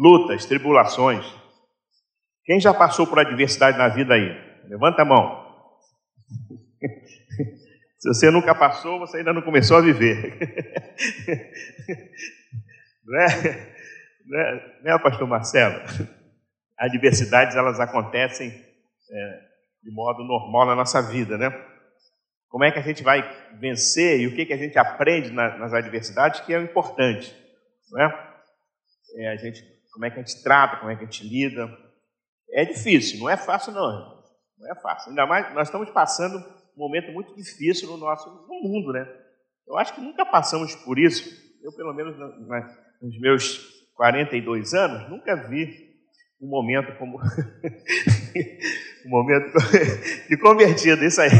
lutas, 0.00 0.46
tribulações. 0.46 1.26
Quem 2.44 2.58
já 2.58 2.72
passou 2.72 3.06
por 3.06 3.18
adversidade 3.18 3.76
na 3.76 3.88
vida 3.88 4.14
aí? 4.14 4.34
Levanta 4.64 5.02
a 5.02 5.04
mão. 5.04 5.46
Se 7.98 8.08
você 8.08 8.30
nunca 8.30 8.54
passou, 8.54 8.98
você 8.98 9.18
ainda 9.18 9.34
não 9.34 9.42
começou 9.42 9.76
a 9.76 9.82
viver. 9.82 10.38
não, 13.04 13.20
é? 13.20 13.74
Não, 14.24 14.40
é, 14.40 14.78
não 14.82 14.94
é, 14.94 14.98
pastor 14.98 15.28
Marcelo? 15.28 15.82
Adversidades, 16.78 17.56
elas 17.56 17.78
acontecem 17.78 18.48
é, 18.48 19.40
de 19.82 19.90
modo 19.90 20.24
normal 20.24 20.66
na 20.66 20.74
nossa 20.74 21.02
vida, 21.02 21.36
né? 21.36 21.50
Como 22.48 22.64
é 22.64 22.72
que 22.72 22.78
a 22.78 22.82
gente 22.82 23.02
vai 23.02 23.22
vencer 23.60 24.20
e 24.20 24.26
o 24.26 24.34
que, 24.34 24.46
que 24.46 24.54
a 24.54 24.56
gente 24.56 24.78
aprende 24.78 25.30
na, 25.30 25.58
nas 25.58 25.74
adversidades, 25.74 26.40
que 26.40 26.54
é 26.54 26.60
importante, 26.60 27.36
não 27.90 28.00
é? 28.00 28.30
é? 29.16 29.28
a 29.28 29.36
gente, 29.36 29.62
como 29.92 30.04
é 30.04 30.10
que 30.10 30.18
a 30.18 30.22
gente 30.22 30.42
trata, 30.42 30.76
como 30.76 30.90
é 30.90 30.96
que 30.96 31.02
a 31.02 31.06
gente 31.06 31.26
lida. 31.26 31.68
É 32.52 32.64
difícil, 32.64 33.20
não 33.20 33.28
é 33.28 33.36
fácil 33.36 33.72
não. 33.72 34.20
Não 34.58 34.70
é 34.70 34.74
fácil. 34.80 35.10
Ainda 35.10 35.26
mais, 35.26 35.54
nós 35.54 35.68
estamos 35.68 35.90
passando 35.90 36.36
um 36.76 36.80
momento 36.80 37.12
muito 37.12 37.34
difícil 37.34 37.88
no 37.88 37.96
nosso 37.96 38.28
no 38.28 38.62
mundo, 38.62 38.92
né? 38.92 39.06
Eu 39.66 39.78
acho 39.78 39.94
que 39.94 40.00
nunca 40.00 40.26
passamos 40.26 40.74
por 40.74 40.98
isso. 40.98 41.28
Eu, 41.62 41.72
pelo 41.72 41.94
menos, 41.94 42.16
nos 43.00 43.20
meus 43.20 43.58
42 43.94 44.74
anos, 44.74 45.08
nunca 45.08 45.36
vi 45.48 45.90
um 46.40 46.48
momento 46.48 46.96
como 46.98 47.18
um 49.06 49.08
momento 49.08 49.52
de 50.28 50.36
convertido, 50.38 51.04
isso 51.04 51.20
aí. 51.20 51.30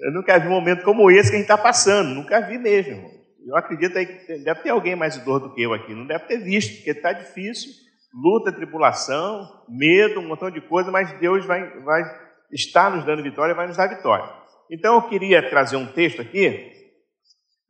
Eu 0.00 0.12
nunca 0.12 0.38
vi 0.38 0.46
um 0.46 0.50
momento 0.50 0.84
como 0.84 1.10
esse 1.10 1.30
que 1.30 1.36
a 1.36 1.38
gente 1.38 1.50
está 1.50 1.58
passando, 1.58 2.14
nunca 2.14 2.40
vi 2.40 2.58
mesmo. 2.58 3.17
Eu 3.46 3.56
acredito 3.56 3.92
que 3.92 4.38
deve 4.38 4.62
ter 4.62 4.70
alguém 4.70 4.96
mais 4.96 5.16
idoso 5.16 5.48
do 5.48 5.54
que 5.54 5.62
eu 5.62 5.72
aqui, 5.72 5.94
não 5.94 6.06
deve 6.06 6.24
ter 6.26 6.38
visto, 6.38 6.76
porque 6.76 6.90
está 6.90 7.12
difícil, 7.12 7.70
luta, 8.12 8.52
tribulação, 8.52 9.64
medo, 9.68 10.20
um 10.20 10.28
montão 10.28 10.50
de 10.50 10.60
coisa, 10.60 10.90
mas 10.90 11.12
Deus 11.18 11.46
vai, 11.46 11.80
vai 11.80 12.02
estar 12.52 12.90
nos 12.90 13.04
dando 13.04 13.22
vitória, 13.22 13.54
vai 13.54 13.66
nos 13.66 13.76
dar 13.76 13.88
vitória. 13.88 14.28
Então 14.70 14.96
eu 14.96 15.08
queria 15.08 15.48
trazer 15.48 15.76
um 15.76 15.86
texto 15.86 16.20
aqui 16.20 16.72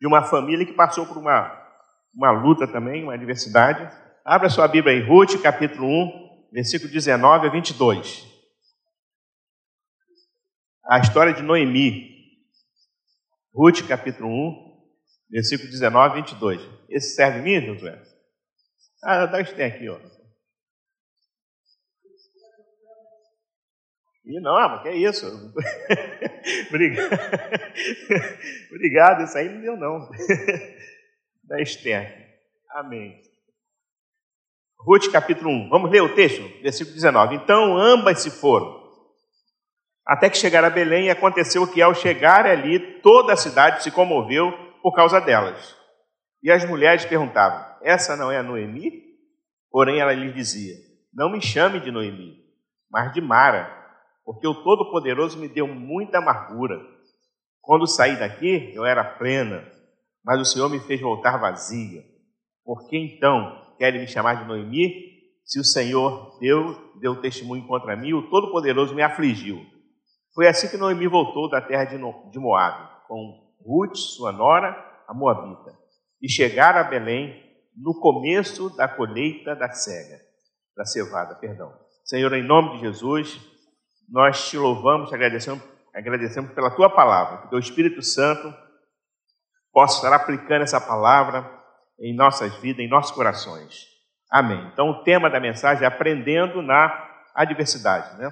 de 0.01 0.07
uma 0.07 0.23
família 0.23 0.67
que 0.67 0.73
passou 0.73 1.07
por 1.07 1.17
uma, 1.17 1.53
uma 2.15 2.31
luta 2.31 2.67
também, 2.67 3.03
uma 3.03 3.15
adversidade. 3.15 3.89
Abra 4.25 4.49
sua 4.49 4.69
Bíblia 4.69 4.95
em 4.95 5.07
Ruth, 5.07 5.41
capítulo 5.41 5.87
1, 5.87 6.51
versículo 6.53 6.91
19 6.91 7.47
a 7.47 7.51
22. 7.51 8.27
A 10.87 10.99
história 10.99 11.33
de 11.33 11.43
Noemi. 11.43 12.17
Ruth, 13.55 13.87
capítulo 13.87 14.29
1, 14.29 14.68
versículo 15.31 15.71
19 15.71 16.11
a 16.11 16.23
22. 16.23 16.61
Esse 16.89 17.15
serve 17.15 17.41
mim, 17.41 17.65
Josué? 17.65 18.01
Ah, 19.03 19.27
dá 19.27 19.45
tem 19.45 19.67
aqui, 19.67 19.89
ó. 19.89 19.99
E 24.25 24.41
não, 24.41 24.69
mas 24.69 24.83
que 24.83 24.89
é 24.89 24.97
isso? 24.97 25.27
Obrigado. 26.69 27.11
Obrigado, 28.71 29.25
isso 29.25 29.39
aí 29.39 29.49
não 29.49 29.61
deu 29.63 29.77
não. 29.77 30.09
da 31.45 31.63
Esther. 31.63 32.29
Amém. 32.73 33.23
Ruth 34.81 35.11
capítulo 35.11 35.51
1. 35.51 35.71
Vamos 35.71 35.91
ler 35.91 36.03
o 36.03 36.15
texto? 36.15 36.43
Versículo 36.63 36.95
19. 36.95 37.37
Então 37.37 37.79
ambas 37.79 38.21
se 38.21 38.31
foram. 38.31 38.79
Até 40.07 40.29
que 40.29 40.37
chegaram 40.37 40.69
a 40.69 40.71
Belém 40.71 41.07
e 41.07 41.11
aconteceu 41.11 41.67
que 41.67 41.81
ao 41.81 41.95
chegar 41.95 42.47
ali, 42.47 43.01
toda 43.01 43.33
a 43.33 43.37
cidade 43.37 43.83
se 43.83 43.91
comoveu 43.91 44.68
por 44.83 44.95
causa 44.95 45.21
delas. 45.21 45.77
E 46.43 46.51
as 46.51 46.65
mulheres 46.65 47.05
perguntavam: 47.05 47.77
Essa 47.83 48.17
não 48.17 48.31
é 48.31 48.39
a 48.39 48.43
Noemi? 48.43 49.05
Porém 49.71 50.01
ela 50.01 50.13
lhes 50.13 50.35
dizia: 50.35 50.75
Não 51.13 51.31
me 51.31 51.41
chame 51.41 51.81
de 51.81 51.91
Noemi, 51.91 52.37
mas 52.91 53.13
de 53.13 53.21
Mara 53.21 53.79
porque 54.29 54.47
o 54.47 54.63
Todo-Poderoso 54.63 55.39
me 55.39 55.49
deu 55.49 55.67
muita 55.67 56.19
amargura. 56.19 56.79
Quando 57.63 57.87
saí 57.87 58.19
daqui, 58.19 58.71
eu 58.75 58.85
era 58.85 59.03
plena, 59.03 59.67
mas 60.23 60.39
o 60.39 60.45
Senhor 60.45 60.69
me 60.69 60.79
fez 60.81 61.01
voltar 61.01 61.39
vazia. 61.39 62.05
Por 62.63 62.87
que 62.91 62.99
então 62.99 63.75
querem 63.79 64.03
me 64.03 64.07
chamar 64.07 64.35
de 64.35 64.45
Noemi? 64.47 64.93
Se 65.47 65.59
o 65.59 65.65
Senhor 65.65 66.39
deu, 66.41 66.77
deu 67.01 67.23
testemunho 67.23 67.67
contra 67.67 67.97
mim, 67.97 68.13
o 68.13 68.29
Todo-Poderoso 68.29 68.95
me 68.95 69.01
afligiu. 69.01 69.65
Foi 70.35 70.47
assim 70.47 70.69
que 70.69 70.77
Noemi 70.77 71.07
voltou 71.07 71.49
da 71.49 71.63
terra 71.63 71.85
de 71.87 72.39
Moab, 72.39 73.07
com 73.09 73.48
Ruth, 73.65 73.97
sua 73.97 74.33
nora, 74.33 74.77
a 75.07 75.15
Moabita, 75.15 75.77
e 76.21 76.29
chegaram 76.29 76.81
a 76.81 76.85
Belém 76.85 77.45
no 77.77 77.99
começo 78.01 78.75
da 78.77 78.89
colheita 78.89 79.55
da 79.55 79.71
cega, 79.71 80.21
da 80.77 80.85
cevada, 80.85 81.35
perdão. 81.37 81.73
Senhor, 82.05 82.33
em 82.33 82.43
nome 82.43 82.73
de 82.73 82.81
Jesus, 82.81 83.41
nós 84.09 84.49
te 84.49 84.57
louvamos, 84.57 85.09
te 85.09 85.15
agradecemos, 85.15 85.63
agradecemos 85.95 86.53
pela 86.53 86.71
tua 86.71 86.91
palavra, 86.91 87.49
que 87.49 87.55
o 87.55 87.59
Espírito 87.59 88.03
Santo 88.03 88.53
possa 89.73 89.97
estar 89.97 90.15
aplicando 90.15 90.63
essa 90.63 90.81
palavra 90.81 91.49
em 92.01 92.15
nossas 92.15 92.55
vidas, 92.57 92.85
em 92.85 92.89
nossos 92.89 93.13
corações. 93.13 93.87
Amém. 94.31 94.71
Então, 94.73 94.91
o 94.91 95.05
tema 95.05 95.31
da 95.31 95.41
mensagem 95.41 95.85
é 95.85 95.87
aprendendo 95.87 96.63
na 96.63 97.07
adversidade, 97.35 98.19
né? 98.19 98.31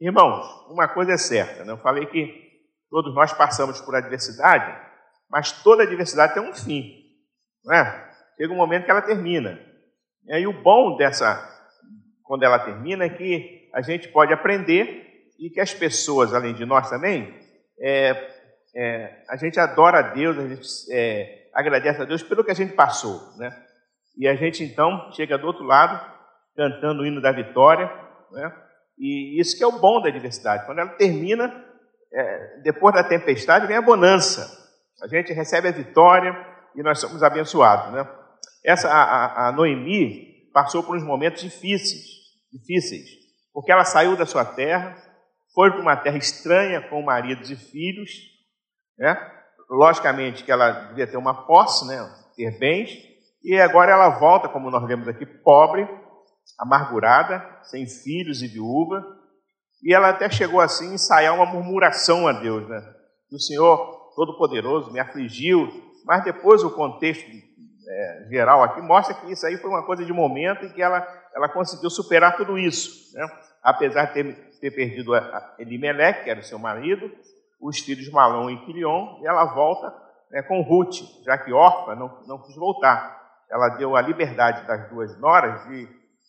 Irmãos, 0.00 0.44
uma 0.68 0.88
coisa 0.88 1.12
é 1.12 1.16
certa, 1.16 1.64
né? 1.64 1.72
eu 1.72 1.78
falei 1.78 2.04
que 2.06 2.53
todos 2.94 3.12
nós 3.12 3.32
passamos 3.32 3.80
por 3.80 3.96
adversidade, 3.96 4.72
mas 5.28 5.50
toda 5.50 5.82
adversidade 5.82 6.32
tem 6.32 6.48
um 6.48 6.54
fim, 6.54 6.92
não 7.64 7.74
é? 7.74 8.08
Chega 8.36 8.52
um 8.52 8.56
momento 8.56 8.84
que 8.84 8.90
ela 8.92 9.02
termina. 9.02 9.58
E 10.24 10.32
aí 10.32 10.46
o 10.46 10.62
bom 10.62 10.96
dessa, 10.96 11.42
quando 12.22 12.44
ela 12.44 12.60
termina, 12.60 13.04
é 13.04 13.08
que 13.08 13.68
a 13.74 13.82
gente 13.82 14.06
pode 14.06 14.32
aprender 14.32 15.32
e 15.40 15.50
que 15.50 15.60
as 15.60 15.74
pessoas, 15.74 16.32
além 16.32 16.54
de 16.54 16.64
nós 16.64 16.88
também, 16.88 17.34
é, 17.80 18.12
é, 18.76 19.24
a 19.28 19.36
gente 19.38 19.58
adora 19.58 19.98
a 19.98 20.14
Deus, 20.14 20.38
a 20.38 20.46
gente 20.46 20.68
é, 20.92 21.48
agradece 21.52 22.00
a 22.00 22.04
Deus 22.04 22.22
pelo 22.22 22.44
que 22.44 22.52
a 22.52 22.54
gente 22.54 22.74
passou, 22.74 23.36
né? 23.36 23.50
E 24.16 24.28
a 24.28 24.36
gente 24.36 24.62
então 24.62 25.10
chega 25.14 25.36
do 25.36 25.48
outro 25.48 25.64
lado 25.64 26.00
cantando 26.56 27.02
o 27.02 27.06
hino 27.06 27.20
da 27.20 27.32
vitória, 27.32 27.90
né? 28.30 28.54
E 28.96 29.40
isso 29.40 29.58
que 29.58 29.64
é 29.64 29.66
o 29.66 29.80
bom 29.80 30.00
da 30.00 30.10
adversidade. 30.10 30.64
Quando 30.64 30.78
ela 30.78 30.90
termina, 30.90 31.73
é, 32.14 32.60
depois 32.62 32.94
da 32.94 33.02
tempestade 33.02 33.66
vem 33.66 33.76
a 33.76 33.82
bonança. 33.82 34.62
A 35.02 35.08
gente 35.08 35.32
recebe 35.32 35.68
a 35.68 35.72
vitória 35.72 36.34
e 36.76 36.82
nós 36.82 37.00
somos 37.00 37.22
abençoados, 37.22 37.92
né? 37.92 38.08
Essa 38.64 38.88
a, 38.88 39.48
a, 39.48 39.52
Noemi 39.52 40.48
passou 40.52 40.82
por 40.82 40.96
uns 40.96 41.02
momentos 41.02 41.42
difíceis, 41.42 42.04
difíceis, 42.52 43.04
porque 43.52 43.70
ela 43.70 43.84
saiu 43.84 44.16
da 44.16 44.24
sua 44.24 44.44
terra, 44.44 44.96
foi 45.52 45.70
para 45.70 45.80
uma 45.80 45.96
terra 45.96 46.16
estranha 46.16 46.80
com 46.80 47.02
maridos 47.02 47.50
e 47.50 47.56
filhos, 47.56 48.10
né? 48.96 49.18
Logicamente 49.68 50.44
que 50.44 50.52
ela 50.52 50.70
devia 50.70 51.06
ter 51.06 51.16
uma 51.16 51.46
posse, 51.46 51.86
né? 51.86 51.98
Ter 52.36 52.58
bens, 52.58 52.96
e 53.42 53.60
agora 53.60 53.92
ela 53.92 54.08
volta, 54.08 54.48
como 54.48 54.70
nós 54.70 54.86
vemos 54.86 55.06
aqui, 55.08 55.26
pobre, 55.26 55.86
amargurada, 56.58 57.60
sem 57.64 57.86
filhos 57.86 58.40
e 58.42 58.46
viúva, 58.46 59.04
e 59.84 59.94
ela 59.94 60.08
até 60.08 60.30
chegou 60.30 60.60
assim 60.60 60.90
a 60.90 60.94
ensaiar 60.94 61.34
uma 61.34 61.46
murmuração 61.46 62.26
a 62.26 62.32
Deus, 62.32 62.68
né? 62.68 62.82
O 63.30 63.38
Senhor 63.38 64.12
Todo-Poderoso 64.16 64.92
me 64.92 64.98
afligiu, 64.98 65.68
mas 66.04 66.24
depois 66.24 66.62
o 66.62 66.70
contexto 66.70 67.28
é, 67.30 68.26
geral 68.30 68.62
aqui 68.62 68.80
mostra 68.80 69.14
que 69.14 69.30
isso 69.30 69.46
aí 69.46 69.56
foi 69.58 69.70
uma 69.70 69.84
coisa 69.84 70.04
de 70.04 70.12
momento 70.12 70.64
e 70.64 70.72
que 70.72 70.80
ela, 70.80 71.06
ela 71.34 71.48
conseguiu 71.48 71.90
superar 71.90 72.36
tudo 72.36 72.58
isso, 72.58 73.16
né? 73.16 73.26
apesar 73.62 74.06
de 74.06 74.14
ter 74.14 74.54
ter 74.64 74.70
perdido 74.70 75.12
Elimelec, 75.58 76.24
que 76.24 76.30
era 76.30 76.40
o 76.40 76.44
seu 76.44 76.58
marido, 76.58 77.10
os 77.60 77.80
filhos 77.80 78.10
Malom 78.10 78.48
e 78.48 78.64
Quilion, 78.64 79.18
e 79.20 79.26
ela 79.26 79.44
volta 79.44 79.94
né, 80.30 80.40
com 80.40 80.62
Ruth, 80.62 81.02
já 81.22 81.36
que 81.36 81.52
órfã 81.52 81.94
não, 81.94 82.22
não 82.26 82.40
quis 82.42 82.56
voltar. 82.56 83.22
Ela 83.50 83.76
deu 83.76 83.94
a 83.94 84.00
liberdade 84.00 84.66
das 84.66 84.88
duas 84.88 85.20
noras, 85.20 85.62
de, 85.68 85.86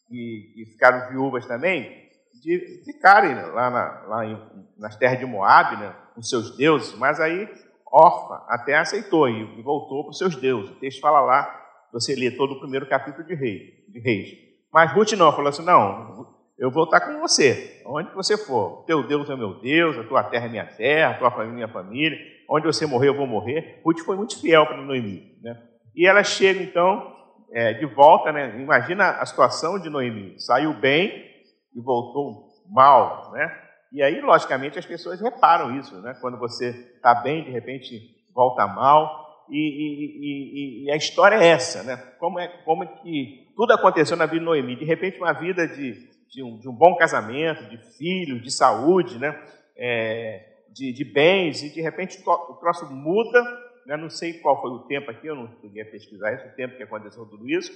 de, 0.10 0.54
de 0.54 0.72
ficaram 0.74 1.10
viúvas 1.10 1.46
também, 1.46 2.05
de 2.42 2.84
ficarem 2.86 3.36
lá, 3.36 3.70
na, 3.70 4.04
lá 4.08 4.26
em, 4.26 4.40
nas 4.78 4.96
terras 4.96 5.20
de 5.20 5.26
Moab, 5.26 5.78
né, 5.78 5.96
com 6.14 6.22
seus 6.22 6.56
deuses, 6.56 6.98
mas 6.98 7.20
aí 7.20 7.50
órfã 7.92 8.42
até 8.50 8.76
aceitou 8.78 9.30
e, 9.30 9.60
e 9.60 9.62
voltou 9.62 10.04
para 10.04 10.12
os 10.12 10.18
seus 10.18 10.36
deuses. 10.36 10.72
O 10.72 10.80
texto 10.80 11.00
fala 11.00 11.22
lá, 11.22 11.66
você 11.94 12.16
lê 12.16 12.32
todo 12.32 12.54
o 12.54 12.60
primeiro 12.60 12.88
capítulo 12.88 13.26
de, 13.26 13.34
rei, 13.34 13.86
de 13.88 14.00
Reis. 14.00 14.38
Mas 14.74 14.92
Ruth 14.92 15.14
não, 15.14 15.32
falou 15.32 15.48
assim, 15.48 15.64
não, 15.64 16.36
eu 16.58 16.70
vou 16.70 16.84
estar 16.84 17.00
com 17.00 17.20
você, 17.20 17.82
onde 17.86 18.14
você 18.14 18.38
for. 18.38 18.84
Teu 18.86 19.08
Deus 19.08 19.30
é 19.30 19.36
meu 19.36 19.60
Deus, 19.62 19.98
a 19.98 20.04
tua 20.04 20.24
terra 20.24 20.46
é 20.46 20.50
minha 20.50 20.66
terra, 20.66 21.12
a 21.12 21.18
tua 21.18 21.32
família 21.32 21.52
é 21.52 21.56
minha 21.56 21.68
família. 21.68 22.18
Onde 22.50 22.66
você 22.66 22.86
morrer, 22.86 23.08
eu 23.08 23.16
vou 23.16 23.26
morrer. 23.26 23.82
Ruth 23.84 24.00
foi 24.00 24.16
muito 24.16 24.40
fiel 24.40 24.66
para 24.66 24.78
Noemi. 24.78 25.38
Né? 25.42 25.58
E 25.96 26.06
ela 26.06 26.24
chega, 26.24 26.62
então, 26.62 27.14
é, 27.52 27.74
de 27.74 27.86
volta, 27.86 28.32
né? 28.32 28.60
imagina 28.60 29.12
a 29.12 29.26
situação 29.26 29.80
de 29.80 29.90
Noemi. 29.90 30.36
Saiu 30.38 30.74
bem 30.74 31.35
e 31.76 31.82
voltou 31.82 32.48
mal. 32.70 33.32
Né? 33.34 33.62
E 33.92 34.02
aí, 34.02 34.22
logicamente, 34.22 34.80
as 34.80 34.86
pessoas 34.86 35.22
reparam 35.22 35.78
isso. 35.78 36.00
Né? 36.02 36.18
Quando 36.22 36.38
você 36.38 36.70
está 36.70 37.14
bem, 37.16 37.44
de 37.44 37.52
repente 37.52 38.16
volta 38.34 38.66
mal. 38.66 39.26
E, 39.50 39.58
e, 39.58 40.86
e, 40.86 40.86
e, 40.86 40.92
a 40.92 40.96
história 40.96 41.36
é 41.36 41.50
essa, 41.50 41.84
né? 41.84 41.98
Como 42.18 42.40
é, 42.40 42.48
como 42.66 42.84
é 42.84 42.88
que 42.88 43.54
tudo 43.56 43.74
aconteceu 43.74 44.18
na 44.18 44.26
vida 44.26 44.40
de 44.40 44.46
Noemi. 44.46 44.76
De 44.76 44.86
repente, 44.86 45.20
uma 45.20 45.34
vida 45.34 45.68
de, 45.68 46.10
de, 46.32 46.42
um, 46.42 46.58
de 46.58 46.68
um 46.68 46.74
bom 46.74 46.96
casamento, 46.96 47.70
de 47.70 47.78
filhos, 47.96 48.42
de 48.42 48.50
saúde, 48.50 49.20
né? 49.20 49.40
É, 49.78 50.54
de, 50.70 50.92
de, 50.92 51.06
bens, 51.06 51.62
e 51.62 51.72
de 51.72 51.80
repente 51.80 52.18
o 52.28 52.54
troço 52.56 52.92
muda. 52.92 53.40
Né? 53.86 53.96
Não 53.96 54.10
sei 54.10 54.34
qual 54.40 54.60
foi 54.60 54.72
o 54.72 54.88
tempo 54.88 55.12
aqui, 55.12 55.28
eu 55.28 55.36
não 55.36 55.48
cheguei 55.62 55.84
a 55.84 55.92
pesquisar 55.92 56.34
esse 56.34 56.48
o 56.48 56.56
tempo 56.56 56.76
que 56.76 56.82
aconteceu 56.82 57.24
tudo 57.28 57.48
isso, 57.48 57.72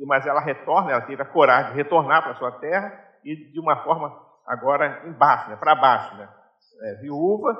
mas 0.00 0.26
ela 0.26 0.40
retorna, 0.40 0.90
ela 0.90 1.02
teve 1.02 1.22
a 1.22 1.24
coragem 1.24 1.70
de 1.70 1.76
retornar 1.76 2.24
para 2.24 2.34
sua 2.34 2.50
terra 2.50 3.11
e 3.24 3.52
de 3.52 3.60
uma 3.60 3.82
forma 3.82 4.14
agora 4.46 5.02
embaixo, 5.06 5.50
né? 5.50 5.56
para 5.56 5.74
baixo. 5.74 6.14
Né? 6.16 6.28
É, 6.82 6.94
viúva, 7.00 7.56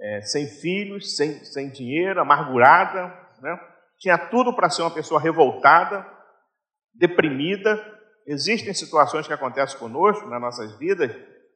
é, 0.00 0.20
sem 0.22 0.46
filhos, 0.46 1.16
sem, 1.16 1.44
sem 1.44 1.70
dinheiro, 1.70 2.20
amargurada, 2.20 3.06
né? 3.40 3.58
tinha 3.98 4.16
tudo 4.16 4.54
para 4.54 4.70
ser 4.70 4.82
uma 4.82 4.90
pessoa 4.90 5.20
revoltada, 5.20 6.06
deprimida. 6.94 7.82
Existem 8.26 8.72
situações 8.74 9.26
que 9.26 9.32
acontecem 9.32 9.78
conosco 9.78 10.28
nas 10.28 10.40
nossas 10.40 10.78
vidas 10.78 11.10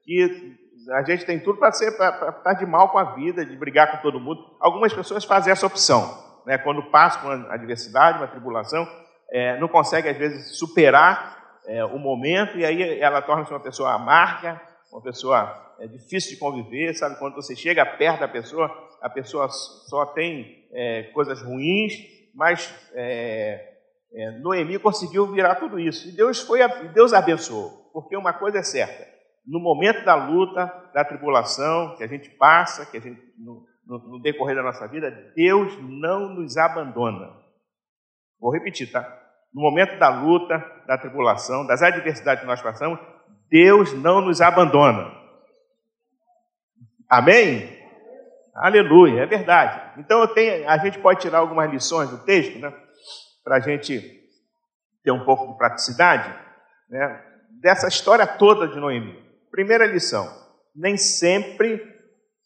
que 0.04 0.58
a 0.90 1.02
gente 1.04 1.24
tem 1.24 1.38
tudo 1.38 1.58
para 1.58 1.68
estar 1.68 2.54
de 2.54 2.66
mal 2.66 2.88
com 2.90 2.98
a 2.98 3.14
vida, 3.14 3.44
de 3.44 3.56
brigar 3.56 3.90
com 3.90 3.98
todo 3.98 4.18
mundo. 4.18 4.40
Algumas 4.60 4.92
pessoas 4.92 5.24
fazem 5.24 5.52
essa 5.52 5.66
opção, 5.66 6.42
né? 6.44 6.58
quando 6.58 6.90
passam 6.90 7.22
por 7.22 7.34
uma 7.34 7.54
adversidade, 7.54 8.18
uma 8.18 8.26
tribulação, 8.26 8.86
é, 9.30 9.58
não 9.60 9.68
consegue 9.68 10.08
às 10.08 10.16
vezes 10.16 10.58
superar 10.58 11.41
é, 11.66 11.84
o 11.84 11.98
momento 11.98 12.58
e 12.58 12.64
aí 12.64 13.00
ela 13.00 13.22
torna-se 13.22 13.50
uma 13.50 13.60
pessoa 13.60 13.92
amarga, 13.92 14.60
uma 14.92 15.02
pessoa 15.02 15.74
é 15.78 15.86
difícil 15.86 16.34
de 16.34 16.36
conviver, 16.38 16.94
sabe? 16.94 17.18
Quando 17.18 17.34
você 17.34 17.56
chega 17.56 17.84
perto 17.84 18.20
da 18.20 18.28
pessoa, 18.28 18.70
a 19.00 19.10
pessoa 19.10 19.48
só 19.48 20.06
tem 20.06 20.68
é, 20.72 21.04
coisas 21.14 21.42
ruins, 21.42 21.92
mas 22.34 22.72
é, 22.94 23.78
é, 24.12 24.30
Noemi 24.38 24.78
conseguiu 24.78 25.26
virar 25.26 25.56
tudo 25.56 25.78
isso. 25.78 26.08
E 26.08 26.12
Deus, 26.12 26.40
foi, 26.40 26.60
Deus 26.92 27.12
abençoou, 27.12 27.90
porque 27.92 28.16
uma 28.16 28.32
coisa 28.32 28.58
é 28.58 28.62
certa: 28.62 29.06
no 29.46 29.58
momento 29.58 30.04
da 30.04 30.14
luta, 30.14 30.66
da 30.94 31.04
tribulação 31.04 31.96
que 31.96 32.04
a 32.04 32.06
gente 32.08 32.30
passa, 32.30 32.86
que 32.86 32.98
a 32.98 33.00
gente, 33.00 33.20
no, 33.38 33.66
no, 33.86 33.98
no 33.98 34.22
decorrer 34.22 34.54
da 34.54 34.62
nossa 34.62 34.86
vida, 34.86 35.10
Deus 35.34 35.76
não 35.80 36.28
nos 36.28 36.56
abandona. 36.56 37.42
Vou 38.38 38.52
repetir, 38.52 38.90
tá? 38.90 39.21
No 39.52 39.62
momento 39.62 39.98
da 39.98 40.08
luta, 40.08 40.58
da 40.86 40.96
tribulação, 40.96 41.66
das 41.66 41.82
adversidades 41.82 42.40
que 42.40 42.46
nós 42.46 42.62
passamos, 42.62 42.98
Deus 43.50 43.92
não 43.92 44.20
nos 44.20 44.40
abandona. 44.40 45.12
Amém? 47.08 47.78
Aleluia, 48.54 49.22
é 49.22 49.26
verdade. 49.26 50.00
Então 50.00 50.26
tenho, 50.26 50.68
a 50.68 50.78
gente 50.78 50.98
pode 50.98 51.20
tirar 51.20 51.38
algumas 51.38 51.70
lições 51.70 52.08
do 52.10 52.18
texto, 52.24 52.58
né? 52.58 52.72
Para 53.44 53.56
a 53.56 53.60
gente 53.60 54.00
ter 55.02 55.10
um 55.10 55.24
pouco 55.24 55.52
de 55.52 55.58
praticidade, 55.58 56.34
né? 56.88 57.24
Dessa 57.60 57.88
história 57.88 58.26
toda 58.26 58.68
de 58.68 58.78
Noemi. 58.78 59.22
Primeira 59.50 59.86
lição: 59.86 60.26
nem 60.74 60.96
sempre 60.96 61.80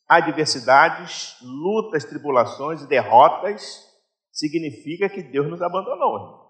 adversidades, 0.08 1.36
lutas, 1.42 2.04
tribulações 2.04 2.82
e 2.82 2.88
derrotas 2.88 3.84
significa 4.32 5.08
que 5.08 5.22
Deus 5.22 5.48
nos 5.48 5.62
abandonou. 5.62 6.45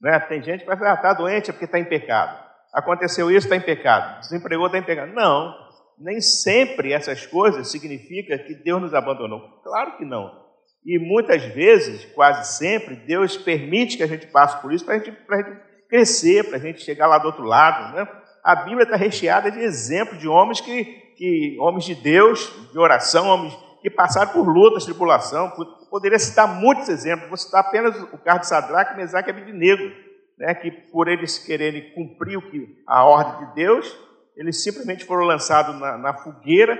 Né? 0.00 0.18
Tem 0.20 0.42
gente 0.42 0.60
que 0.60 0.66
vai 0.66 0.76
falar, 0.76 1.00
ah, 1.02 1.14
doente 1.14 1.50
é 1.50 1.52
porque 1.52 1.64
está 1.66 1.78
em 1.78 1.84
pecado. 1.84 2.44
Aconteceu 2.74 3.30
isso, 3.30 3.46
está 3.46 3.56
em 3.56 3.60
pecado. 3.60 4.20
Desempregou, 4.20 4.66
está 4.66 4.78
em 4.78 4.82
pecado. 4.82 5.12
Não 5.12 5.66
nem 5.98 6.20
sempre 6.20 6.92
essas 6.92 7.26
coisas 7.26 7.70
significa 7.70 8.38
que 8.38 8.54
Deus 8.54 8.82
nos 8.82 8.94
abandonou. 8.94 9.40
Claro 9.62 9.96
que 9.96 10.04
não. 10.04 10.44
E 10.84 10.98
muitas 10.98 11.42
vezes, 11.46 12.04
quase 12.12 12.56
sempre, 12.56 12.94
Deus 12.94 13.36
permite 13.36 13.96
que 13.96 14.02
a 14.02 14.06
gente 14.06 14.26
passe 14.26 14.60
por 14.60 14.72
isso 14.72 14.84
para 14.84 14.94
a 14.94 14.98
gente, 14.98 15.10
gente 15.10 15.60
crescer, 15.88 16.44
para 16.44 16.58
a 16.58 16.60
gente 16.60 16.82
chegar 16.82 17.06
lá 17.06 17.18
do 17.18 17.26
outro 17.26 17.44
lado. 17.44 17.96
Né? 17.96 18.06
A 18.44 18.56
Bíblia 18.56 18.84
está 18.84 18.96
recheada 18.96 19.50
de 19.50 19.58
exemplos 19.60 20.18
de 20.18 20.28
homens 20.28 20.60
que, 20.60 20.84
que, 21.16 21.56
homens 21.60 21.84
de 21.84 21.94
Deus, 21.94 22.52
de 22.70 22.78
oração, 22.78 23.26
homens 23.26 23.65
que 23.86 23.90
passaram 23.90 24.32
por 24.32 24.48
lutas, 24.48 24.84
tribulação. 24.84 25.52
Poderia 25.88 26.18
citar 26.18 26.60
muitos 26.60 26.88
exemplos, 26.88 27.28
vou 27.28 27.36
citar 27.36 27.60
apenas 27.60 27.96
o 28.12 28.18
caso 28.18 28.40
de 28.40 28.48
Sadraque, 28.48 28.96
Mesaque 28.96 29.30
e 29.30 29.32
Abednego, 29.32 29.94
né? 30.36 30.52
que 30.56 30.72
por 30.72 31.06
eles 31.06 31.38
quererem 31.38 31.94
cumprir 31.94 32.36
o 32.36 32.50
que, 32.50 32.82
a 32.84 33.04
ordem 33.04 33.46
de 33.46 33.54
Deus, 33.54 33.96
eles 34.34 34.60
simplesmente 34.60 35.04
foram 35.04 35.22
lançados 35.22 35.78
na, 35.78 35.96
na 35.96 36.14
fogueira, 36.14 36.74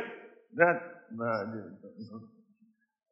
né? 0.52 0.80
na, 1.12 1.70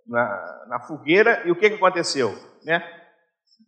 na, 0.08 0.66
na, 0.70 0.80
fogueira, 0.80 1.46
e 1.46 1.52
o 1.52 1.56
que, 1.56 1.70
que 1.70 1.76
aconteceu? 1.76 2.34
Né? 2.64 2.82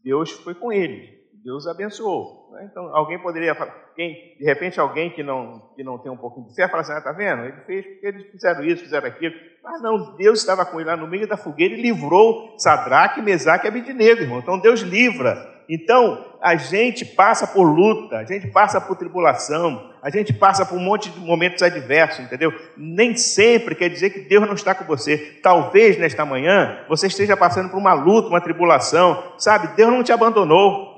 Deus 0.02 0.32
foi 0.32 0.56
com 0.56 0.72
eles, 0.72 1.08
Deus 1.44 1.68
abençoou. 1.68 2.50
Né? 2.50 2.66
Então, 2.68 2.84
alguém 2.96 3.22
poderia 3.22 3.54
falar, 3.54 3.76
de 3.96 4.44
repente, 4.44 4.78
alguém 4.78 5.10
que 5.10 5.22
não, 5.22 5.62
que 5.74 5.82
não 5.82 5.98
tem 5.98 6.12
um 6.12 6.16
pouquinho 6.16 6.46
de 6.46 6.54
fé, 6.54 6.68
fala 6.68 6.82
assim: 6.82 6.92
ah, 6.92 6.98
está 6.98 7.12
vendo? 7.12 7.44
Ele 7.44 7.60
fez 7.66 7.86
porque 7.86 8.06
eles 8.06 8.30
fizeram 8.30 8.64
isso, 8.64 8.82
fizeram 8.82 9.08
aquilo. 9.08 9.34
Mas 9.62 9.82
não, 9.82 10.16
Deus 10.16 10.40
estava 10.40 10.66
com 10.66 10.78
ele 10.78 10.90
lá 10.90 10.96
no 10.96 11.06
meio 11.06 11.26
da 11.26 11.36
fogueira 11.36 11.74
e 11.74 11.80
livrou 11.80 12.54
Sadraque, 12.58 13.22
Mesaque 13.22 13.66
e 13.66 13.68
Abidinego, 13.68 14.22
irmão. 14.22 14.38
Então, 14.38 14.58
Deus 14.58 14.80
livra 14.80 15.56
então, 15.68 16.24
a 16.40 16.54
gente 16.56 17.04
passa 17.04 17.46
por 17.46 17.64
luta, 17.64 18.18
a 18.18 18.24
gente 18.24 18.46
passa 18.48 18.80
por 18.80 18.96
tribulação, 18.96 19.90
a 20.00 20.10
gente 20.10 20.32
passa 20.32 20.64
por 20.64 20.78
um 20.78 20.82
monte 20.82 21.10
de 21.10 21.18
momentos 21.18 21.62
adversos, 21.62 22.24
entendeu? 22.24 22.52
Nem 22.76 23.16
sempre 23.16 23.74
quer 23.74 23.88
dizer 23.88 24.10
que 24.10 24.20
Deus 24.20 24.46
não 24.46 24.54
está 24.54 24.74
com 24.74 24.84
você. 24.84 25.18
Talvez 25.42 25.98
nesta 25.98 26.24
manhã 26.24 26.84
você 26.88 27.08
esteja 27.08 27.36
passando 27.36 27.68
por 27.68 27.78
uma 27.78 27.94
luta, 27.94 28.28
uma 28.28 28.40
tribulação, 28.40 29.32
sabe? 29.38 29.74
Deus 29.76 29.90
não 29.90 30.04
te 30.04 30.12
abandonou. 30.12 30.95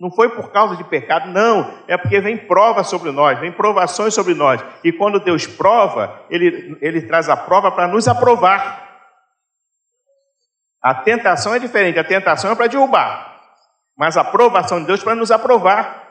Não 0.00 0.10
foi 0.10 0.28
por 0.28 0.52
causa 0.52 0.76
de 0.76 0.84
pecado, 0.84 1.28
não. 1.30 1.74
É 1.88 1.96
porque 1.96 2.20
vem 2.20 2.36
prova 2.36 2.84
sobre 2.84 3.10
nós, 3.10 3.38
vem 3.40 3.50
provações 3.50 4.14
sobre 4.14 4.34
nós. 4.34 4.64
E 4.84 4.92
quando 4.92 5.18
Deus 5.18 5.46
prova, 5.46 6.22
Ele, 6.30 6.78
ele 6.80 7.02
traz 7.02 7.28
a 7.28 7.36
prova 7.36 7.72
para 7.72 7.88
nos 7.88 8.06
aprovar. 8.06 8.86
A 10.82 10.94
tentação 10.94 11.54
é 11.54 11.58
diferente, 11.58 11.98
a 11.98 12.04
tentação 12.04 12.52
é 12.52 12.54
para 12.54 12.68
derrubar 12.68 13.28
mas 13.98 14.16
a 14.16 14.20
aprovação 14.20 14.80
de 14.80 14.86
Deus 14.86 15.02
para 15.02 15.16
nos 15.16 15.32
aprovar. 15.32 16.06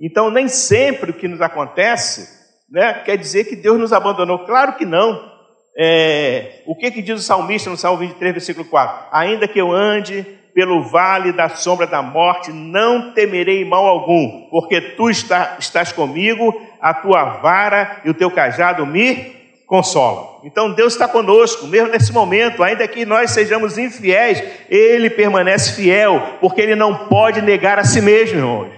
Então, 0.00 0.30
nem 0.30 0.48
sempre 0.48 1.10
o 1.10 1.14
que 1.14 1.28
nos 1.28 1.42
acontece 1.42 2.34
né, 2.68 2.94
quer 3.04 3.18
dizer 3.18 3.44
que 3.44 3.54
Deus 3.54 3.78
nos 3.78 3.92
abandonou. 3.92 4.46
Claro 4.46 4.72
que 4.72 4.86
não. 4.86 5.36
É, 5.78 6.62
o 6.66 6.74
que, 6.74 6.90
que 6.90 7.02
diz 7.02 7.20
o 7.20 7.22
salmista 7.22 7.68
no 7.68 7.76
Salmo 7.76 7.98
23, 7.98 8.32
versículo 8.32 8.64
4? 8.64 9.08
Ainda 9.12 9.46
que 9.46 9.60
eu 9.60 9.70
ande 9.70 10.26
pelo 10.56 10.82
vale 10.82 11.32
da 11.32 11.50
sombra 11.50 11.86
da 11.86 12.00
morte, 12.00 12.50
não 12.50 13.12
temerei 13.12 13.62
mal 13.62 13.86
algum, 13.86 14.48
porque 14.48 14.80
tu 14.80 15.10
está, 15.10 15.56
estás 15.58 15.92
comigo, 15.92 16.58
a 16.80 16.94
tua 16.94 17.24
vara 17.42 18.00
e 18.06 18.08
o 18.08 18.14
teu 18.14 18.30
cajado 18.30 18.86
me 18.86 19.36
consola. 19.66 20.40
Então 20.44 20.72
Deus 20.72 20.94
está 20.94 21.06
conosco, 21.06 21.66
mesmo 21.66 21.90
nesse 21.90 22.10
momento, 22.10 22.62
ainda 22.62 22.88
que 22.88 23.04
nós 23.04 23.32
sejamos 23.32 23.76
infiéis, 23.76 24.42
Ele 24.70 25.10
permanece 25.10 25.74
fiel, 25.74 26.38
porque 26.40 26.62
Ele 26.62 26.74
não 26.74 27.06
pode 27.06 27.42
negar 27.42 27.78
a 27.78 27.84
si 27.84 28.00
mesmo, 28.00 28.38
irmãos. 28.38 28.70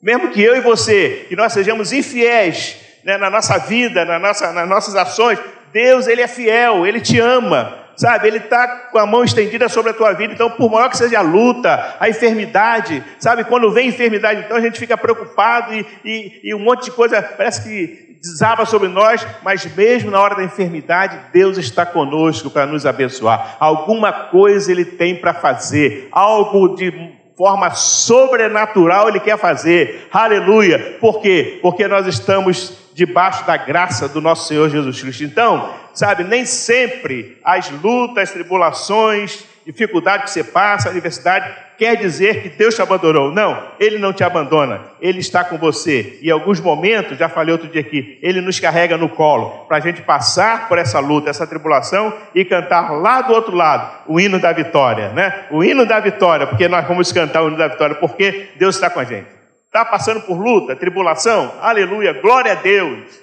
Mesmo 0.00 0.30
que 0.30 0.40
eu 0.40 0.54
e 0.54 0.60
você, 0.60 1.26
que 1.28 1.34
nós 1.34 1.52
sejamos 1.52 1.92
infiéis 1.92 2.76
né, 3.04 3.18
na 3.18 3.28
nossa 3.28 3.58
vida, 3.58 4.04
na 4.04 4.20
nossa, 4.20 4.52
nas 4.52 4.68
nossas 4.68 4.94
ações, 4.94 5.40
Deus 5.72 6.06
Ele 6.06 6.22
é 6.22 6.28
fiel, 6.28 6.86
Ele 6.86 7.00
te 7.00 7.18
ama, 7.18 7.85
sabe? 7.96 8.28
Ele 8.28 8.38
está 8.38 8.68
com 8.90 8.98
a 8.98 9.06
mão 9.06 9.24
estendida 9.24 9.68
sobre 9.68 9.90
a 9.90 9.94
tua 9.94 10.12
vida. 10.12 10.32
Então, 10.32 10.50
por 10.50 10.70
maior 10.70 10.88
que 10.90 10.96
seja 10.96 11.18
a 11.18 11.22
luta, 11.22 11.96
a 11.98 12.08
enfermidade, 12.08 13.02
sabe? 13.18 13.44
Quando 13.44 13.70
vem 13.72 13.88
enfermidade, 13.88 14.42
então 14.44 14.56
a 14.56 14.60
gente 14.60 14.78
fica 14.78 14.96
preocupado 14.96 15.72
e, 15.74 15.86
e, 16.04 16.40
e 16.44 16.54
um 16.54 16.58
monte 16.58 16.86
de 16.86 16.90
coisa 16.90 17.22
parece 17.22 17.62
que 17.62 18.06
desaba 18.20 18.64
sobre 18.64 18.88
nós, 18.88 19.26
mas 19.42 19.64
mesmo 19.74 20.10
na 20.10 20.20
hora 20.20 20.34
da 20.34 20.44
enfermidade, 20.44 21.18
Deus 21.32 21.58
está 21.58 21.86
conosco 21.86 22.50
para 22.50 22.66
nos 22.66 22.84
abençoar. 22.84 23.56
Alguma 23.60 24.12
coisa 24.12 24.70
Ele 24.70 24.84
tem 24.84 25.16
para 25.16 25.34
fazer, 25.34 26.08
algo 26.10 26.74
de 26.74 26.92
forma 27.36 27.70
sobrenatural 27.70 29.08
Ele 29.08 29.20
quer 29.20 29.38
fazer. 29.38 30.08
Aleluia! 30.12 30.96
Por 31.00 31.20
quê? 31.20 31.58
Porque 31.62 31.86
nós 31.86 32.06
estamos 32.06 32.85
debaixo 32.96 33.46
da 33.46 33.58
graça 33.58 34.08
do 34.08 34.22
nosso 34.22 34.48
Senhor 34.48 34.70
Jesus 34.70 35.02
Cristo. 35.02 35.22
Então, 35.22 35.70
sabe, 35.92 36.24
nem 36.24 36.46
sempre 36.46 37.36
as 37.44 37.70
lutas, 37.70 38.30
tribulações, 38.30 39.44
dificuldade 39.66 40.22
que 40.22 40.30
você 40.30 40.42
passa, 40.42 40.88
adversidade, 40.88 41.54
quer 41.76 41.94
dizer 41.96 42.42
que 42.42 42.48
Deus 42.48 42.74
te 42.74 42.80
abandonou. 42.80 43.30
Não, 43.30 43.70
Ele 43.78 43.98
não 43.98 44.14
te 44.14 44.24
abandona, 44.24 44.80
Ele 44.98 45.18
está 45.18 45.44
com 45.44 45.58
você. 45.58 46.18
E 46.22 46.28
em 46.28 46.30
alguns 46.30 46.58
momentos, 46.58 47.18
já 47.18 47.28
falei 47.28 47.52
outro 47.52 47.68
dia 47.68 47.82
aqui, 47.82 48.18
Ele 48.22 48.40
nos 48.40 48.58
carrega 48.58 48.96
no 48.96 49.10
colo 49.10 49.66
para 49.68 49.76
a 49.76 49.80
gente 49.80 50.00
passar 50.00 50.66
por 50.66 50.78
essa 50.78 50.98
luta, 50.98 51.28
essa 51.28 51.46
tribulação 51.46 52.14
e 52.34 52.46
cantar 52.46 52.92
lá 52.92 53.20
do 53.20 53.34
outro 53.34 53.54
lado 53.54 54.06
o 54.06 54.18
hino 54.18 54.38
da 54.38 54.54
vitória, 54.54 55.10
né? 55.10 55.44
O 55.50 55.62
hino 55.62 55.84
da 55.84 56.00
vitória, 56.00 56.46
porque 56.46 56.66
nós 56.66 56.88
vamos 56.88 57.12
cantar 57.12 57.42
o 57.42 57.48
hino 57.48 57.58
da 57.58 57.68
vitória, 57.68 57.96
porque 57.96 58.48
Deus 58.56 58.74
está 58.74 58.88
com 58.88 59.00
a 59.00 59.04
gente. 59.04 59.35
Está 59.66 59.84
passando 59.84 60.22
por 60.22 60.38
luta, 60.38 60.74
tribulação? 60.74 61.54
Aleluia, 61.60 62.12
glória 62.14 62.52
a 62.52 62.56
Deus. 62.56 63.20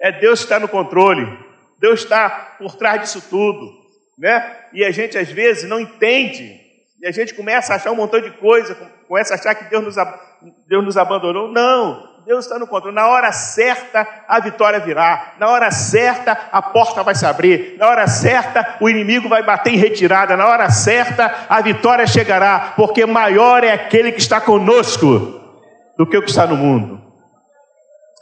É 0.00 0.10
Deus 0.12 0.40
que 0.40 0.46
está 0.46 0.58
no 0.58 0.68
controle, 0.68 1.26
Deus 1.78 2.00
está 2.00 2.56
por 2.58 2.74
trás 2.74 3.02
disso 3.02 3.22
tudo 3.28 3.80
né? 4.20 4.54
E 4.74 4.84
a 4.84 4.90
gente 4.90 5.16
às 5.16 5.30
vezes 5.30 5.68
não 5.68 5.80
entende 5.80 6.60
E 7.00 7.06
a 7.06 7.10
gente 7.10 7.32
começa 7.32 7.72
a 7.72 7.76
achar 7.76 7.90
um 7.90 7.96
montão 7.96 8.20
de 8.20 8.30
coisa, 8.32 8.76
começa 9.08 9.32
a 9.32 9.36
achar 9.38 9.54
que 9.54 9.64
Deus 9.64 9.82
nos, 9.82 9.96
Deus 10.68 10.84
nos 10.84 10.98
abandonou. 10.98 11.50
Não, 11.50 12.06
Deus 12.26 12.44
está 12.44 12.58
no 12.58 12.66
controle. 12.66 12.94
Na 12.94 13.08
hora 13.08 13.32
certa, 13.32 14.06
a 14.28 14.38
vitória 14.38 14.78
virá. 14.78 15.32
Na 15.38 15.48
hora 15.48 15.70
certa, 15.70 16.38
a 16.52 16.60
porta 16.60 17.02
vai 17.02 17.14
se 17.14 17.24
abrir. 17.24 17.76
Na 17.78 17.88
hora 17.88 18.06
certa, 18.06 18.76
o 18.82 18.90
inimigo 18.90 19.30
vai 19.30 19.42
bater 19.42 19.72
em 19.72 19.78
retirada. 19.78 20.36
Na 20.36 20.46
hora 20.46 20.68
certa, 20.68 21.46
a 21.48 21.62
vitória 21.62 22.06
chegará. 22.06 22.74
Porque 22.76 23.06
maior 23.06 23.64
é 23.64 23.72
aquele 23.72 24.12
que 24.12 24.20
está 24.20 24.38
conosco 24.38 25.39
do 26.00 26.06
que 26.06 26.16
o 26.16 26.22
que 26.22 26.30
está 26.30 26.46
no 26.46 26.56
mundo. 26.56 26.98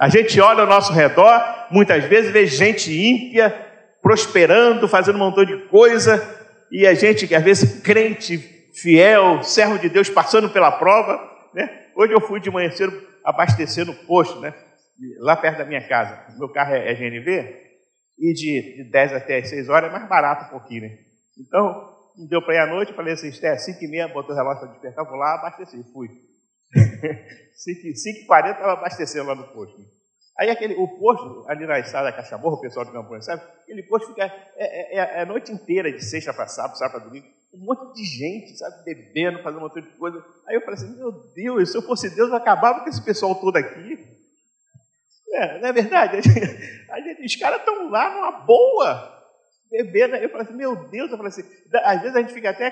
A 0.01 0.09
gente 0.09 0.41
olha 0.41 0.63
ao 0.63 0.67
nosso 0.67 0.93
redor, 0.93 1.41
muitas 1.71 2.03
vezes 2.07 2.33
vê 2.33 2.45
gente 2.45 2.93
ímpia, 2.93 3.51
prosperando, 4.03 4.89
fazendo 4.89 5.15
um 5.15 5.21
montão 5.21 5.45
de 5.45 5.57
coisa, 5.69 6.21
e 6.73 6.85
a 6.85 6.93
gente, 6.95 7.33
às 7.33 7.45
vezes, 7.45 7.81
crente, 7.81 8.37
fiel, 8.83 9.45
servo 9.45 9.79
de 9.79 9.89
Deus, 9.89 10.11
passando 10.11 10.51
pela 10.51 10.73
prova. 10.73 11.21
Né? 11.55 11.71
Hoje 11.95 12.13
eu 12.13 12.21
fui 12.21 12.41
de 12.41 12.51
manhã 12.51 12.69
cedo 12.73 13.01
abastecer 13.25 13.87
no 13.87 13.95
posto, 13.95 14.41
né? 14.41 14.53
lá 15.21 15.37
perto 15.37 15.59
da 15.59 15.65
minha 15.65 15.87
casa. 15.87 16.21
Meu 16.37 16.49
carro 16.49 16.75
é, 16.75 16.91
é 16.91 16.95
GNV, 16.97 17.57
e 18.19 18.33
de, 18.33 18.83
de 18.83 18.91
10 18.91 19.13
até 19.13 19.41
6 19.41 19.69
horas 19.69 19.89
é 19.89 19.93
mais 19.93 20.09
barato 20.09 20.47
um 20.47 20.59
pouquinho. 20.59 20.83
Né? 20.83 20.97
Então, 21.39 21.95
deu 22.29 22.43
para 22.43 22.55
ir 22.57 22.59
à 22.59 22.67
noite, 22.67 22.93
falei 22.93 23.15
assim, 23.15 23.29
Esté, 23.29 23.57
5 23.57 23.79
e 23.85 23.87
meia, 23.87 24.09
botou 24.09 24.35
o 24.35 24.37
relógio 24.37 24.63
para 24.63 24.73
despertar, 24.73 25.05
vou 25.05 25.15
lá, 25.15 25.37
abasteci, 25.37 25.81
fui. 25.93 26.09
5 27.55 28.19
e 28.21 28.25
40 28.27 28.55
estava 28.55 28.73
abastecendo 28.73 29.27
lá 29.27 29.35
no 29.35 29.49
posto. 29.49 29.79
Aí 30.39 30.51
aquele, 30.51 30.75
o 30.75 30.87
posto, 30.99 31.45
ali 31.49 31.67
na 31.67 31.81
estrada 31.81 32.13
da 32.13 32.37
o 32.37 32.61
pessoal 32.61 32.87
do 32.87 32.93
Campo, 32.93 33.21
sabe? 33.21 33.43
Aquele 33.63 33.83
posto 33.83 34.09
fica 34.09 34.25
é, 34.25 34.33
é, 34.57 34.95
é, 34.95 35.19
é 35.19 35.23
a 35.23 35.27
noite 35.27 35.51
inteira, 35.51 35.91
de 35.91 36.05
sexta 36.05 36.33
para 36.33 36.47
sábado, 36.47 36.79
sábado 36.79 37.01
para 37.01 37.09
domingo 37.09 37.39
um 37.53 37.65
monte 37.65 37.95
de 37.95 38.05
gente, 38.05 38.57
sabe, 38.57 38.85
bebendo, 38.85 39.43
fazendo 39.43 39.59
um 39.59 39.63
monte 39.63 39.81
de 39.81 39.89
coisa. 39.97 40.25
Aí 40.47 40.55
eu 40.55 40.61
falei 40.61 40.75
assim, 40.75 40.97
meu 40.97 41.13
Deus, 41.35 41.71
se 41.71 41.79
eu 41.79 41.83
fosse 41.83 42.11
Deus, 42.15 42.29
eu 42.29 42.37
acabava 42.37 42.81
com 42.81 42.89
esse 42.89 43.03
pessoal 43.03 43.35
todo 43.35 43.57
aqui. 43.57 43.99
É, 45.33 45.61
não 45.61 45.69
é 45.69 45.73
verdade? 45.73 46.19
A 46.91 47.01
gente, 47.01 47.25
os 47.25 47.37
caras 47.37 47.61
estão 47.61 47.91
lá 47.91 48.15
numa 48.15 48.33
boa, 48.45 49.18
bebendo. 49.71 50.17
Eu 50.17 50.29
falei 50.31 50.47
assim, 50.47 50.57
meu 50.57 50.75
Deus, 50.75 51.11
eu 51.11 51.17
falei 51.17 51.31
assim, 51.31 51.45
às 51.85 52.01
vezes 52.01 52.17
a 52.17 52.21
gente 52.21 52.33
fica 52.33 52.51
até, 52.51 52.67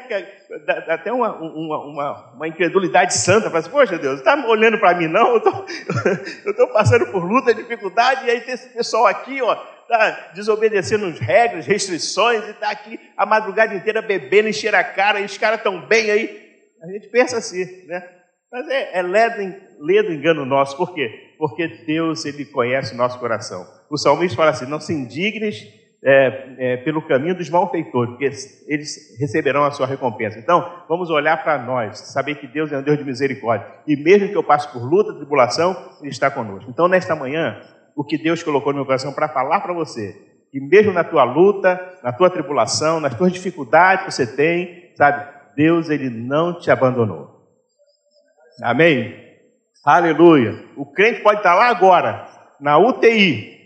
até 0.89 1.13
uma, 1.13 1.35
uma, 1.37 1.85
uma, 1.85 2.33
uma 2.35 2.49
incredulidade 2.49 3.15
santa, 3.15 3.47
fala 3.47 3.59
assim, 3.59 3.71
poxa 3.71 3.99
Deus, 3.99 4.19
está 4.19 4.35
olhando 4.47 4.79
para 4.79 4.97
mim 4.97 5.07
não? 5.07 5.35
Eu 5.35 5.43
estou 6.51 6.69
passando 6.69 7.07
por 7.07 7.23
luta, 7.23 7.55
dificuldade, 7.55 8.27
e 8.27 8.31
aí 8.31 8.41
tem 8.41 8.55
esse 8.55 8.69
pessoal 8.71 9.07
aqui, 9.07 9.43
ó, 9.43 9.57
está 9.83 10.31
desobedecendo 10.35 11.07
as 11.07 11.19
regras, 11.19 11.67
restrições, 11.67 12.45
e 12.45 12.51
está 12.51 12.71
aqui 12.71 12.99
a 13.17 13.27
madrugada 13.27 13.75
inteira 13.75 14.03
bebendo, 14.03 14.49
encher 14.49 14.75
a 14.75 14.83
cara, 14.83 15.21
e 15.21 15.25
os 15.25 15.39
caras 15.39 15.59
estão 15.59 15.87
bem 15.87 16.11
aí. 16.11 16.47
A 16.83 16.87
gente 16.89 17.09
pensa 17.09 17.39
assim, 17.39 17.87
né? 17.87 18.03
Mas 18.51 18.69
é, 18.69 18.99
é 18.99 19.03
ledo, 19.03 19.55
ledo 19.81 20.13
engano 20.13 20.45
nosso, 20.45 20.77
por 20.77 20.95
quê? 20.95 21.35
Porque 21.39 21.67
Deus, 21.87 22.25
Ele 22.25 22.45
conhece 22.45 22.95
o 22.95 22.97
nosso 22.97 23.19
coração. 23.19 23.67
O 23.91 23.99
salmista 23.99 24.37
fala 24.37 24.51
assim, 24.51 24.67
não 24.67 24.81
se 24.81 24.93
indignes 24.93 25.67
é, 26.09 26.55
é, 26.59 26.77
pelo 26.77 27.03
caminho 27.03 27.35
dos 27.35 27.51
malfeitores, 27.51 28.11
porque 28.11 28.25
eles 28.69 29.19
receberão 29.19 29.65
a 29.65 29.73
sua 29.73 29.89
recompensa. 29.89 30.39
Então, 30.39 30.85
vamos 30.89 31.11
olhar 31.11 31.43
para 31.43 31.59
nós, 31.59 31.99
saber 31.99 32.37
que 32.37 32.47
Deus 32.47 32.71
é 32.71 32.79
um 32.79 32.83
Deus 32.83 32.97
de 32.97 33.03
misericórdia. 33.03 33.67
E 33.89 33.97
mesmo 33.97 34.29
que 34.29 34.37
eu 34.37 34.45
passe 34.45 34.73
por 34.73 34.89
luta, 34.89 35.13
tribulação, 35.13 35.77
Ele 36.01 36.11
está 36.11 36.31
conosco. 36.31 36.71
Então, 36.71 36.87
nesta 36.87 37.17
manhã, 37.17 37.61
o 37.97 38.05
que 38.05 38.17
Deus 38.17 38.41
colocou 38.41 38.73
no 38.73 38.77
meu 38.77 38.87
coração 38.87 39.13
para 39.13 39.29
falar 39.29 39.59
para 39.59 39.73
você. 39.73 40.15
Que 40.53 40.61
mesmo 40.61 40.93
na 40.93 41.03
tua 41.03 41.25
luta, 41.25 41.99
na 42.05 42.13
tua 42.13 42.31
tribulação, 42.31 43.01
nas 43.01 43.17
tuas 43.17 43.33
dificuldades 43.33 44.05
que 44.05 44.13
você 44.13 44.29
tem, 44.29 44.93
sabe, 44.95 45.27
Deus 45.57 45.91
ele 45.91 46.09
não 46.09 46.57
te 46.57 46.71
abandonou. 46.71 47.35
Amém? 48.63 49.13
Aleluia. 49.85 50.65
O 50.77 50.87
crente 50.87 51.21
pode 51.21 51.39
estar 51.39 51.57
lá 51.57 51.67
agora, 51.67 52.29
na 52.61 52.79
UTI, 52.79 53.57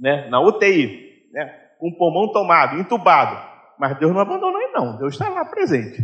né? 0.00 0.28
Na 0.30 0.40
UTI, 0.40 1.07
né? 1.32 1.46
Com 1.78 1.88
o 1.88 1.96
pulmão 1.96 2.32
tomado, 2.32 2.78
entubado, 2.78 3.36
mas 3.78 3.98
Deus 3.98 4.12
não 4.12 4.20
abandonou 4.20 4.60
ele 4.60 4.72
não. 4.72 4.98
Deus 4.98 5.14
está 5.14 5.28
lá 5.28 5.44
presente. 5.44 6.02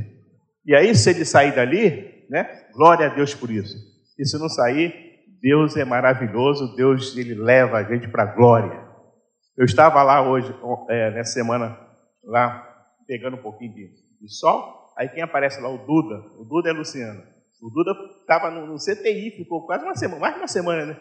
E 0.64 0.74
aí, 0.74 0.94
se 0.94 1.10
ele 1.10 1.24
sair 1.24 1.54
dali, 1.54 2.26
né? 2.30 2.68
Glória 2.72 3.06
a 3.06 3.14
Deus 3.14 3.34
por 3.34 3.50
isso. 3.50 3.76
E 4.18 4.24
se 4.24 4.38
não 4.38 4.48
sair, 4.48 4.94
Deus 5.40 5.76
é 5.76 5.84
maravilhoso, 5.84 6.74
Deus 6.74 7.16
ele 7.16 7.34
leva 7.34 7.78
a 7.78 7.82
gente 7.82 8.08
para 8.08 8.22
a 8.22 8.34
glória. 8.34 8.82
Eu 9.56 9.64
estava 9.64 10.02
lá 10.02 10.26
hoje, 10.26 10.52
é, 10.88 11.10
nessa 11.10 11.32
semana, 11.32 11.78
lá, 12.24 12.66
pegando 13.06 13.36
um 13.36 13.42
pouquinho 13.42 13.74
de, 13.74 13.90
de, 14.20 14.34
sol, 14.34 14.92
aí 14.96 15.08
quem 15.08 15.22
aparece 15.22 15.60
lá? 15.60 15.68
O 15.68 15.78
Duda. 15.78 16.16
O 16.38 16.44
Duda 16.44 16.70
é 16.70 16.72
Luciano. 16.72 17.22
O 17.62 17.70
Duda 17.70 17.92
estava 18.20 18.50
no, 18.50 18.66
no, 18.66 18.76
CTI, 18.76 19.36
ficou 19.36 19.66
quase 19.66 19.84
uma 19.84 19.94
semana, 19.94 20.20
mais 20.20 20.34
de 20.34 20.40
uma 20.40 20.48
semana, 20.48 20.86
né? 20.86 20.96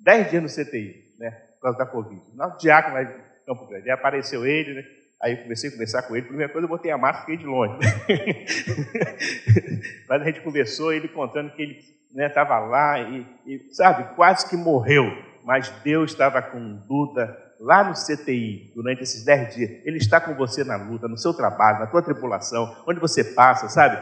Dez 0.00 0.30
dias 0.30 0.42
no 0.42 0.48
CTI, 0.48 0.94
né? 1.18 1.30
Causa 1.64 1.78
da 1.78 1.86
Covid. 1.86 2.20
Nosso 2.34 2.58
diácono 2.58 3.02
de 3.02 3.14
Campo 3.46 3.66
Grande. 3.66 3.86
Aí 3.86 3.90
apareceu 3.90 4.44
ele, 4.44 4.74
né? 4.74 4.84
Aí 5.22 5.32
eu 5.32 5.38
comecei 5.38 5.70
a 5.70 5.72
conversar 5.72 6.02
com 6.02 6.14
ele. 6.14 6.26
Primeira 6.26 6.52
coisa, 6.52 6.66
eu 6.66 6.68
botei 6.68 6.90
a 6.90 6.98
máscara 6.98 7.32
e 7.32 7.32
fiquei 7.38 7.38
de 7.38 7.46
longe. 7.46 7.78
Mas 10.06 10.20
a 10.20 10.24
gente 10.26 10.42
conversou, 10.42 10.92
ele 10.92 11.08
contando 11.08 11.50
que 11.52 11.62
ele 11.62 11.82
estava 12.14 12.60
né, 12.60 12.66
lá 12.66 13.00
e, 13.00 13.26
e, 13.46 13.74
sabe, 13.74 14.14
quase 14.14 14.48
que 14.48 14.56
morreu, 14.56 15.10
mas 15.42 15.68
Deus 15.82 16.12
estava 16.12 16.40
com 16.40 16.76
Duda 16.86 17.36
lá 17.58 17.82
no 17.82 17.94
CTI 17.94 18.72
durante 18.74 19.02
esses 19.02 19.24
dez 19.24 19.54
dias. 19.54 19.70
Ele 19.84 19.96
está 19.96 20.20
com 20.20 20.34
você 20.34 20.62
na 20.62 20.76
luta, 20.76 21.08
no 21.08 21.16
seu 21.16 21.34
trabalho, 21.34 21.80
na 21.80 21.86
tua 21.86 22.02
tripulação, 22.02 22.76
onde 22.86 23.00
você 23.00 23.24
passa, 23.24 23.68
sabe? 23.68 23.98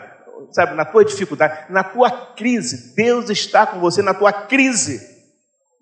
Sabe, 0.50 0.74
na 0.74 0.84
tua 0.84 1.04
dificuldade, 1.04 1.72
na 1.72 1.84
tua 1.84 2.10
crise. 2.34 2.94
Deus 2.94 3.30
está 3.30 3.66
com 3.66 3.78
você 3.78 4.02
na 4.02 4.12
tua 4.12 4.32
crise. 4.32 5.11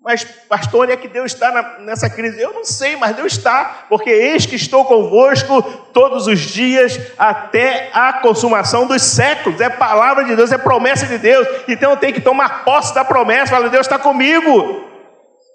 Mas, 0.03 0.23
pastor, 0.23 0.83
onde 0.83 0.93
é 0.93 0.97
que 0.97 1.07
Deus 1.07 1.31
está 1.31 1.77
nessa 1.79 2.09
crise? 2.09 2.41
Eu 2.41 2.51
não 2.53 2.65
sei, 2.65 2.95
mas 2.95 3.15
Deus 3.15 3.33
está, 3.33 3.85
porque 3.87 4.09
eis 4.09 4.47
que 4.47 4.55
estou 4.55 4.83
convosco 4.83 5.61
todos 5.93 6.25
os 6.25 6.39
dias 6.39 6.99
até 7.19 7.91
a 7.93 8.13
consumação 8.13 8.87
dos 8.87 9.03
séculos. 9.03 9.61
É 9.61 9.69
palavra 9.69 10.23
de 10.23 10.35
Deus, 10.35 10.51
é 10.51 10.57
promessa 10.57 11.05
de 11.05 11.19
Deus. 11.19 11.47
Então 11.67 11.91
eu 11.91 11.97
tenho 11.97 12.15
que 12.15 12.21
tomar 12.21 12.65
posse 12.65 12.95
da 12.95 13.05
promessa. 13.05 13.51
Fala, 13.51 13.69
Deus 13.69 13.85
está 13.85 13.99
comigo. 13.99 14.90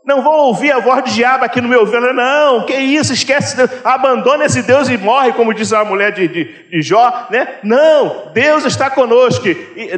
Não 0.07 0.23
vou 0.23 0.47
ouvir 0.47 0.71
a 0.71 0.79
voz 0.79 1.03
de 1.03 1.15
diabo 1.15 1.45
aqui 1.45 1.61
no 1.61 1.69
meu 1.69 1.81
ouvido. 1.81 2.13
Não, 2.13 2.65
que 2.65 2.77
isso, 2.77 3.13
esquece, 3.13 3.57
abandona 3.83 4.45
esse 4.45 4.63
Deus 4.63 4.89
e 4.89 4.97
morre, 4.97 5.33
como 5.33 5.53
diz 5.53 5.73
a 5.73 5.85
mulher 5.85 6.13
de, 6.13 6.29
de, 6.29 6.45
de 6.71 6.81
Jó, 6.81 7.27
né? 7.29 7.59
Não, 7.65 8.31
Deus 8.33 8.65
está 8.65 8.89
conosco, 8.89 9.45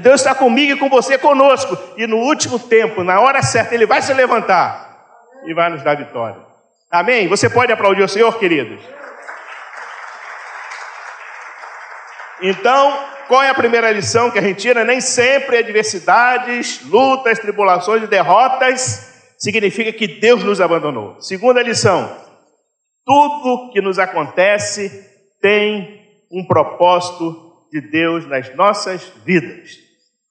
Deus 0.01 0.23
está 0.23 0.35
comigo 0.35 0.73
e 0.73 0.79
com 0.79 0.89
você 0.89 1.19
conosco. 1.19 1.77
E 1.99 2.07
no 2.07 2.17
último 2.17 2.59
tempo, 2.59 3.05
na 3.05 3.21
hora 3.21 3.43
certa, 3.43 3.75
Ele 3.75 3.85
vai 3.85 4.01
se 4.01 4.15
levantar 4.15 4.89
e 5.45 5.53
vai 5.53 5.69
nos 5.69 5.83
dar 5.83 5.95
vitória. 5.95 6.39
Amém? 6.91 7.29
Você 7.29 7.51
pode 7.51 7.71
aplaudir 7.71 8.03
o 8.03 8.09
Senhor, 8.09 8.39
queridos? 8.39 8.81
Então, 12.41 12.99
qual 13.27 13.43
é 13.43 13.51
a 13.51 13.55
primeira 13.55 13.91
lição 13.91 14.31
que 14.31 14.39
a 14.39 14.43
gente 14.43 14.63
tira? 14.63 14.85
Nem 14.85 15.03
sempre 15.03 15.59
adversidades, 15.59 16.81
lutas, 16.87 17.39
tribulações 17.39 18.03
e 18.03 18.07
derrotas 18.07 19.09
significa 19.39 19.93
que 19.93 20.07
Deus 20.07 20.43
nos 20.43 20.61
abandonou. 20.61 21.21
Segunda 21.21 21.63
lição: 21.63 22.11
tudo 23.05 23.71
que 23.73 23.81
nos 23.81 23.99
acontece 23.99 24.91
tem 25.41 26.03
um 26.31 26.45
propósito 26.45 27.49
de 27.73 27.81
Deus 27.81 28.27
nas 28.27 28.55
nossas 28.55 29.13
vidas. 29.25 29.77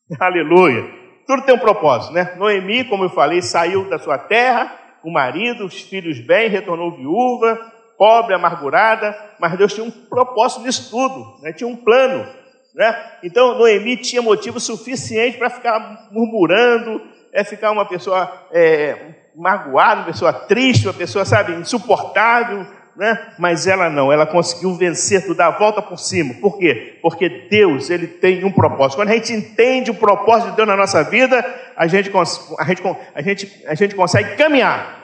Aleluia. 0.19 0.95
Tudo 1.25 1.41
tem 1.41 1.55
um 1.55 1.59
propósito, 1.59 2.13
né? 2.13 2.35
Noemi, 2.37 2.85
como 2.85 3.03
eu 3.03 3.09
falei, 3.09 3.41
saiu 3.41 3.89
da 3.89 3.99
sua 3.99 4.17
terra, 4.17 4.73
o 5.03 5.11
marido, 5.11 5.65
os 5.65 5.81
filhos 5.81 6.19
bem, 6.19 6.49
retornou 6.49 6.95
viúva, 6.95 7.59
pobre, 7.97 8.33
amargurada, 8.33 9.17
mas 9.39 9.57
Deus 9.57 9.73
tinha 9.73 9.85
um 9.85 9.91
propósito 9.91 10.61
nisso 10.61 10.89
tudo, 10.89 11.41
né? 11.41 11.51
tinha 11.51 11.67
um 11.67 11.75
plano. 11.75 12.25
Né? 12.73 13.11
Então, 13.23 13.57
Noemi 13.57 13.97
tinha 13.97 14.21
motivo 14.21 14.59
suficiente 14.59 15.37
para 15.37 15.49
ficar 15.49 16.07
murmurando, 16.11 17.01
é 17.33 17.43
ficar 17.43 17.71
uma 17.71 17.85
pessoa 17.85 18.47
é, 18.51 18.95
magoada, 19.35 20.01
uma 20.01 20.07
pessoa 20.07 20.33
triste, 20.33 20.87
uma 20.87 20.93
pessoa, 20.93 21.25
sabe, 21.25 21.53
insuportável, 21.53 22.65
né? 22.97 23.33
Mas 23.37 23.67
ela 23.67 23.89
não, 23.89 24.11
ela 24.11 24.25
conseguiu 24.25 24.73
vencer 24.75 25.21
tudo, 25.21 25.35
dar 25.35 25.47
a 25.47 25.57
volta 25.57 25.81
por 25.81 25.99
cima. 25.99 26.33
Por 26.41 26.57
quê? 26.57 26.97
Porque 27.01 27.47
Deus, 27.49 27.91
ele 27.91 28.07
tem 28.07 28.43
um 28.43 28.51
propósito. 28.51 28.97
Quando 28.97 29.09
a 29.09 29.13
gente 29.13 29.31
entende 29.31 29.91
o 29.91 29.95
propósito 29.95 30.49
de 30.49 30.55
Deus 30.55 30.67
na 30.67 30.75
nossa 30.75 31.03
vida, 31.03 31.45
a 31.75 31.85
gente, 31.85 32.11
a 32.59 32.63
gente, 32.65 32.83
a 33.13 33.21
gente, 33.21 33.63
a 33.67 33.75
gente 33.75 33.95
consegue 33.95 34.35
caminhar. 34.35 34.97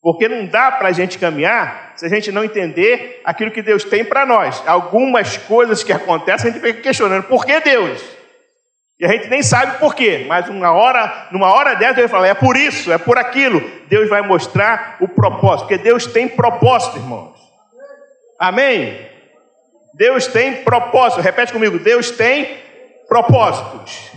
Porque 0.00 0.28
não 0.28 0.46
dá 0.46 0.72
para 0.72 0.88
a 0.88 0.92
gente 0.92 1.18
caminhar 1.18 1.92
se 1.96 2.06
a 2.06 2.08
gente 2.08 2.32
não 2.32 2.44
entender 2.44 3.20
aquilo 3.24 3.50
que 3.50 3.60
Deus 3.60 3.84
tem 3.84 4.04
para 4.04 4.24
nós. 4.24 4.62
Algumas 4.66 5.36
coisas 5.36 5.82
que 5.82 5.92
acontecem, 5.92 6.50
a 6.50 6.52
gente 6.52 6.62
fica 6.62 6.80
questionando: 6.80 7.24
por 7.24 7.44
que 7.44 7.60
Deus? 7.60 8.17
E 9.00 9.04
a 9.04 9.08
gente 9.08 9.28
nem 9.28 9.42
sabe 9.42 9.78
por 9.78 9.94
quê, 9.94 10.24
mas 10.26 10.48
uma 10.48 10.72
hora, 10.72 11.28
numa 11.30 11.52
hora 11.52 11.74
dessa, 11.74 11.94
Deus 11.94 12.10
vai 12.10 12.20
falar: 12.20 12.28
é 12.28 12.34
por 12.34 12.56
isso, 12.56 12.92
é 12.92 12.98
por 12.98 13.16
aquilo. 13.16 13.60
Deus 13.88 14.08
vai 14.08 14.22
mostrar 14.22 14.96
o 15.00 15.06
propósito, 15.06 15.68
porque 15.68 15.78
Deus 15.78 16.06
tem 16.06 16.26
propósito, 16.26 16.96
irmãos. 16.96 17.38
Amém? 18.38 19.08
Deus 19.94 20.26
tem 20.26 20.64
propósito. 20.64 21.20
Repete 21.20 21.52
comigo: 21.52 21.78
Deus 21.78 22.10
tem 22.10 22.58
propósitos. 23.08 24.10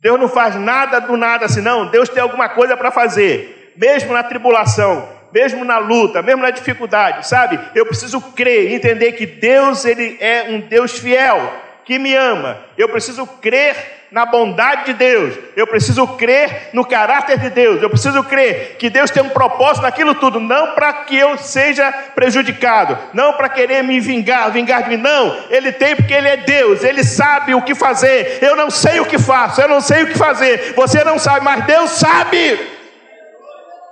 Deus 0.00 0.20
não 0.20 0.28
faz 0.28 0.54
nada 0.56 1.00
do 1.00 1.16
nada 1.16 1.46
assim, 1.46 1.62
não. 1.62 1.90
Deus 1.90 2.10
tem 2.10 2.22
alguma 2.22 2.50
coisa 2.50 2.76
para 2.76 2.90
fazer, 2.90 3.72
mesmo 3.74 4.12
na 4.12 4.22
tribulação, 4.22 5.08
mesmo 5.32 5.64
na 5.64 5.78
luta, 5.78 6.20
mesmo 6.20 6.42
na 6.42 6.50
dificuldade, 6.50 7.26
sabe? 7.26 7.58
Eu 7.74 7.86
preciso 7.86 8.20
crer, 8.20 8.70
entender 8.72 9.12
que 9.12 9.24
Deus 9.24 9.86
ele 9.86 10.18
é 10.20 10.44
um 10.50 10.60
Deus 10.60 10.98
fiel, 10.98 11.50
que 11.84 11.98
me 11.98 12.14
ama. 12.14 12.58
Eu 12.76 12.88
preciso 12.88 13.26
crer 13.26 14.04
na 14.10 14.24
bondade 14.24 14.86
de 14.86 14.92
Deus. 14.92 15.34
Eu 15.56 15.66
preciso 15.66 16.06
crer 16.06 16.70
no 16.72 16.84
caráter 16.84 17.36
de 17.38 17.50
Deus. 17.50 17.82
Eu 17.82 17.90
preciso 17.90 18.22
crer 18.22 18.76
que 18.78 18.88
Deus 18.88 19.10
tem 19.10 19.22
um 19.22 19.28
propósito 19.28 19.82
naquilo 19.82 20.14
tudo, 20.14 20.38
não 20.38 20.72
para 20.72 20.92
que 20.92 21.16
eu 21.16 21.36
seja 21.36 21.90
prejudicado, 22.14 22.96
não 23.12 23.32
para 23.32 23.48
querer 23.48 23.82
me 23.82 23.98
vingar, 23.98 24.52
vingar 24.52 24.84
de 24.84 24.90
mim, 24.90 24.96
não. 24.96 25.36
Ele 25.50 25.72
tem 25.72 25.96
porque 25.96 26.14
ele 26.14 26.28
é 26.28 26.36
Deus, 26.36 26.84
ele 26.84 27.02
sabe 27.02 27.54
o 27.54 27.62
que 27.62 27.74
fazer. 27.74 28.38
Eu 28.40 28.54
não 28.54 28.70
sei 28.70 29.00
o 29.00 29.06
que 29.06 29.18
faço, 29.18 29.60
eu 29.60 29.68
não 29.68 29.80
sei 29.80 30.04
o 30.04 30.06
que 30.06 30.16
fazer. 30.16 30.74
Você 30.74 31.02
não 31.02 31.18
sabe, 31.18 31.44
mas 31.44 31.64
Deus 31.64 31.90
sabe. 31.90 32.56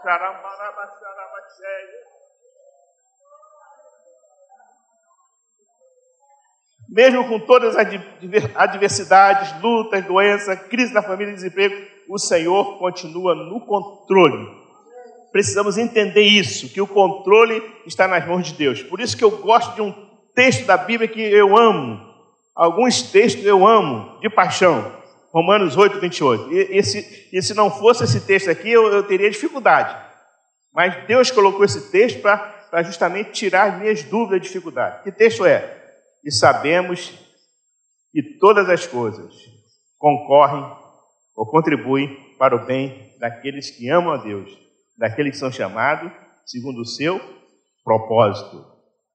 Caramba. 0.04 0.41
Mesmo 6.92 7.26
com 7.26 7.40
todas 7.40 7.74
as 7.74 7.88
adversidades, 8.54 9.62
lutas, 9.62 10.04
doenças, 10.04 10.58
crise 10.68 10.92
da 10.92 11.00
família 11.00 11.32
e 11.32 11.34
desemprego, 11.34 11.74
o 12.06 12.18
Senhor 12.18 12.78
continua 12.78 13.34
no 13.34 13.64
controle. 13.64 14.46
Precisamos 15.32 15.78
entender 15.78 16.20
isso, 16.20 16.68
que 16.68 16.82
o 16.82 16.86
controle 16.86 17.62
está 17.86 18.06
nas 18.06 18.26
mãos 18.26 18.46
de 18.46 18.52
Deus. 18.52 18.82
Por 18.82 19.00
isso 19.00 19.16
que 19.16 19.24
eu 19.24 19.30
gosto 19.30 19.74
de 19.74 19.80
um 19.80 19.94
texto 20.34 20.66
da 20.66 20.76
Bíblia 20.76 21.08
que 21.08 21.22
eu 21.22 21.56
amo. 21.56 21.98
Alguns 22.54 23.00
textos 23.00 23.46
eu 23.46 23.66
amo, 23.66 24.20
de 24.20 24.28
paixão. 24.28 24.92
Romanos 25.32 25.78
8, 25.78 25.98
28. 25.98 26.52
E, 26.52 26.78
e, 27.32 27.42
se, 27.42 27.54
não 27.54 27.70
fosse 27.70 28.04
esse 28.04 28.20
texto 28.20 28.50
aqui, 28.50 28.70
eu, 28.70 28.92
eu 28.92 29.02
teria 29.04 29.30
dificuldade. 29.30 29.96
Mas 30.74 31.06
Deus 31.06 31.30
colocou 31.30 31.64
esse 31.64 31.90
texto 31.90 32.20
para 32.20 32.82
justamente 32.82 33.30
tirar 33.32 33.72
as 33.72 33.80
minhas 33.80 34.02
dúvidas 34.02 34.36
e 34.36 34.40
dificuldades. 34.40 35.02
Que 35.02 35.10
texto 35.10 35.46
é? 35.46 35.81
E 36.24 36.30
sabemos 36.30 37.12
que 38.12 38.22
todas 38.38 38.68
as 38.68 38.86
coisas 38.86 39.34
concorrem 39.98 40.64
ou 41.34 41.46
contribuem 41.46 42.34
para 42.38 42.56
o 42.56 42.66
bem 42.66 43.14
daqueles 43.18 43.70
que 43.70 43.88
amam 43.88 44.12
a 44.12 44.18
Deus, 44.18 44.50
daqueles 44.96 45.32
que 45.32 45.38
são 45.38 45.50
chamados 45.50 46.12
segundo 46.44 46.80
o 46.80 46.86
seu 46.86 47.20
propósito. 47.84 48.64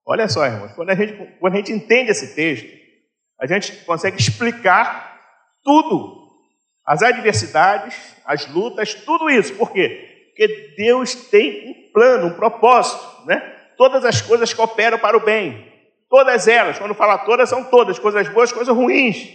Olha 0.05 0.27
só, 0.27 0.45
irmãos, 0.45 0.73
quando 0.73 0.89
a 0.89 0.95
gente, 0.95 1.37
quando 1.39 1.53
a 1.53 1.57
gente 1.57 1.71
entende 1.71 2.11
esse 2.11 2.33
texto, 2.33 2.67
a 3.39 3.45
gente 3.45 3.75
consegue 3.85 4.17
explicar 4.17 5.19
tudo, 5.63 6.27
as 6.85 7.03
adversidades, 7.03 8.15
as 8.25 8.47
lutas, 8.47 8.93
tudo 8.93 9.29
isso. 9.29 9.53
Por 9.55 9.71
quê? 9.71 10.29
Porque 10.29 10.75
Deus 10.77 11.13
tem 11.13 11.69
um 11.69 11.91
plano, 11.91 12.27
um 12.27 12.33
propósito, 12.33 13.25
né? 13.25 13.39
Todas 13.77 14.05
as 14.05 14.21
coisas 14.21 14.53
cooperam 14.53 14.97
para 14.97 15.17
o 15.17 15.25
bem. 15.25 15.66
Todas 16.09 16.47
elas, 16.47 16.79
quando 16.79 16.93
fala 16.93 17.17
todas, 17.19 17.49
são 17.49 17.63
todas, 17.63 17.99
coisas 17.99 18.27
boas, 18.29 18.51
coisas 18.51 18.73
ruins. 18.73 19.29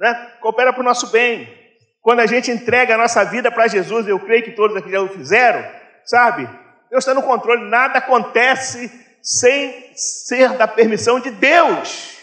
Né? 0.00 0.32
Coopera 0.40 0.72
para 0.72 0.80
o 0.80 0.84
nosso 0.84 1.08
bem. 1.08 1.56
Quando 2.00 2.20
a 2.20 2.26
gente 2.26 2.50
entrega 2.50 2.94
a 2.94 2.98
nossa 2.98 3.24
vida 3.24 3.50
para 3.50 3.68
Jesus, 3.68 4.06
eu 4.08 4.18
creio 4.18 4.42
que 4.42 4.52
todos 4.52 4.76
aqui 4.76 4.90
já 4.90 5.00
o 5.00 5.08
fizeram, 5.08 5.64
sabe? 6.04 6.48
Deus 6.90 7.04
está 7.04 7.14
no 7.14 7.22
controle, 7.22 7.68
nada 7.68 7.98
acontece 7.98 8.90
sem 9.22 9.92
ser 9.94 10.56
da 10.56 10.66
permissão 10.66 11.20
de 11.20 11.30
Deus. 11.30 12.16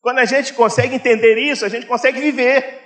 Quando 0.00 0.18
a 0.18 0.24
gente 0.24 0.52
consegue 0.52 0.96
entender 0.96 1.38
isso, 1.38 1.64
a 1.64 1.68
gente 1.68 1.86
consegue 1.86 2.20
viver. 2.20 2.80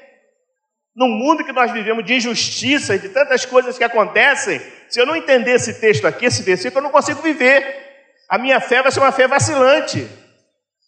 No 0.95 1.07
mundo 1.07 1.45
que 1.45 1.53
nós 1.53 1.71
vivemos 1.71 2.05
de 2.05 2.15
injustiça, 2.15 2.99
de 2.99 3.09
tantas 3.09 3.47
coisas 3.47 3.79
que 3.79 3.85
acontecem, 3.85 4.61
se 4.89 5.01
eu 5.01 5.07
não 5.07 5.17
entender 5.17 5.53
esse 5.53 5.81
texto 5.81 6.07
aqui, 6.07 6.27
esse 6.27 6.43
versículo, 6.43 6.79
eu 6.79 6.83
não 6.85 6.91
consigo 6.91 7.23
viver 7.23 7.90
a 8.31 8.39
minha 8.39 8.61
fé 8.61 8.81
vai 8.81 8.93
ser 8.93 9.01
uma 9.01 9.11
fé 9.11 9.27
vacilante. 9.27 10.09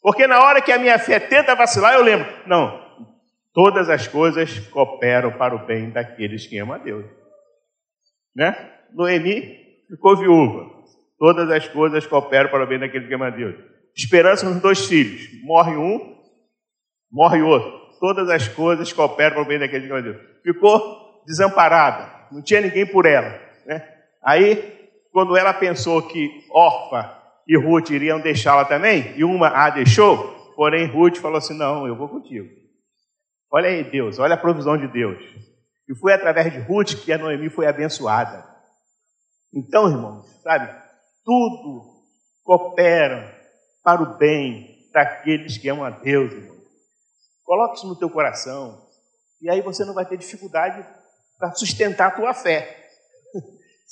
Porque 0.00 0.28
na 0.28 0.40
hora 0.40 0.62
que 0.62 0.70
a 0.70 0.78
minha 0.78 0.96
fé 0.96 1.18
tenta 1.18 1.56
vacilar, 1.56 1.94
eu 1.94 2.02
lembro: 2.02 2.26
não, 2.46 2.80
todas 3.52 3.90
as 3.90 4.06
coisas 4.06 4.60
cooperam 4.68 5.32
para 5.32 5.54
o 5.54 5.66
bem 5.66 5.90
daqueles 5.90 6.46
que 6.46 6.56
amam 6.58 6.76
a 6.76 6.78
Deus. 6.78 7.04
Né? 8.34 8.70
Noemi 8.92 9.58
ficou 9.90 10.16
viúva. 10.16 10.70
Todas 11.18 11.50
as 11.50 11.66
coisas 11.68 12.06
cooperam 12.06 12.48
para 12.48 12.62
o 12.62 12.66
bem 12.66 12.78
daqueles 12.78 13.08
que 13.08 13.14
amam 13.14 13.26
a 13.26 13.30
Deus. 13.30 13.56
Esperança 13.94 14.48
nos 14.48 14.62
dois 14.62 14.86
filhos. 14.86 15.28
Morre 15.42 15.76
um, 15.76 16.16
morre 17.10 17.42
outro. 17.42 17.82
Todas 17.98 18.28
as 18.30 18.46
coisas 18.46 18.92
cooperam 18.92 19.34
para 19.34 19.42
o 19.42 19.46
bem 19.46 19.58
daqueles 19.58 19.86
que 19.86 19.92
amam 19.92 19.98
a 19.98 20.12
Deus. 20.12 20.22
Ficou 20.44 21.22
desamparada. 21.26 22.08
Não 22.30 22.42
tinha 22.42 22.60
ninguém 22.60 22.86
por 22.86 23.04
ela. 23.04 23.38
Né? 23.66 23.86
Aí, 24.24 24.90
quando 25.12 25.36
ela 25.36 25.52
pensou 25.52 26.02
que 26.02 26.44
órfã 26.50 27.21
e 27.46 27.56
Ruth 27.56 27.90
iriam 27.90 28.20
deixá-la 28.20 28.64
também, 28.64 29.16
e 29.16 29.24
uma 29.24 29.48
a 29.48 29.70
deixou, 29.70 30.52
porém 30.54 30.86
Ruth 30.86 31.18
falou 31.18 31.38
assim: 31.38 31.56
Não, 31.56 31.86
eu 31.86 31.96
vou 31.96 32.08
contigo. 32.08 32.48
Olha 33.50 33.68
aí, 33.68 33.84
Deus, 33.84 34.18
olha 34.18 34.34
a 34.34 34.38
provisão 34.38 34.78
de 34.78 34.88
Deus. 34.88 35.22
E 35.88 35.94
foi 35.94 36.14
através 36.14 36.52
de 36.52 36.58
Ruth 36.60 36.94
que 37.04 37.12
a 37.12 37.18
Noemi 37.18 37.50
foi 37.50 37.66
abençoada. 37.66 38.46
Então, 39.52 39.90
irmãos, 39.90 40.26
sabe, 40.42 40.72
tudo 41.24 41.92
coopera 42.42 43.38
para 43.82 44.02
o 44.02 44.16
bem 44.16 44.88
daqueles 44.92 45.58
que 45.58 45.68
amam 45.68 45.84
a 45.84 45.90
Deus, 45.90 46.32
irmão. 46.32 46.56
Coloque 47.44 47.76
isso 47.76 47.88
no 47.88 47.98
teu 47.98 48.08
coração, 48.08 48.86
e 49.40 49.50
aí 49.50 49.60
você 49.60 49.84
não 49.84 49.92
vai 49.92 50.06
ter 50.06 50.16
dificuldade 50.16 50.86
para 51.38 51.52
sustentar 51.52 52.08
a 52.08 52.10
tua 52.12 52.32
fé. 52.32 52.81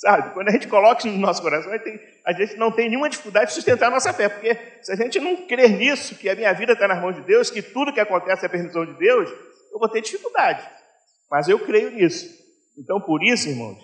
Sabe? 0.01 0.33
Quando 0.33 0.49
a 0.49 0.51
gente 0.51 0.67
coloca 0.67 0.97
isso 0.97 1.09
no 1.09 1.19
nosso 1.19 1.43
coração, 1.43 1.71
a 2.25 2.33
gente 2.33 2.55
não 2.55 2.71
tem 2.71 2.89
nenhuma 2.89 3.07
dificuldade 3.07 3.49
de 3.49 3.53
sustentar 3.53 3.85
a 3.85 3.91
nossa 3.91 4.11
fé, 4.11 4.27
porque 4.27 4.57
se 4.81 4.91
a 4.91 4.95
gente 4.95 5.19
não 5.19 5.45
crer 5.45 5.69
nisso, 5.69 6.15
que 6.15 6.27
a 6.27 6.33
minha 6.33 6.51
vida 6.53 6.73
está 6.73 6.87
nas 6.87 6.99
mãos 6.99 7.13
de 7.15 7.21
Deus, 7.21 7.51
que 7.51 7.61
tudo 7.61 7.93
que 7.93 7.99
acontece 7.99 8.43
é 8.43 8.47
a 8.47 8.49
permissão 8.49 8.83
de 8.83 8.93
Deus, 8.97 9.29
eu 9.71 9.77
vou 9.77 9.87
ter 9.87 10.01
dificuldade. 10.01 10.67
Mas 11.29 11.47
eu 11.47 11.59
creio 11.59 11.91
nisso. 11.91 12.27
Então, 12.75 12.99
por 12.99 13.21
isso, 13.21 13.47
irmãos, 13.47 13.77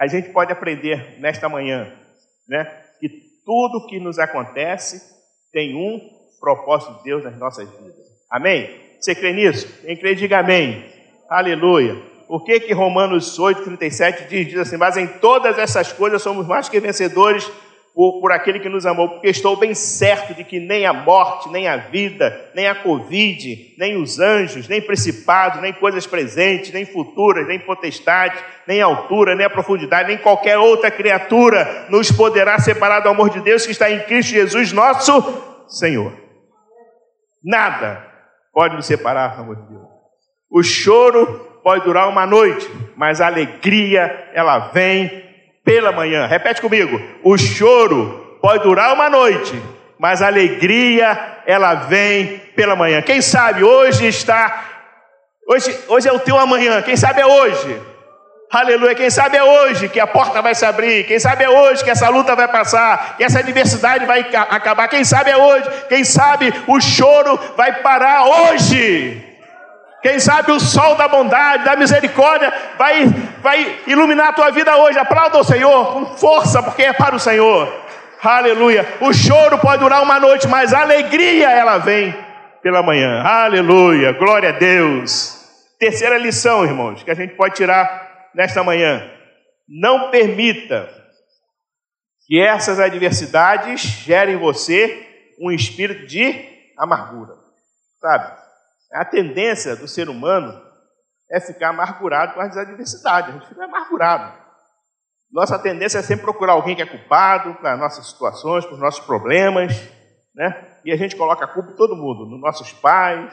a 0.00 0.06
gente 0.06 0.30
pode 0.30 0.50
aprender 0.50 1.20
nesta 1.20 1.46
manhã, 1.46 1.94
né, 2.48 2.64
que 2.98 3.10
tudo 3.44 3.86
que 3.86 4.00
nos 4.00 4.18
acontece 4.18 5.02
tem 5.52 5.76
um 5.76 6.00
propósito 6.40 6.94
de 6.94 7.04
Deus 7.04 7.22
nas 7.22 7.36
nossas 7.36 7.68
vidas. 7.68 8.06
Amém? 8.30 8.96
Você 8.98 9.14
crê 9.14 9.34
nisso? 9.34 9.68
Quem 9.82 9.94
crê, 9.94 10.14
diga 10.14 10.38
amém. 10.38 10.90
Aleluia. 11.28 12.09
O 12.32 12.38
que 12.38 12.60
que 12.60 12.72
Romanos 12.72 13.40
8, 13.40 13.64
37 13.64 14.28
diz? 14.28 14.46
Diz 14.46 14.58
assim, 14.58 14.76
mas 14.76 14.96
em 14.96 15.04
todas 15.04 15.58
essas 15.58 15.92
coisas 15.92 16.22
somos 16.22 16.46
mais 16.46 16.68
que 16.68 16.78
vencedores 16.78 17.44
por, 17.92 18.20
por 18.20 18.30
aquele 18.30 18.60
que 18.60 18.68
nos 18.68 18.86
amou, 18.86 19.08
porque 19.08 19.26
estou 19.26 19.56
bem 19.56 19.74
certo 19.74 20.32
de 20.32 20.44
que 20.44 20.60
nem 20.60 20.86
a 20.86 20.92
morte, 20.92 21.48
nem 21.48 21.66
a 21.66 21.76
vida, 21.76 22.52
nem 22.54 22.68
a 22.68 22.74
Covid, 22.76 23.74
nem 23.76 24.00
os 24.00 24.20
anjos, 24.20 24.68
nem 24.68 24.80
principados, 24.80 25.60
nem 25.60 25.72
coisas 25.72 26.06
presentes, 26.06 26.72
nem 26.72 26.86
futuras, 26.86 27.48
nem 27.48 27.58
potestades, 27.58 28.40
nem 28.64 28.80
altura, 28.80 29.34
nem 29.34 29.46
a 29.46 29.50
profundidade, 29.50 30.06
nem 30.06 30.18
qualquer 30.18 30.56
outra 30.56 30.88
criatura 30.88 31.88
nos 31.90 32.12
poderá 32.12 32.60
separar 32.60 33.00
do 33.00 33.08
amor 33.08 33.30
de 33.30 33.40
Deus 33.40 33.66
que 33.66 33.72
está 33.72 33.90
em 33.90 34.04
Cristo 34.04 34.30
Jesus, 34.30 34.72
nosso 34.72 35.66
Senhor. 35.66 36.16
Nada 37.42 38.06
pode 38.52 38.76
nos 38.76 38.86
separar 38.86 39.34
do 39.34 39.42
amor 39.42 39.56
de 39.56 39.68
Deus. 39.68 39.90
O 40.48 40.62
choro 40.62 41.49
pode 41.62 41.84
durar 41.84 42.08
uma 42.08 42.26
noite, 42.26 42.68
mas 42.96 43.20
a 43.20 43.26
alegria, 43.26 44.30
ela 44.34 44.70
vem 44.72 45.24
pela 45.64 45.92
manhã. 45.92 46.26
Repete 46.26 46.60
comigo: 46.60 47.00
o 47.22 47.36
choro 47.36 48.38
pode 48.40 48.62
durar 48.62 48.92
uma 48.92 49.08
noite, 49.08 49.60
mas 49.98 50.22
a 50.22 50.26
alegria, 50.26 51.42
ela 51.46 51.74
vem 51.74 52.38
pela 52.56 52.76
manhã. 52.76 53.02
Quem 53.02 53.20
sabe 53.20 53.62
hoje 53.62 54.06
está. 54.06 54.64
Hoje, 55.48 55.76
hoje 55.88 56.08
é 56.08 56.12
o 56.12 56.20
teu 56.20 56.38
amanhã, 56.38 56.80
quem 56.82 56.96
sabe 56.96 57.20
é 57.20 57.26
hoje. 57.26 57.80
Aleluia. 58.52 58.96
Quem 58.96 59.08
sabe 59.08 59.36
é 59.36 59.44
hoje 59.44 59.88
que 59.88 60.00
a 60.00 60.08
porta 60.08 60.42
vai 60.42 60.56
se 60.56 60.66
abrir. 60.66 61.06
Quem 61.06 61.20
sabe 61.20 61.44
é 61.44 61.48
hoje 61.48 61.84
que 61.84 61.90
essa 61.90 62.08
luta 62.08 62.34
vai 62.34 62.48
passar. 62.48 63.16
Que 63.16 63.22
essa 63.22 63.38
adversidade 63.38 64.04
vai 64.06 64.26
acabar. 64.34 64.88
Quem 64.88 65.04
sabe 65.04 65.30
é 65.30 65.36
hoje. 65.36 65.70
Quem 65.88 66.02
sabe 66.02 66.52
o 66.66 66.80
choro 66.80 67.38
vai 67.56 67.80
parar 67.80 68.24
hoje. 68.24 69.29
Quem 70.02 70.18
sabe 70.18 70.50
o 70.52 70.60
sol 70.60 70.94
da 70.94 71.08
bondade, 71.08 71.64
da 71.64 71.76
misericórdia 71.76 72.52
vai, 72.78 73.06
vai 73.42 73.80
iluminar 73.86 74.28
a 74.28 74.32
tua 74.32 74.50
vida 74.50 74.76
hoje. 74.76 74.98
Aplauda 74.98 75.38
o 75.38 75.44
Senhor 75.44 75.92
com 75.92 76.06
força, 76.16 76.62
porque 76.62 76.82
é 76.82 76.92
para 76.92 77.14
o 77.14 77.20
Senhor. 77.20 77.70
Aleluia. 78.22 78.86
O 79.00 79.12
choro 79.12 79.58
pode 79.58 79.82
durar 79.82 80.02
uma 80.02 80.18
noite, 80.18 80.48
mas 80.48 80.72
a 80.72 80.80
alegria 80.80 81.50
ela 81.50 81.78
vem 81.78 82.14
pela 82.62 82.82
manhã. 82.82 83.22
Aleluia. 83.22 84.12
Glória 84.12 84.50
a 84.50 84.52
Deus. 84.52 85.38
Terceira 85.78 86.18
lição, 86.18 86.64
irmãos, 86.64 87.02
que 87.02 87.10
a 87.10 87.14
gente 87.14 87.34
pode 87.34 87.54
tirar 87.54 88.28
nesta 88.34 88.62
manhã. 88.62 89.10
Não 89.68 90.10
permita 90.10 90.88
que 92.26 92.40
essas 92.40 92.78
adversidades 92.78 93.80
gerem 93.80 94.34
em 94.34 94.38
você 94.38 95.06
um 95.40 95.50
espírito 95.50 96.06
de 96.06 96.48
amargura. 96.78 97.34
Sabe? 98.00 98.39
A 98.92 99.04
tendência 99.04 99.76
do 99.76 99.86
ser 99.86 100.08
humano 100.08 100.60
é 101.30 101.40
ficar 101.40 101.68
amargurado 101.68 102.34
com 102.34 102.40
as 102.40 102.56
adversidades. 102.56 103.30
A 103.30 103.32
gente 103.38 103.48
fica 103.48 103.64
amargurado. 103.64 104.40
Nossa 105.30 105.58
tendência 105.58 105.98
é 105.98 106.02
sempre 106.02 106.24
procurar 106.24 106.54
alguém 106.54 106.74
que 106.74 106.82
é 106.82 106.86
culpado 106.86 107.54
para 107.54 107.76
nossas 107.76 108.08
situações, 108.08 108.64
para 108.64 108.74
os 108.74 108.80
nossos 108.80 109.04
problemas, 109.04 109.72
né? 110.34 110.78
E 110.84 110.92
a 110.92 110.96
gente 110.96 111.14
coloca 111.14 111.44
a 111.44 111.48
culpa 111.48 111.70
em 111.70 111.76
todo 111.76 111.94
mundo, 111.94 112.26
nos 112.26 112.40
nossos 112.40 112.72
pais, 112.72 113.32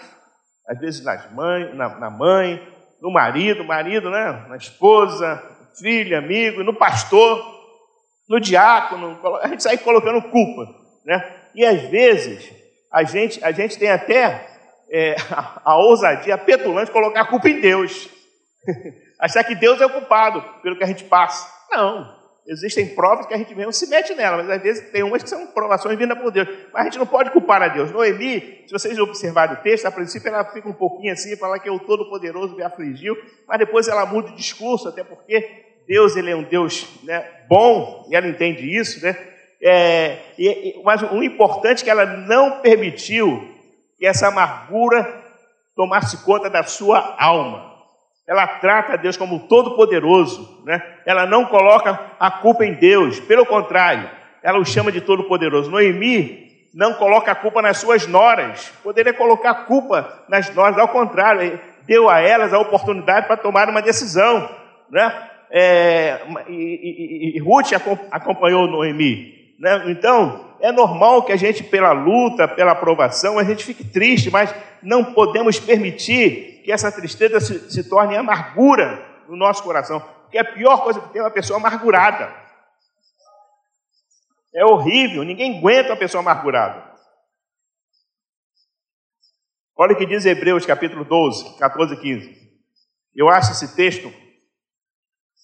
às 0.69 0.79
vezes 0.79 1.03
nas 1.03 1.31
mãe, 1.31 1.73
na, 1.73 1.89
na 1.97 2.09
mãe, 2.11 2.61
no 3.01 3.11
marido, 3.11 3.63
marido, 3.63 4.11
né? 4.11 4.45
Na 4.47 4.57
esposa, 4.57 5.41
filho, 5.79 6.15
amigo, 6.15 6.63
no 6.63 6.75
pastor, 6.75 7.43
no 8.29 8.39
diácono. 8.39 9.19
A 9.41 9.47
gente 9.47 9.63
sai 9.63 9.77
colocando 9.79 10.21
culpa, 10.29 10.67
né? 11.03 11.35
E 11.55 11.65
às 11.65 11.81
vezes 11.89 12.53
a 12.93 13.03
gente, 13.03 13.43
a 13.43 13.51
gente 13.51 13.79
tem 13.79 13.89
até 13.89 14.56
é, 14.89 15.15
a, 15.31 15.61
a 15.71 15.77
ousadia 15.77 16.35
a 16.35 16.37
petulante 16.37 16.91
colocar 16.91 17.21
a 17.21 17.27
culpa 17.27 17.49
em 17.49 17.59
Deus. 17.59 18.09
Achar 19.19 19.43
que 19.43 19.55
Deus 19.55 19.81
é 19.81 19.85
o 19.85 19.89
culpado 19.89 20.43
pelo 20.61 20.77
que 20.77 20.83
a 20.83 20.87
gente 20.87 21.03
passa. 21.05 21.51
Não. 21.71 22.17
Existem 22.49 22.95
provas 22.95 23.25
que 23.25 23.33
a 23.33 23.37
gente 23.37 23.53
mesmo 23.53 23.73
se 23.73 23.87
mete 23.87 24.15
nela, 24.15 24.37
mas 24.37 24.49
às 24.49 24.61
vezes 24.61 24.89
tem 24.91 25.03
umas 25.03 25.21
que 25.21 25.29
são 25.29 25.47
provações 25.47 25.97
vindas 25.97 26.17
por 26.17 26.31
Deus. 26.31 26.47
Mas 26.71 26.81
a 26.81 26.85
gente 26.85 26.97
não 26.97 27.05
pode 27.05 27.29
culpar 27.31 27.61
a 27.61 27.67
Deus. 27.67 27.91
Noemi, 27.91 28.63
se 28.65 28.71
vocês 28.71 28.97
observarem 28.99 29.55
o 29.55 29.61
texto, 29.61 29.85
a 29.85 29.91
princípio 29.91 30.29
ela 30.29 30.45
fica 30.45 30.69
um 30.69 30.73
pouquinho 30.73 31.11
assim, 31.11 31.35
fala 31.35 31.59
que 31.59 31.67
é 31.67 31.71
o 31.71 31.79
Todo-Poderoso 31.79 32.55
me 32.55 32.63
afligiu, 32.63 33.17
mas 33.45 33.59
depois 33.59 33.89
ela 33.89 34.05
muda 34.05 34.29
o 34.29 34.35
discurso, 34.35 34.87
até 34.87 35.03
porque 35.03 35.65
Deus 35.85 36.15
ele 36.15 36.31
é 36.31 36.35
um 36.37 36.43
Deus 36.43 36.87
né, 37.03 37.25
bom, 37.49 38.07
e 38.09 38.15
ela 38.15 38.27
entende 38.27 38.63
isso, 38.63 39.03
né? 39.03 39.17
É, 39.61 40.17
e, 40.39 40.79
mas 40.85 41.01
o 41.01 41.21
importante 41.21 41.81
é 41.81 41.83
que 41.83 41.89
ela 41.89 42.05
não 42.05 42.61
permitiu 42.61 43.56
que 43.97 44.05
essa 44.05 44.27
amargura 44.27 45.25
tomasse 45.75 46.23
conta 46.23 46.49
da 46.49 46.63
sua 46.63 47.15
alma. 47.19 47.77
Ela 48.27 48.45
trata 48.45 48.97
Deus 48.97 49.15
como 49.15 49.47
todo-poderoso, 49.47 50.61
né? 50.65 50.81
Ela 51.05 51.25
não 51.25 51.45
coloca 51.45 52.11
a 52.19 52.29
culpa 52.29 52.65
em 52.65 52.73
Deus, 52.73 53.19
pelo 53.21 53.45
contrário, 53.45 54.09
ela 54.43 54.59
o 54.59 54.65
chama 54.65 54.91
de 54.91 54.99
todo-poderoso. 54.99 55.71
Noemi 55.71 56.47
não 56.73 56.93
coloca 56.93 57.31
a 57.31 57.35
culpa 57.35 57.61
nas 57.61 57.77
suas 57.77 58.05
noras, 58.05 58.71
poderia 58.83 59.13
colocar 59.13 59.51
a 59.51 59.65
culpa 59.65 60.25
nas 60.27 60.53
noras, 60.53 60.77
ao 60.77 60.89
contrário, 60.89 61.59
deu 61.85 62.09
a 62.09 62.19
elas 62.19 62.53
a 62.53 62.59
oportunidade 62.59 63.27
para 63.27 63.37
tomar 63.37 63.69
uma 63.69 63.81
decisão, 63.81 64.49
né? 64.89 65.29
É, 65.49 66.19
e, 66.49 66.53
e, 66.53 67.37
e 67.37 67.39
Ruth 67.39 67.71
acompanhou 68.11 68.67
Noemi, 68.67 69.53
né? 69.57 69.83
Então, 69.87 70.46
é 70.59 70.71
normal 70.71 71.23
que 71.23 71.31
a 71.31 71.35
gente, 71.35 71.63
pela 71.63 71.91
luta, 71.91 72.47
pela 72.47 72.71
aprovação, 72.71 73.37
a 73.37 73.43
gente 73.43 73.63
fique 73.63 73.83
triste, 73.83 74.29
mas 74.29 74.53
não 74.81 75.13
podemos 75.13 75.59
permitir 75.59 76.61
que 76.63 76.71
essa 76.71 76.91
tristeza 76.91 77.39
se, 77.39 77.71
se 77.71 77.87
torne 77.87 78.15
amargura 78.15 79.23
no 79.27 79.35
nosso 79.35 79.63
coração. 79.63 79.99
Porque 80.23 80.37
a 80.37 80.45
pior 80.45 80.83
coisa 80.83 80.99
que 80.99 81.09
tem 81.09 81.19
é 81.21 81.23
uma 81.23 81.31
pessoa 81.31 81.59
amargurada. 81.59 82.33
É 84.53 84.65
horrível, 84.65 85.23
ninguém 85.23 85.59
aguenta 85.59 85.91
uma 85.91 85.97
pessoa 85.97 86.21
amargurada. 86.21 86.87
Olha 89.75 89.93
o 89.93 89.97
que 89.97 90.07
diz 90.07 90.25
Hebreus 90.25 90.65
capítulo 90.65 91.05
12, 91.05 91.57
14 91.59 91.93
e 91.93 91.97
15. 91.97 92.47
Eu 93.15 93.29
acho 93.29 93.51
esse 93.51 93.75
texto 93.75 94.11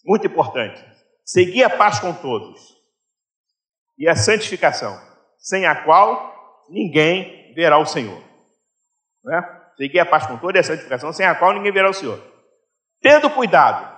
muito 0.03 0.25
importante. 0.25 0.83
Segui 1.23 1.63
a 1.63 1.69
paz 1.69 1.99
com 1.99 2.11
todos 2.13 2.72
e 3.97 4.07
a 4.07 4.15
santificação, 4.15 4.99
sem 5.37 5.65
a 5.65 5.83
qual 5.83 6.33
ninguém 6.69 7.53
verá 7.53 7.77
o 7.77 7.85
Senhor. 7.85 8.21
Né? 9.23 9.59
Seguir 9.77 9.99
a 9.99 10.05
paz 10.05 10.25
com 10.25 10.37
toda 10.37 10.57
e 10.57 10.61
a 10.61 10.63
santificação, 10.63 11.11
sem 11.13 11.25
a 11.25 11.35
qual 11.35 11.53
ninguém 11.53 11.71
verá 11.71 11.89
o 11.89 11.93
Senhor. 11.93 12.19
Tendo 13.01 13.29
cuidado 13.29 13.91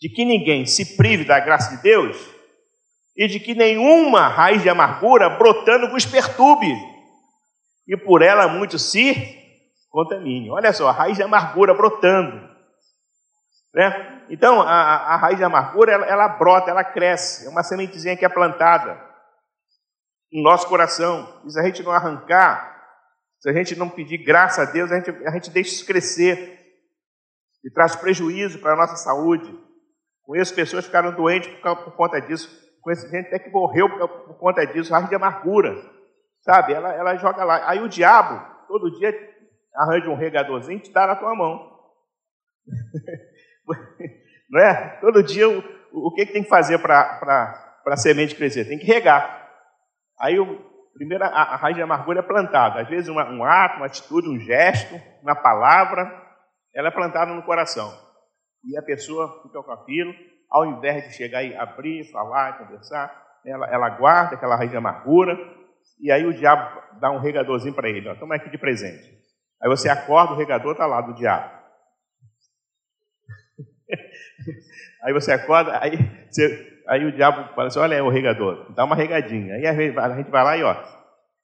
de 0.00 0.08
que 0.08 0.24
ninguém 0.24 0.66
se 0.66 0.96
prive 0.96 1.24
da 1.24 1.38
graça 1.38 1.76
de 1.76 1.82
Deus 1.82 2.16
e 3.16 3.28
de 3.28 3.38
que 3.38 3.54
nenhuma 3.54 4.28
raiz 4.28 4.62
de 4.62 4.68
amargura 4.68 5.30
brotando 5.30 5.90
vos 5.90 6.06
perturbe 6.06 6.72
e 7.86 7.96
por 7.96 8.22
ela 8.22 8.48
muito 8.48 8.78
se 8.78 9.38
contamine. 9.90 10.50
Olha 10.50 10.72
só, 10.72 10.88
a 10.88 10.92
raiz 10.92 11.16
de 11.16 11.22
amargura 11.22 11.74
brotando. 11.74 12.50
Né? 13.74 14.24
Então, 14.30 14.60
a, 14.62 15.14
a 15.14 15.16
raiz 15.16 15.36
de 15.36 15.44
amargura, 15.44 15.92
ela, 15.92 16.06
ela 16.06 16.28
brota, 16.28 16.70
ela 16.70 16.84
cresce. 16.84 17.46
É 17.46 17.50
uma 17.50 17.62
sementezinha 17.62 18.16
que 18.16 18.24
é 18.24 18.28
plantada 18.28 19.11
no 20.32 20.42
nosso 20.42 20.66
coração. 20.66 21.42
E 21.44 21.50
se 21.50 21.60
a 21.60 21.62
gente 21.62 21.82
não 21.82 21.92
arrancar, 21.92 22.72
se 23.38 23.50
a 23.50 23.52
gente 23.52 23.76
não 23.76 23.88
pedir 23.88 24.18
graça 24.18 24.62
a 24.62 24.64
Deus, 24.64 24.90
a 24.90 24.96
gente, 24.96 25.10
a 25.26 25.30
gente 25.32 25.50
deixa 25.50 25.70
isso 25.70 25.84
crescer 25.84 26.58
e 27.64 27.70
traz 27.70 27.94
prejuízo 27.94 28.58
para 28.60 28.72
a 28.72 28.76
nossa 28.76 28.96
saúde. 28.96 29.52
Conheço 30.24 30.54
pessoas 30.54 30.84
que 30.84 30.88
ficaram 30.88 31.12
doentes 31.14 31.52
por, 31.54 31.84
por 31.84 31.96
conta 31.96 32.20
disso. 32.20 32.48
Conheço 32.80 33.08
gente 33.10 33.26
até 33.28 33.38
que 33.38 33.50
morreu 33.50 33.88
por, 33.88 34.08
por 34.08 34.38
conta 34.38 34.64
disso, 34.64 34.92
raiz 34.92 35.08
de 35.08 35.14
amargura. 35.14 35.74
Sabe? 36.40 36.72
Ela, 36.72 36.92
ela 36.94 37.16
joga 37.16 37.44
lá. 37.44 37.68
Aí 37.68 37.80
o 37.80 37.88
diabo, 37.88 38.44
todo 38.66 38.90
dia, 38.98 39.12
arranja 39.74 40.08
um 40.08 40.16
regadorzinho 40.16 40.78
e 40.78 40.82
te 40.82 40.92
dá 40.92 41.06
na 41.06 41.16
tua 41.16 41.34
mão. 41.34 41.70
Não 44.50 44.60
é? 44.60 44.98
Todo 45.00 45.22
dia, 45.22 45.48
o, 45.48 45.62
o 45.92 46.12
que, 46.12 46.26
que 46.26 46.32
tem 46.32 46.42
que 46.42 46.48
fazer 46.48 46.78
para 46.78 47.80
a 47.86 47.96
semente 47.96 48.34
crescer? 48.34 48.66
Tem 48.66 48.78
que 48.78 48.86
regar. 48.86 49.41
Aí, 50.22 50.38
o, 50.38 50.60
primeiro, 50.94 51.24
a, 51.24 51.28
a 51.28 51.56
raiz 51.56 51.74
de 51.74 51.82
amargura 51.82 52.20
é 52.20 52.22
plantada. 52.22 52.80
Às 52.80 52.88
vezes, 52.88 53.08
uma, 53.08 53.28
um 53.28 53.44
ato, 53.44 53.78
uma 53.78 53.86
atitude, 53.86 54.28
um 54.28 54.38
gesto, 54.38 54.94
uma 55.20 55.34
palavra, 55.34 56.04
ela 56.72 56.88
é 56.88 56.92
plantada 56.92 57.34
no 57.34 57.42
coração. 57.42 57.92
E 58.64 58.78
a 58.78 58.82
pessoa 58.82 59.42
fica 59.42 59.60
com 59.60 59.72
aquilo, 59.72 60.14
ao 60.48 60.64
invés 60.64 61.08
de 61.08 61.14
chegar 61.14 61.42
e 61.42 61.56
abrir, 61.56 62.04
falar, 62.12 62.58
conversar, 62.58 63.20
ela, 63.44 63.66
ela 63.68 63.90
guarda 63.90 64.36
aquela 64.36 64.54
raiz 64.54 64.70
de 64.70 64.76
amargura, 64.76 65.36
e 66.00 66.12
aí 66.12 66.24
o 66.24 66.32
diabo 66.32 66.80
dá 67.00 67.10
um 67.10 67.18
regadorzinho 67.18 67.74
para 67.74 67.88
ele, 67.88 68.08
ó, 68.08 68.14
toma 68.14 68.36
aqui 68.36 68.48
de 68.48 68.58
presente. 68.58 69.20
Aí 69.60 69.68
você 69.68 69.88
acorda, 69.88 70.34
o 70.34 70.36
regador 70.36 70.72
está 70.72 70.86
lá 70.86 71.00
do 71.00 71.14
diabo. 71.14 71.50
aí 75.02 75.12
você 75.12 75.32
acorda, 75.32 75.78
aí 75.82 75.96
você 76.30 76.71
aí 76.86 77.04
o 77.04 77.12
diabo 77.12 77.54
fala 77.54 77.68
assim: 77.68 77.78
olha 77.78 77.96
aí 77.96 78.02
o 78.02 78.08
regador, 78.08 78.72
dá 78.74 78.84
uma 78.84 78.96
regadinha. 78.96 79.54
Aí 79.54 79.66
a 79.66 79.74
gente 79.74 80.30
vai 80.30 80.44
lá 80.44 80.56
e 80.56 80.62
ó, 80.62 80.76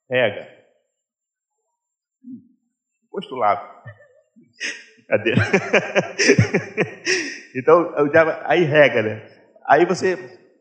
rega. 0.09 0.47
Postulado. 3.11 3.61
Cadê? 5.09 5.33
então, 7.55 7.93
o 7.97 8.07
diabo, 8.09 8.31
aí 8.43 8.63
rega, 8.63 9.01
né? 9.01 9.23
Aí 9.67 9.85
você, 9.85 10.15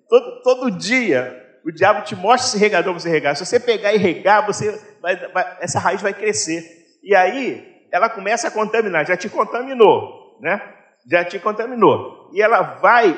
todo, 0.09 0.43
todo 0.43 0.71
dia, 0.71 1.59
o 1.65 1.71
diabo 1.71 2.03
te 2.03 2.17
mostra 2.17 2.49
esse 2.49 2.59
regador 2.59 2.95
para 2.95 3.01
você 3.01 3.11
regar. 3.11 3.37
Se 3.37 3.45
você 3.45 3.61
pegar 3.61 3.93
e 3.93 3.99
regar, 3.99 4.47
você 4.47 4.81
vai, 5.03 5.17
vai, 5.33 5.59
essa 5.61 5.79
raiz 5.79 6.01
vai 6.01 6.15
crescer. 6.15 6.65
E 7.03 7.15
aí, 7.15 7.87
ela 7.93 8.09
começa 8.09 8.49
a 8.49 8.51
contaminar, 8.51 9.07
já 9.07 9.17
te 9.17 9.29
contaminou, 9.29 10.39
né? 10.41 10.61
Já 11.11 11.25
te 11.25 11.39
contaminou. 11.39 12.31
E 12.33 12.43
ela 12.43 12.63
vai 12.63 13.15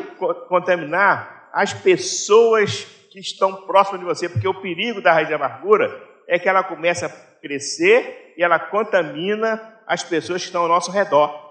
contaminar 0.48 1.39
as 1.52 1.72
pessoas 1.72 2.84
que 3.10 3.18
estão 3.18 3.66
próximas 3.66 4.00
de 4.00 4.06
você, 4.06 4.28
porque 4.28 4.46
o 4.46 4.60
perigo 4.60 5.00
da 5.00 5.12
raiz 5.12 5.28
de 5.28 5.34
amargura 5.34 5.90
é 6.28 6.38
que 6.38 6.48
ela 6.48 6.62
começa 6.62 7.06
a 7.06 7.40
crescer 7.40 8.34
e 8.36 8.42
ela 8.42 8.58
contamina 8.58 9.80
as 9.86 10.02
pessoas 10.02 10.42
que 10.42 10.46
estão 10.46 10.62
ao 10.62 10.68
nosso 10.68 10.92
redor. 10.92 11.50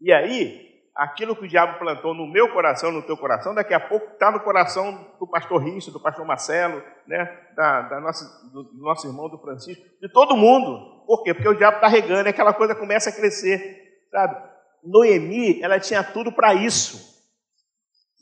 E 0.00 0.12
aí, 0.12 0.72
aquilo 0.94 1.34
que 1.34 1.44
o 1.44 1.48
diabo 1.48 1.78
plantou 1.78 2.14
no 2.14 2.26
meu 2.26 2.52
coração, 2.52 2.92
no 2.92 3.02
teu 3.02 3.16
coração, 3.16 3.54
daqui 3.54 3.74
a 3.74 3.80
pouco 3.80 4.12
está 4.12 4.30
no 4.30 4.40
coração 4.40 5.14
do 5.18 5.26
pastor 5.26 5.62
Risto, 5.64 5.90
do 5.90 6.00
pastor 6.00 6.24
Marcelo, 6.24 6.82
né, 7.06 7.24
da, 7.56 7.82
da 7.82 8.00
nossa, 8.00 8.24
do, 8.52 8.62
do 8.62 8.82
nosso 8.82 9.06
irmão 9.06 9.28
do 9.28 9.38
Francisco, 9.38 9.82
de 10.00 10.08
todo 10.08 10.36
mundo. 10.36 11.04
Por 11.06 11.24
quê? 11.24 11.34
Porque 11.34 11.48
o 11.48 11.54
diabo 11.54 11.76
está 11.76 11.88
regando 11.88 12.28
e 12.28 12.30
aquela 12.30 12.52
coisa 12.52 12.74
começa 12.74 13.10
a 13.10 13.12
crescer, 13.12 14.06
sabe? 14.10 14.36
Noemi, 14.84 15.60
ela 15.62 15.80
tinha 15.80 16.02
tudo 16.02 16.30
para 16.30 16.54
isso. 16.54 17.11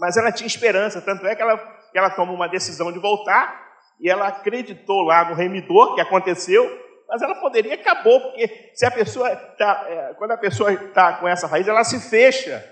Mas 0.00 0.16
ela 0.16 0.32
tinha 0.32 0.46
esperança, 0.46 1.02
tanto 1.02 1.26
é 1.26 1.36
que 1.36 1.42
ela, 1.42 1.58
que 1.92 1.98
ela 1.98 2.08
tomou 2.08 2.34
uma 2.34 2.48
decisão 2.48 2.90
de 2.90 2.98
voltar 2.98 3.68
e 4.00 4.08
ela 4.08 4.28
acreditou 4.28 5.02
lá 5.02 5.28
no 5.28 5.34
remidor 5.34 5.94
que 5.94 6.00
aconteceu, 6.00 6.66
mas 7.06 7.20
ela 7.20 7.34
poderia 7.34 7.74
acabou, 7.74 8.18
porque 8.18 8.70
se 8.72 8.86
a 8.86 8.90
pessoa 8.90 9.36
tá, 9.36 9.84
é, 9.86 10.14
quando 10.14 10.30
a 10.30 10.38
pessoa 10.38 10.72
está 10.72 11.18
com 11.18 11.28
essa 11.28 11.46
raiz, 11.46 11.68
ela 11.68 11.84
se 11.84 12.00
fecha. 12.00 12.64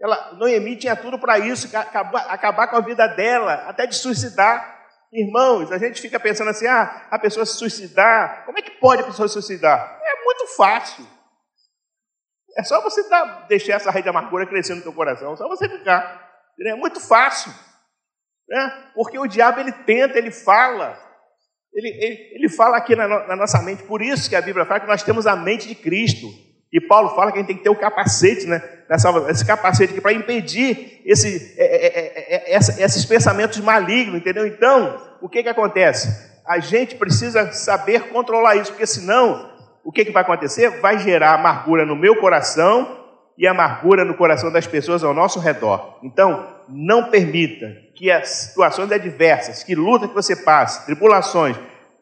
Ela, 0.00 0.34
Noemi 0.34 0.76
tinha 0.76 0.94
tudo 0.94 1.18
para 1.18 1.40
isso, 1.40 1.76
acabar, 1.76 2.26
acabar 2.28 2.68
com 2.68 2.76
a 2.76 2.80
vida 2.80 3.04
dela, 3.08 3.64
até 3.66 3.84
de 3.84 3.96
suicidar. 3.96 4.78
Irmãos, 5.12 5.72
a 5.72 5.78
gente 5.78 6.00
fica 6.00 6.20
pensando 6.20 6.50
assim, 6.50 6.68
ah, 6.68 7.08
a 7.10 7.18
pessoa 7.18 7.44
se 7.44 7.54
suicidar, 7.54 8.44
como 8.46 8.58
é 8.58 8.62
que 8.62 8.70
pode 8.78 9.02
a 9.02 9.06
pessoa 9.06 9.26
se 9.26 9.34
suicidar? 9.34 9.98
É 10.04 10.24
muito 10.24 10.46
fácil. 10.56 11.04
É 12.56 12.62
só 12.62 12.80
você 12.80 13.08
dar, 13.08 13.46
deixar 13.48 13.74
essa 13.74 13.90
raiz 13.90 14.04
de 14.04 14.08
amargura 14.08 14.46
crescer 14.46 14.74
no 14.74 14.82
teu 14.82 14.92
coração, 14.92 15.36
só 15.36 15.48
você 15.48 15.68
ficar. 15.68 16.29
É 16.68 16.74
muito 16.74 17.00
fácil. 17.00 17.52
Né? 18.48 18.72
Porque 18.94 19.18
o 19.18 19.26
diabo 19.26 19.60
ele 19.60 19.72
tenta, 19.72 20.18
ele 20.18 20.30
fala. 20.30 20.98
Ele, 21.72 21.88
ele, 21.88 22.30
ele 22.34 22.48
fala 22.48 22.76
aqui 22.76 22.96
na, 22.96 23.06
na, 23.06 23.36
nossa 23.36 23.62
mente, 23.62 23.84
por 23.84 24.02
isso 24.02 24.28
que 24.28 24.34
a 24.34 24.42
Bíblia 24.42 24.66
fala 24.66 24.80
que 24.80 24.88
nós 24.88 25.04
temos 25.04 25.26
a 25.26 25.36
mente 25.36 25.68
de 25.68 25.74
Cristo. 25.74 26.26
E 26.72 26.80
Paulo 26.80 27.10
fala 27.10 27.32
que 27.32 27.38
a 27.38 27.40
gente 27.40 27.48
tem 27.48 27.56
que 27.56 27.62
ter 27.62 27.70
o 27.70 27.76
capacete, 27.76 28.46
né? 28.46 28.62
Esse 29.28 29.44
capacete 29.44 29.92
aqui 29.92 30.00
para 30.00 30.12
impedir 30.12 31.00
esse, 31.04 31.54
é 31.56 31.64
é, 31.64 31.86
é, 31.86 32.52
é, 32.52 32.54
é, 32.54 32.56
esses 32.56 33.04
pensamentos 33.04 33.58
malignos, 33.60 34.20
entendeu? 34.20 34.46
Então, 34.46 35.00
o 35.20 35.28
que, 35.28 35.42
que 35.42 35.48
acontece? 35.48 36.30
A 36.46 36.58
gente 36.58 36.96
precisa 36.96 37.52
saber 37.52 38.08
controlar 38.08 38.56
isso, 38.56 38.72
porque 38.72 38.86
senão, 38.86 39.50
o 39.84 39.90
que, 39.92 40.04
que 40.04 40.12
vai 40.12 40.22
acontecer? 40.22 40.80
Vai 40.80 40.98
gerar 40.98 41.34
amargura 41.34 41.84
no 41.84 41.96
meu 41.96 42.16
coração 42.16 42.99
e 43.40 43.46
amargura 43.46 44.04
no 44.04 44.12
coração 44.12 44.52
das 44.52 44.66
pessoas 44.66 45.02
ao 45.02 45.14
nosso 45.14 45.40
redor. 45.40 45.98
Então, 46.02 46.46
não 46.68 47.08
permita 47.08 47.74
que 47.96 48.10
as 48.10 48.28
situações 48.28 48.92
adversas, 48.92 49.64
que 49.64 49.74
luta 49.74 50.06
que 50.06 50.12
você 50.12 50.36
passe, 50.36 50.84
tribulações, 50.84 51.56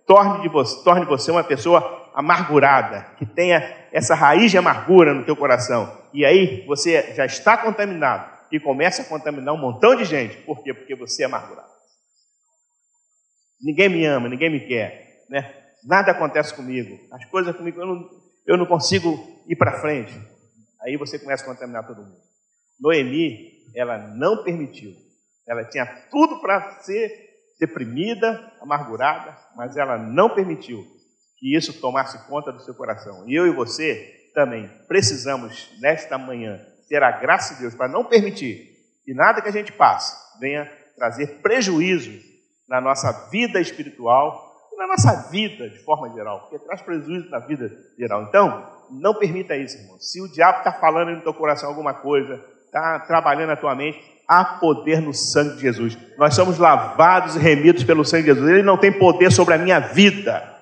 torne, 0.05 0.49
você, 0.49 0.83
torne 0.83 1.07
você 1.07 1.31
uma 1.31 1.45
pessoa 1.45 2.11
amargurada, 2.13 3.03
que 3.17 3.25
tenha 3.25 3.73
essa 3.93 4.17
raiz 4.17 4.51
de 4.51 4.59
amargura 4.59 5.15
no 5.15 5.25
teu 5.25 5.37
coração. 5.37 5.97
E 6.13 6.25
aí 6.25 6.67
você 6.67 7.15
já 7.15 7.25
está 7.25 7.57
contaminado 7.57 8.29
e 8.51 8.59
começa 8.59 9.03
a 9.03 9.05
contaminar 9.05 9.55
um 9.55 9.59
montão 9.59 9.95
de 9.95 10.05
gente. 10.05 10.39
Por 10.39 10.61
quê? 10.65 10.75
Porque 10.75 10.97
você 10.97 11.23
é 11.23 11.27
amargurado. 11.27 11.69
Ninguém 13.63 13.89
me 13.89 14.05
ama, 14.05 14.29
ninguém 14.29 14.51
me 14.51 14.59
quer, 14.59 15.25
né? 15.31 15.55
Nada 15.85 16.11
acontece 16.11 16.53
comigo. 16.53 16.99
As 17.13 17.25
coisas 17.27 17.57
comigo 17.57 17.81
eu 17.81 17.87
não, 17.87 18.11
eu 18.45 18.57
não 18.57 18.67
consigo 18.67 19.17
ir 19.47 19.55
para 19.55 19.81
frente. 19.81 20.13
Aí 20.83 20.97
você 20.97 21.19
começa 21.19 21.43
a 21.45 21.47
contaminar 21.47 21.87
todo 21.87 22.03
mundo. 22.03 22.17
Noemi, 22.81 23.65
ela 23.75 23.99
não 23.99 24.45
permitiu. 24.45 24.93
Ela 25.47 25.65
tinha 25.65 25.87
tudo 26.11 26.41
para 26.41 26.81
ser 26.81 27.11
deprimida, 27.59 28.53
amargurada, 28.61 29.37
mas 29.57 29.77
ela 29.77 29.99
não 29.99 30.31
permitiu 30.31 30.85
que 31.39 31.57
isso 31.57 31.81
tomasse 31.81 32.19
conta 32.29 32.53
do 32.53 32.61
seu 32.61 32.75
coração. 32.75 33.29
E 33.29 33.35
eu 33.35 33.47
e 33.47 33.51
você 33.51 34.31
também 34.35 34.69
precisamos, 34.87 35.75
nesta 35.81 36.17
manhã, 36.19 36.61
ter 36.89 37.03
a 37.03 37.11
graça 37.11 37.55
de 37.55 37.63
Deus 37.63 37.75
para 37.75 37.89
não 37.89 38.05
permitir 38.05 38.69
que 39.05 39.15
nada 39.15 39.41
que 39.43 39.49
a 39.49 39.53
gente 39.53 39.73
passe 39.73 40.17
venha 40.39 40.71
trazer 40.97 41.41
prejuízo 41.41 42.11
na 42.69 42.81
nossa 42.81 43.29
vida 43.31 43.61
espiritual 43.61 44.69
e 44.73 44.77
na 44.77 44.87
nossa 44.87 45.31
vida 45.31 45.69
de 45.71 45.79
forma 45.85 46.13
geral, 46.13 46.41
porque 46.43 46.59
traz 46.65 46.83
prejuízo 46.83 47.29
na 47.31 47.39
vida 47.39 47.71
geral. 47.99 48.25
Então, 48.25 48.78
não 48.91 49.15
permita 49.15 49.57
isso, 49.57 49.77
irmão. 49.79 49.97
Se 49.99 50.21
o 50.21 50.29
diabo 50.29 50.59
está 50.59 50.73
falando 50.73 51.11
no 51.11 51.21
teu 51.21 51.35
coração 51.35 51.69
alguma 51.69 51.95
coisa, 51.95 52.41
está 52.67 53.01
trabalhando 53.01 53.49
na 53.49 53.57
tua 53.57 53.75
mente, 53.75 54.01
há 54.29 54.45
poder 54.45 55.01
no 55.01 55.15
sangue 55.15 55.57
de 55.57 55.63
Jesus. 55.63 55.99
Nós 56.19 56.35
somos 56.35 56.59
lavados 56.59 57.37
e 57.37 57.39
remidos 57.39 57.83
pelo 57.83 58.05
sangue 58.05 58.25
de 58.25 58.35
Jesus. 58.35 58.49
Ele 58.49 58.63
não 58.63 58.77
tem 58.77 58.93
poder 58.93 59.33
sobre 59.33 59.55
a 59.55 59.59
minha 59.59 59.79
vida. 59.81 60.57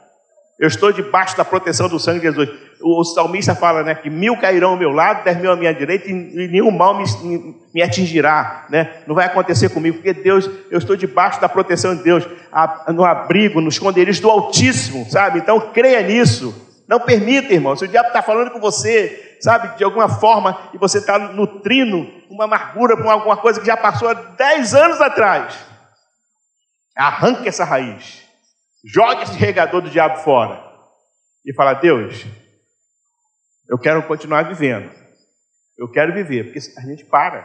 Eu 0.58 0.68
estou 0.68 0.90
debaixo 0.90 1.36
da 1.36 1.44
proteção 1.44 1.88
do 1.88 1.98
sangue 1.98 2.20
de 2.20 2.26
Jesus. 2.26 2.48
O, 2.80 3.04
salmista 3.04 3.54
fala 3.54 3.82
né, 3.82 3.94
que 3.94 4.08
mil 4.08 4.36
cairão 4.38 4.70
ao 4.70 4.76
meu 4.76 4.90
lado, 4.90 5.24
dez 5.24 5.36
mil 5.38 5.50
à 5.50 5.56
minha 5.56 5.72
direita, 5.74 6.08
e, 6.08 6.12
e 6.12 6.48
nenhum 6.48 6.70
mal 6.70 6.96
me, 6.96 7.04
me, 7.74 7.82
atingirá. 7.82 8.66
Né? 8.70 9.02
Não 9.06 9.14
vai 9.14 9.26
acontecer 9.26 9.68
comigo, 9.68 9.96
porque 9.96 10.14
Deus, 10.14 10.48
eu 10.70 10.78
estou 10.78 10.96
debaixo 10.96 11.40
da 11.40 11.48
proteção 11.48 11.94
de 11.94 12.02
Deus, 12.02 12.26
a, 12.52 12.90
no 12.92 13.04
abrigo, 13.04 13.60
nos 13.60 13.74
esconderijos 13.74 14.20
do 14.20 14.30
Altíssimo, 14.30 15.06
sabe? 15.10 15.40
Então 15.40 15.72
creia 15.72 16.00
nisso. 16.02 16.65
Não 16.88 17.00
permita, 17.00 17.52
irmão. 17.52 17.76
Se 17.76 17.84
o 17.84 17.88
diabo 17.88 18.08
está 18.08 18.22
falando 18.22 18.50
com 18.50 18.60
você, 18.60 19.38
sabe, 19.40 19.76
de 19.76 19.84
alguma 19.84 20.08
forma, 20.08 20.70
e 20.72 20.78
você 20.78 20.98
está 20.98 21.18
nutrindo 21.18 22.06
uma 22.30 22.44
amargura 22.44 22.96
por 22.96 23.06
alguma 23.06 23.36
coisa 23.36 23.60
que 23.60 23.66
já 23.66 23.76
passou 23.76 24.08
há 24.08 24.14
10 24.14 24.74
anos 24.74 25.00
atrás, 25.00 25.66
arranque 26.96 27.48
essa 27.48 27.64
raiz. 27.64 28.22
Jogue 28.84 29.24
esse 29.24 29.36
regador 29.36 29.80
do 29.82 29.90
diabo 29.90 30.18
fora. 30.18 30.64
E 31.44 31.52
fala, 31.52 31.74
Deus, 31.74 32.24
eu 33.68 33.78
quero 33.78 34.06
continuar 34.06 34.42
vivendo. 34.42 34.90
Eu 35.76 35.90
quero 35.90 36.14
viver, 36.14 36.44
porque 36.44 36.60
a 36.78 36.82
gente 36.82 37.04
para. 37.04 37.40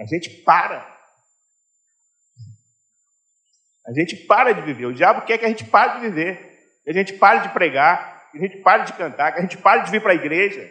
A 0.00 0.04
gente 0.04 0.30
para. 0.42 0.98
A 3.86 3.92
gente 3.92 4.16
para 4.16 4.52
de 4.52 4.62
viver. 4.62 4.86
O 4.86 4.94
diabo 4.94 5.22
quer 5.22 5.38
que 5.38 5.44
a 5.44 5.48
gente 5.48 5.64
pare 5.64 6.00
de 6.00 6.08
viver 6.08 6.49
que 6.92 6.98
a 6.98 7.04
gente 7.04 7.12
pare 7.12 7.40
de 7.40 7.50
pregar, 7.50 8.30
que 8.32 8.38
a 8.38 8.40
gente 8.40 8.56
pare 8.58 8.84
de 8.84 8.92
cantar, 8.94 9.32
que 9.32 9.38
a 9.38 9.42
gente 9.42 9.56
pare 9.56 9.84
de 9.84 9.90
vir 9.92 10.02
para 10.02 10.10
a 10.10 10.14
igreja. 10.14 10.68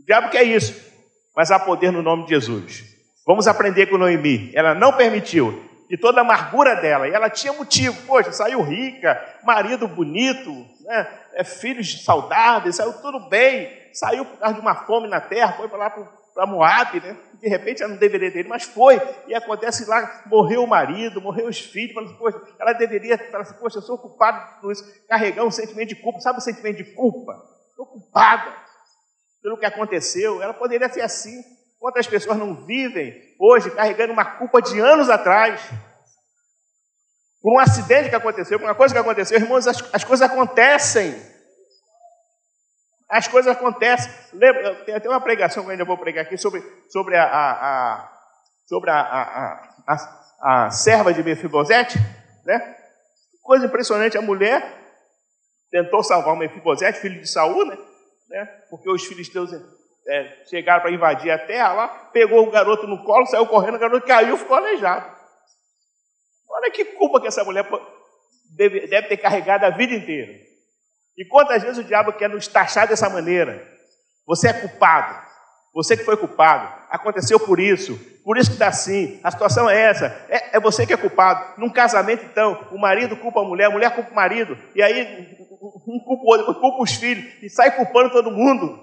O 0.00 0.04
diabo 0.04 0.30
quer 0.30 0.44
isso, 0.44 0.90
mas 1.36 1.50
há 1.50 1.58
poder 1.58 1.92
no 1.92 2.02
nome 2.02 2.24
de 2.24 2.30
Jesus. 2.30 2.84
Vamos 3.26 3.46
aprender 3.46 3.86
com 3.86 3.98
Noemi. 3.98 4.50
Ela 4.54 4.74
não 4.74 4.94
permitiu 4.94 5.62
que 5.88 5.98
toda 5.98 6.20
a 6.20 6.22
amargura 6.22 6.76
dela, 6.76 7.06
e 7.06 7.12
ela 7.12 7.28
tinha 7.28 7.52
motivo, 7.52 7.94
poxa, 8.06 8.32
saiu 8.32 8.62
rica, 8.62 9.22
marido 9.44 9.86
bonito, 9.86 10.50
né? 10.86 11.06
é, 11.34 11.44
filhos 11.44 12.02
saudáveis, 12.02 12.76
saiu 12.76 12.94
tudo 12.94 13.28
bem, 13.28 13.70
saiu 13.92 14.24
por 14.24 14.38
causa 14.38 14.54
de 14.54 14.60
uma 14.60 14.74
fome 14.86 15.06
na 15.06 15.20
terra, 15.20 15.52
foi 15.52 15.68
para 15.68 15.78
lá 15.78 15.90
para 15.90 16.02
para 16.34 16.46
Moab, 16.46 17.00
né? 17.00 17.16
De 17.40 17.48
repente 17.48 17.82
ela 17.82 17.92
não 17.92 17.98
deveria 17.98 18.32
ter 18.32 18.46
mas 18.46 18.64
foi. 18.64 19.00
E 19.26 19.34
acontece 19.34 19.84
lá, 19.84 20.22
morreu 20.26 20.64
o 20.64 20.66
marido, 20.66 21.20
morreu 21.20 21.48
os 21.48 21.60
filhos, 21.60 21.94
mas, 21.94 22.12
poxa, 22.12 22.40
ela 22.58 22.72
deveria 22.72 23.18
falar 23.18 23.42
assim, 23.42 23.54
poxa, 23.54 23.78
eu 23.78 23.82
sou 23.82 23.98
culpado 23.98 24.60
por 24.60 24.72
isso, 24.72 24.84
carregar 25.08 25.44
um 25.44 25.50
sentimento 25.50 25.88
de 25.88 25.96
culpa. 25.96 26.20
Sabe 26.20 26.38
o 26.38 26.42
sentimento 26.42 26.76
de 26.78 26.94
culpa? 26.94 27.34
Estou 27.70 27.86
culpada 27.86 28.54
pelo 29.42 29.58
que 29.58 29.66
aconteceu. 29.66 30.42
Ela 30.42 30.54
poderia 30.54 30.88
ser 30.88 31.02
assim. 31.02 31.42
Quantas 31.78 32.06
pessoas 32.06 32.38
não 32.38 32.64
vivem 32.64 33.12
hoje 33.40 33.68
carregando 33.72 34.12
uma 34.12 34.24
culpa 34.24 34.62
de 34.62 34.78
anos 34.78 35.10
atrás? 35.10 35.60
Por 37.42 37.54
um 37.54 37.58
acidente 37.58 38.08
que 38.08 38.14
aconteceu, 38.14 38.56
por 38.60 38.66
uma 38.66 38.74
coisa 38.74 38.94
que 38.94 39.00
aconteceu, 39.00 39.36
irmãos, 39.36 39.66
as, 39.66 39.82
as 39.92 40.04
coisas 40.04 40.30
acontecem. 40.30 41.31
As 43.12 43.28
coisas 43.28 43.54
acontecem. 43.54 44.10
Lembra, 44.32 44.74
tem 44.86 44.94
até 44.94 45.06
uma 45.06 45.20
pregação 45.20 45.62
que 45.62 45.68
eu 45.68 45.72
ainda 45.72 45.84
vou 45.84 45.98
pregar 45.98 46.24
aqui 46.24 46.38
sobre, 46.38 46.62
sobre 46.88 47.14
a, 47.14 47.24
a, 47.24 47.52
a 47.52 48.12
sobre 48.64 48.88
a, 48.88 48.98
a, 48.98 49.74
a, 49.86 50.64
a, 50.64 50.70
serva 50.70 51.12
de 51.12 51.22
Mefibosete, 51.22 51.98
né? 52.46 52.76
Coisa 53.42 53.66
impressionante, 53.66 54.16
a 54.16 54.22
mulher 54.22 54.64
tentou 55.70 56.02
salvar 56.02 56.32
o 56.32 56.38
Mefibosete, 56.38 57.00
filho 57.00 57.20
de 57.20 57.28
Saul, 57.28 57.66
né? 57.66 57.76
né? 58.30 58.46
Porque 58.70 58.90
os 58.90 59.04
filisteus 59.04 59.50
é, 60.08 60.44
chegaram 60.48 60.80
para 60.80 60.90
invadir 60.90 61.30
a 61.30 61.38
terra 61.38 61.74
lá, 61.74 61.88
pegou 62.14 62.48
o 62.48 62.50
garoto 62.50 62.86
no 62.86 63.04
colo, 63.04 63.26
saiu 63.26 63.46
correndo, 63.46 63.74
o 63.74 63.80
garoto 63.80 64.06
caiu, 64.06 64.38
ficou 64.38 64.56
aleijado. 64.56 65.14
Olha 66.48 66.70
que 66.70 66.86
culpa 66.86 67.20
que 67.20 67.26
essa 67.26 67.44
mulher 67.44 67.68
deve, 68.56 68.86
deve 68.86 69.08
ter 69.08 69.18
carregado 69.18 69.66
a 69.66 69.70
vida 69.70 69.92
inteira. 69.92 70.51
E 71.16 71.24
quantas 71.26 71.62
vezes 71.62 71.78
o 71.78 71.84
diabo 71.84 72.12
quer 72.12 72.28
nos 72.28 72.46
taxar 72.46 72.88
dessa 72.88 73.08
maneira? 73.08 73.66
Você 74.26 74.48
é 74.48 74.52
culpado. 74.52 75.32
Você 75.74 75.96
que 75.96 76.04
foi 76.04 76.16
culpado. 76.16 76.72
Aconteceu 76.90 77.40
por 77.40 77.58
isso. 77.58 77.98
Por 78.24 78.36
isso 78.36 78.50
que 78.50 78.54
está 78.54 78.68
assim. 78.68 79.20
A 79.22 79.30
situação 79.30 79.68
é 79.68 79.80
essa. 79.80 80.06
É, 80.28 80.56
é, 80.56 80.60
você 80.60 80.86
que 80.86 80.92
é 80.92 80.96
culpado. 80.96 81.60
Num 81.60 81.70
casamento, 81.70 82.24
então, 82.24 82.68
o 82.70 82.78
marido 82.78 83.16
culpa 83.16 83.40
a 83.40 83.44
mulher, 83.44 83.66
a 83.66 83.70
mulher 83.70 83.94
culpa 83.94 84.10
o 84.10 84.14
marido. 84.14 84.56
E 84.74 84.82
aí, 84.82 85.36
um 85.86 85.98
culpa 86.04 86.22
o 86.22 86.28
outro, 86.28 86.60
culpa 86.60 86.82
os 86.82 86.92
filhos. 86.94 87.42
E 87.42 87.48
sai 87.48 87.74
culpando 87.74 88.10
todo 88.10 88.30
mundo. 88.30 88.80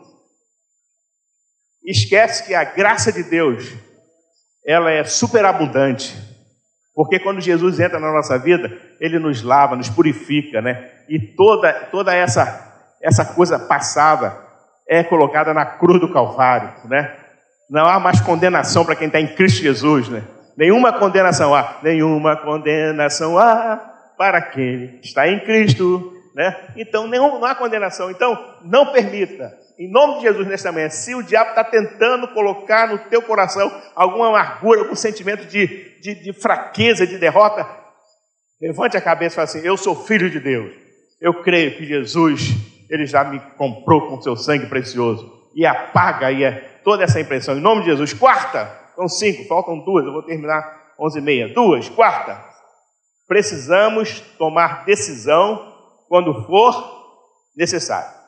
Esquece 1.84 2.46
que 2.46 2.54
a 2.54 2.64
graça 2.64 3.12
de 3.12 3.24
Deus, 3.24 3.66
ela 4.66 4.92
é 4.92 5.04
superabundante. 5.04 6.29
Porque 7.00 7.18
quando 7.18 7.40
Jesus 7.40 7.80
entra 7.80 7.98
na 7.98 8.12
nossa 8.12 8.38
vida, 8.38 8.78
ele 9.00 9.20
nos 9.20 9.42
lava, 9.42 9.74
nos 9.74 9.88
purifica, 9.88 10.62
né? 10.62 10.90
e 11.08 11.18
toda, 11.18 11.72
toda 11.90 12.14
essa, 12.14 12.74
essa 13.02 13.24
coisa 13.24 13.58
passada 13.58 14.36
é 14.86 15.02
colocada 15.02 15.54
na 15.54 15.66
cruz 15.66 16.02
do 16.02 16.12
Calvário, 16.12 16.74
né? 16.90 17.16
Não 17.70 17.86
há 17.86 18.02
mais 18.02 18.20
condenação 18.20 18.84
para 18.84 18.98
quem 18.98 19.08
está 19.08 19.22
em 19.22 19.34
Cristo 19.34 19.62
Jesus, 19.62 20.10
né? 20.10 20.24
Nenhuma 20.58 20.92
condenação 20.92 21.56
há, 21.56 21.78
nenhuma 21.82 22.36
condenação 22.36 23.40
há 23.40 23.78
para 24.18 24.42
quem 24.42 25.00
está 25.02 25.26
em 25.26 25.40
Cristo, 25.40 26.12
né? 26.36 26.54
Então 26.76 27.08
não, 27.08 27.40
não 27.40 27.46
há 27.46 27.56
condenação. 27.56 28.12
Então 28.12 28.38
não 28.62 28.88
permita, 28.88 29.54
em 29.80 29.90
nome 29.90 30.16
de 30.16 30.24
Jesus 30.24 30.46
nesta 30.46 30.74
manhã, 30.74 30.90
se 30.90 31.16
o 31.16 31.24
diabo 31.24 31.52
está 31.52 31.64
tentando 31.64 32.28
colocar 32.34 32.90
no 32.90 32.98
teu 32.98 33.22
coração 33.22 33.72
alguma 33.96 34.28
amargura, 34.28 34.82
algum 34.82 34.96
sentimento 34.96 35.46
de, 35.46 35.98
de, 36.02 36.16
de 36.16 36.34
fraqueza, 36.34 37.08
de 37.08 37.18
derrota, 37.18 37.66
levante 38.62 38.98
a 38.98 39.02
cabeça 39.02 39.36
e 39.36 39.36
fale 39.38 39.46
assim: 39.46 39.66
Eu 39.66 39.78
sou 39.78 39.96
filho 39.96 40.30
de 40.30 40.38
Deus. 40.38 40.76
Eu 41.22 41.42
creio 41.42 41.78
que 41.78 41.86
Jesus, 41.86 42.50
ele 42.90 43.06
já 43.06 43.24
me 43.24 43.40
comprou 43.58 44.10
com 44.10 44.22
seu 44.22 44.36
sangue 44.36 44.66
precioso 44.66 45.32
e 45.56 45.66
apaga 45.66 46.28
aí 46.28 46.44
é, 46.44 46.52
toda 46.84 47.06
essa 47.06 47.22
impressão. 47.22 47.58
Em 47.58 47.62
nome 47.62 47.84
de 47.84 47.88
Jesus. 47.88 48.12
Quarta, 48.12 48.70
são 48.98 49.08
cinco, 49.08 49.48
faltam 49.48 49.80
duas, 49.80 50.06
eu 50.06 50.12
vou 50.12 50.24
terminar 50.24 50.92
onze 51.00 51.20
e 51.20 51.22
meia. 51.22 51.54
Duas, 51.54 51.88
quarta. 51.88 52.38
Precisamos 53.30 54.20
tomar 54.38 54.84
decisão 54.84 55.74
quando 56.10 56.46
for 56.46 57.00
necessário. 57.56 58.19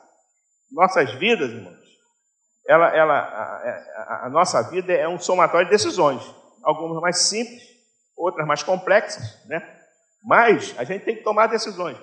Nossas 0.72 1.12
vidas, 1.14 1.50
irmãos, 1.50 1.82
ela, 2.66 2.88
ela, 2.96 3.18
a, 3.18 4.24
a, 4.24 4.26
a 4.26 4.30
nossa 4.30 4.62
vida 4.62 4.92
é 4.92 5.06
um 5.06 5.18
somatório 5.18 5.66
de 5.66 5.72
decisões. 5.72 6.22
Algumas 6.62 7.00
mais 7.00 7.18
simples, 7.18 7.62
outras 8.16 8.46
mais 8.46 8.62
complexas, 8.62 9.44
né? 9.46 9.60
Mas 10.24 10.74
a 10.78 10.84
gente 10.84 11.04
tem 11.04 11.16
que 11.16 11.24
tomar 11.24 11.48
decisões. 11.48 11.98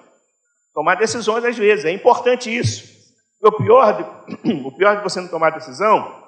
Tomar 0.73 0.95
decisões 0.95 1.43
às 1.45 1.57
vezes, 1.57 1.85
é 1.85 1.91
importante 1.91 2.55
isso. 2.55 2.99
O 3.41 3.51
pior, 3.53 3.93
de, 3.93 4.51
o 4.67 4.75
pior 4.75 4.97
de 4.97 5.03
você 5.03 5.21
não 5.21 5.29
tomar 5.29 5.51
decisão 5.51 6.19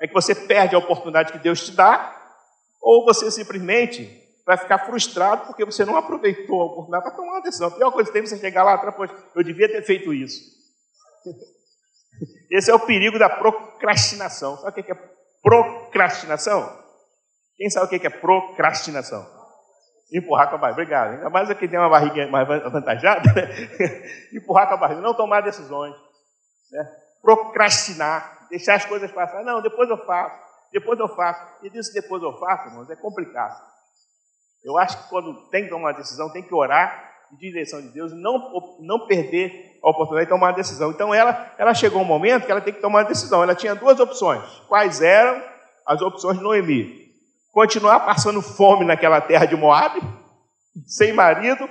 é 0.00 0.08
que 0.08 0.14
você 0.14 0.34
perde 0.34 0.74
a 0.74 0.78
oportunidade 0.78 1.32
que 1.32 1.38
Deus 1.38 1.64
te 1.64 1.72
dá, 1.72 2.14
ou 2.80 3.04
você 3.04 3.30
simplesmente 3.30 4.22
vai 4.46 4.56
ficar 4.56 4.78
frustrado 4.80 5.46
porque 5.46 5.64
você 5.64 5.84
não 5.84 5.96
aproveitou 5.96 6.60
a 6.60 6.64
oportunidade 6.64 7.04
para 7.04 7.14
tomar 7.14 7.32
uma 7.32 7.42
decisão. 7.42 7.68
A 7.68 7.70
pior 7.70 7.90
coisa 7.90 8.10
que 8.10 8.12
tem 8.12 8.22
é 8.22 8.26
você 8.26 8.38
chegar 8.38 8.64
lá 8.64 8.74
atrás, 8.74 9.10
eu 9.34 9.42
devia 9.44 9.68
ter 9.68 9.82
feito 9.82 10.12
isso. 10.12 10.53
Esse 12.50 12.70
é 12.70 12.74
o 12.74 12.80
perigo 12.80 13.18
da 13.18 13.28
procrastinação. 13.28 14.56
Sabe 14.58 14.80
o 14.80 14.84
que 14.84 14.92
é 14.92 14.98
procrastinação? 15.42 16.84
Quem 17.56 17.70
sabe 17.70 17.86
o 17.86 17.88
que 17.88 18.06
é 18.06 18.10
procrastinação? 18.10 19.26
Empurrar 20.12 20.48
com 20.48 20.56
a 20.56 20.58
barriga. 20.58 20.82
Obrigado. 20.82 21.14
Ainda 21.14 21.30
mais 21.30 21.50
aqui 21.50 21.66
tem 21.66 21.78
uma 21.78 21.88
barriga 21.88 22.26
mais 22.28 22.48
avantajada. 22.48 23.22
Né? 23.32 23.48
Empurrar 24.34 24.68
com 24.68 24.74
a 24.74 24.76
barriga. 24.76 25.00
Não 25.00 25.14
tomar 25.14 25.40
decisões. 25.40 25.94
Né? 26.70 26.84
Procrastinar. 27.22 28.46
Deixar 28.48 28.74
as 28.74 28.84
coisas 28.84 29.10
passar. 29.10 29.42
Não, 29.42 29.62
depois 29.62 29.88
eu 29.88 29.98
faço. 30.04 30.44
Depois 30.72 30.98
eu 30.98 31.08
faço. 31.08 31.64
E 31.64 31.70
disso 31.70 31.92
depois 31.92 32.22
eu 32.22 32.38
faço, 32.38 32.68
irmãos, 32.68 32.90
é 32.90 32.96
complicado. 32.96 33.56
Eu 34.64 34.78
acho 34.78 35.02
que 35.02 35.08
quando 35.08 35.48
tem 35.50 35.64
que 35.64 35.70
tomar 35.70 35.90
uma 35.90 35.92
decisão, 35.92 36.32
tem 36.32 36.42
que 36.42 36.54
orar 36.54 37.12
em 37.32 37.36
direção 37.36 37.80
de 37.80 37.88
Deus 37.88 38.12
e 38.12 38.16
não, 38.16 38.50
não 38.80 39.06
perder 39.06 39.73
a 39.84 39.90
oportunidade 39.90 40.26
de 40.26 40.34
tomar 40.34 40.46
uma 40.46 40.56
decisão. 40.56 40.90
Então 40.90 41.14
ela, 41.14 41.54
ela 41.58 41.74
chegou 41.74 42.00
um 42.00 42.06
momento 42.06 42.46
que 42.46 42.50
ela 42.50 42.60
tem 42.60 42.72
que 42.72 42.80
tomar 42.80 43.00
uma 43.00 43.08
decisão. 43.08 43.42
Ela 43.42 43.54
tinha 43.54 43.74
duas 43.74 44.00
opções. 44.00 44.42
Quais 44.66 45.02
eram 45.02 45.42
as 45.86 46.00
opções 46.00 46.38
de 46.38 46.42
Noemi? 46.42 47.04
Continuar 47.52 48.00
passando 48.00 48.40
fome 48.40 48.86
naquela 48.86 49.20
terra 49.20 49.44
de 49.44 49.54
Moab, 49.54 50.00
sem 50.86 51.12
marido, 51.12 51.68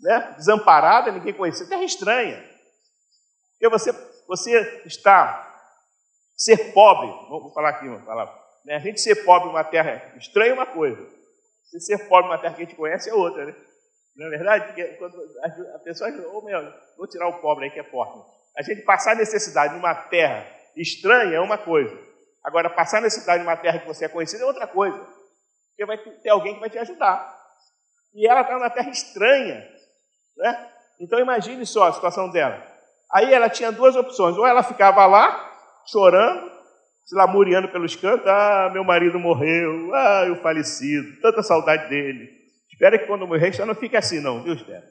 né? 0.00 0.34
desamparada, 0.38 1.12
ninguém 1.12 1.34
conhecia, 1.34 1.68
terra 1.68 1.84
estranha. 1.84 2.42
Porque 3.52 3.68
você, 3.68 3.92
você 4.26 4.82
está 4.86 5.50
ser 6.34 6.72
pobre, 6.72 7.06
vamos 7.28 7.52
falar 7.52 7.68
aqui, 7.68 7.86
vamos 7.86 8.04
falar. 8.04 8.34
Né? 8.64 8.76
A 8.76 8.80
gente 8.80 9.00
ser 9.00 9.24
pobre 9.24 9.48
numa 9.48 9.62
terra 9.62 10.14
estranha 10.16 10.50
é 10.50 10.54
uma 10.54 10.66
coisa. 10.66 11.06
Se 11.64 11.78
ser 11.80 12.08
pobre 12.08 12.28
numa 12.28 12.38
terra 12.38 12.54
que 12.54 12.62
a 12.62 12.64
gente 12.64 12.76
conhece 12.76 13.10
é 13.10 13.14
outra, 13.14 13.44
né? 13.44 13.54
Não 14.16 14.26
é 14.26 14.30
verdade? 14.30 14.96
Quando 14.98 15.16
a 15.74 15.78
pessoa, 15.78 16.10
oh, 16.32 16.42
meu, 16.42 16.72
vou 16.96 17.06
tirar 17.06 17.28
o 17.28 17.40
pobre 17.40 17.64
aí 17.64 17.70
que 17.70 17.80
é 17.80 17.84
forte. 17.84 18.18
A 18.56 18.62
gente 18.62 18.82
passar 18.82 19.16
necessidade 19.16 19.74
numa 19.74 19.94
terra 19.94 20.46
estranha 20.76 21.36
é 21.36 21.40
uma 21.40 21.56
coisa. 21.56 21.96
Agora, 22.44 22.68
passar 22.68 23.00
necessidade 23.00 23.42
numa 23.42 23.56
terra 23.56 23.78
que 23.78 23.86
você 23.86 24.04
é 24.04 24.08
conhecido 24.08 24.42
é 24.42 24.46
outra 24.46 24.66
coisa. 24.66 24.98
Porque 25.68 25.86
vai 25.86 25.96
ter 25.96 26.28
alguém 26.28 26.54
que 26.54 26.60
vai 26.60 26.68
te 26.68 26.78
ajudar. 26.78 27.40
E 28.14 28.28
ela 28.28 28.42
está 28.42 28.54
numa 28.54 28.68
terra 28.68 28.90
estranha. 28.90 29.66
Né? 30.36 30.70
Então 31.00 31.18
imagine 31.18 31.64
só 31.64 31.88
a 31.88 31.92
situação 31.92 32.30
dela. 32.30 32.62
Aí 33.10 33.32
ela 33.32 33.48
tinha 33.48 33.72
duas 33.72 33.96
opções. 33.96 34.36
Ou 34.36 34.46
ela 34.46 34.62
ficava 34.62 35.06
lá, 35.06 35.50
chorando, 35.86 36.50
se 37.06 37.14
lamuriando 37.14 37.68
pelos 37.68 37.96
cantos. 37.96 38.26
Ah, 38.26 38.70
meu 38.72 38.84
marido 38.84 39.18
morreu. 39.18 39.94
Ah, 39.94 40.24
eu 40.26 40.36
falecido. 40.36 41.20
Tanta 41.22 41.42
saudade 41.42 41.88
dele. 41.88 42.41
Espera 42.72 42.98
que 42.98 43.06
quando 43.06 43.26
morrer 43.26 43.52
já 43.52 43.66
não 43.66 43.74
fique 43.74 43.96
assim, 43.96 44.20
não, 44.20 44.42
viu, 44.42 44.54
Esther? 44.54 44.82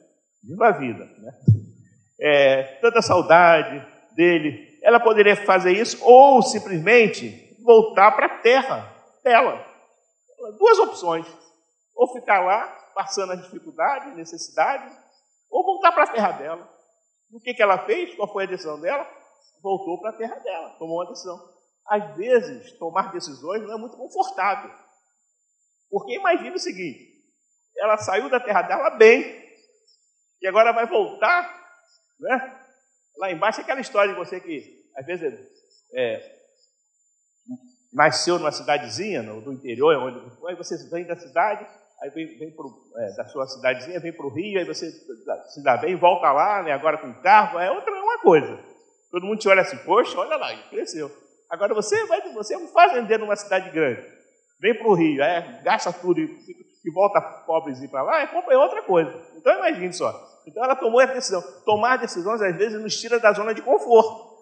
Viva 0.42 0.68
a 0.68 0.72
vida. 0.72 1.04
Né? 1.04 1.32
É, 2.20 2.62
tanta 2.80 3.02
saudade 3.02 3.84
dele. 4.14 4.78
Ela 4.82 5.00
poderia 5.00 5.36
fazer 5.36 5.72
isso 5.72 5.98
ou 6.02 6.42
simplesmente 6.42 7.56
voltar 7.62 8.12
para 8.12 8.26
a 8.26 8.38
terra 8.38 8.92
dela. 9.22 9.64
Duas 10.58 10.78
opções. 10.78 11.26
Ou 11.94 12.12
ficar 12.12 12.40
lá, 12.40 12.66
passando 12.94 13.32
as 13.32 13.42
dificuldades, 13.42 14.16
necessidades, 14.16 14.96
ou 15.50 15.62
voltar 15.64 15.92
para 15.92 16.04
a 16.04 16.08
terra 16.08 16.32
dela. 16.32 16.68
O 17.30 17.40
que, 17.40 17.54
que 17.54 17.62
ela 17.62 17.78
fez? 17.78 18.14
Qual 18.14 18.32
foi 18.32 18.44
a 18.44 18.48
decisão 18.48 18.80
dela? 18.80 19.06
Voltou 19.62 20.00
para 20.00 20.10
a 20.10 20.14
terra 20.14 20.36
dela, 20.36 20.70
tomou 20.78 20.98
uma 20.98 21.08
decisão. 21.08 21.38
Às 21.86 22.16
vezes, 22.16 22.72
tomar 22.78 23.12
decisões 23.12 23.62
não 23.62 23.74
é 23.74 23.78
muito 23.78 23.96
confortável. 23.96 24.70
Porque 25.90 26.14
imagine 26.14 26.56
o 26.56 26.58
seguinte: 26.58 27.11
ela 27.82 27.98
saiu 27.98 28.30
da 28.30 28.38
terra 28.38 28.62
dela 28.62 28.90
bem, 28.90 29.42
e 30.40 30.46
agora 30.46 30.72
vai 30.72 30.86
voltar, 30.86 31.52
né? 32.20 32.56
Lá 33.18 33.32
embaixo 33.32 33.60
é 33.60 33.64
aquela 33.64 33.80
história 33.80 34.12
de 34.12 34.18
você 34.18 34.40
que, 34.40 34.88
às 34.96 35.04
vezes, 35.04 35.34
é, 35.94 36.32
nasceu 37.92 38.38
numa 38.38 38.52
cidadezinha, 38.52 39.22
no, 39.22 39.40
do 39.40 39.52
interior, 39.52 39.96
onde 39.96 40.48
aí 40.48 40.54
você 40.54 40.76
vem 40.90 41.04
da 41.04 41.16
cidade, 41.16 41.66
aí 42.00 42.10
vem, 42.10 42.38
vem 42.38 42.50
pro, 42.52 42.72
é, 42.96 43.16
da 43.16 43.24
sua 43.26 43.46
cidadezinha, 43.48 44.00
vem 44.00 44.12
para 44.12 44.26
o 44.26 44.32
Rio, 44.32 44.60
aí 44.60 44.64
você 44.64 44.90
se 44.90 45.62
dá 45.62 45.76
bem, 45.76 45.96
volta 45.96 46.30
lá, 46.32 46.62
né, 46.62 46.72
agora 46.72 46.98
com 46.98 47.12
carro, 47.20 47.58
é 47.58 47.70
outra 47.70 47.92
uma 47.92 48.18
coisa. 48.18 48.58
Todo 49.10 49.26
mundo 49.26 49.40
te 49.40 49.48
olha 49.48 49.62
assim, 49.62 49.76
poxa, 49.78 50.18
olha 50.18 50.36
lá, 50.36 50.56
cresceu. 50.70 51.10
Agora 51.50 51.74
você 51.74 52.06
vai, 52.06 52.32
você 52.32 52.54
é 52.54 52.58
um 52.58 52.68
fazendeiro 52.68 53.24
numa 53.24 53.36
cidade 53.36 53.70
grande, 53.70 54.02
vem 54.60 54.76
para 54.78 54.88
o 54.88 54.94
Rio, 54.94 55.22
é, 55.22 55.60
gasta 55.62 55.92
tudo 55.92 56.20
e 56.20 56.71
que 56.82 56.90
volta 56.90 57.20
pobrezinho 57.20 57.90
para 57.90 58.02
lá, 58.02 58.20
é, 58.22 58.28
é 58.50 58.58
outra 58.58 58.82
coisa. 58.82 59.14
Então 59.36 59.56
imagine 59.56 59.92
só. 59.92 60.12
Então 60.46 60.64
ela 60.64 60.74
tomou 60.74 61.00
a 61.00 61.06
decisão. 61.06 61.40
Tomar 61.64 61.98
decisões 61.98 62.42
às 62.42 62.56
vezes 62.56 62.80
nos 62.80 63.00
tira 63.00 63.20
da 63.20 63.32
zona 63.32 63.54
de 63.54 63.62
conforto. 63.62 64.32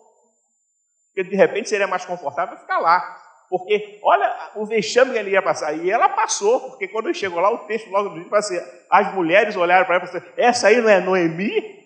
Porque 1.08 1.28
de 1.28 1.36
repente 1.36 1.68
seria 1.68 1.86
mais 1.86 2.04
confortável 2.06 2.56
ficar 2.56 2.78
lá. 2.78 3.20
Porque 3.50 3.98
olha 4.02 4.52
o 4.54 4.64
vexame 4.64 5.12
que 5.12 5.18
ele 5.18 5.32
ia 5.32 5.42
passar. 5.42 5.74
E 5.74 5.90
ela 5.90 6.08
passou, 6.08 6.60
porque 6.60 6.88
quando 6.88 7.12
chegou 7.12 7.40
lá, 7.40 7.50
o 7.52 7.66
texto 7.66 7.90
logo 7.90 8.10
fala 8.24 8.38
assim, 8.38 8.58
as 8.88 9.12
mulheres 9.12 9.56
olharam 9.56 9.84
para 9.84 9.96
ela 9.96 10.04
e 10.04 10.06
falaram 10.06 10.28
assim, 10.28 10.40
essa 10.40 10.68
aí 10.68 10.80
não 10.80 10.88
é 10.88 11.00
Noemi? 11.00 11.78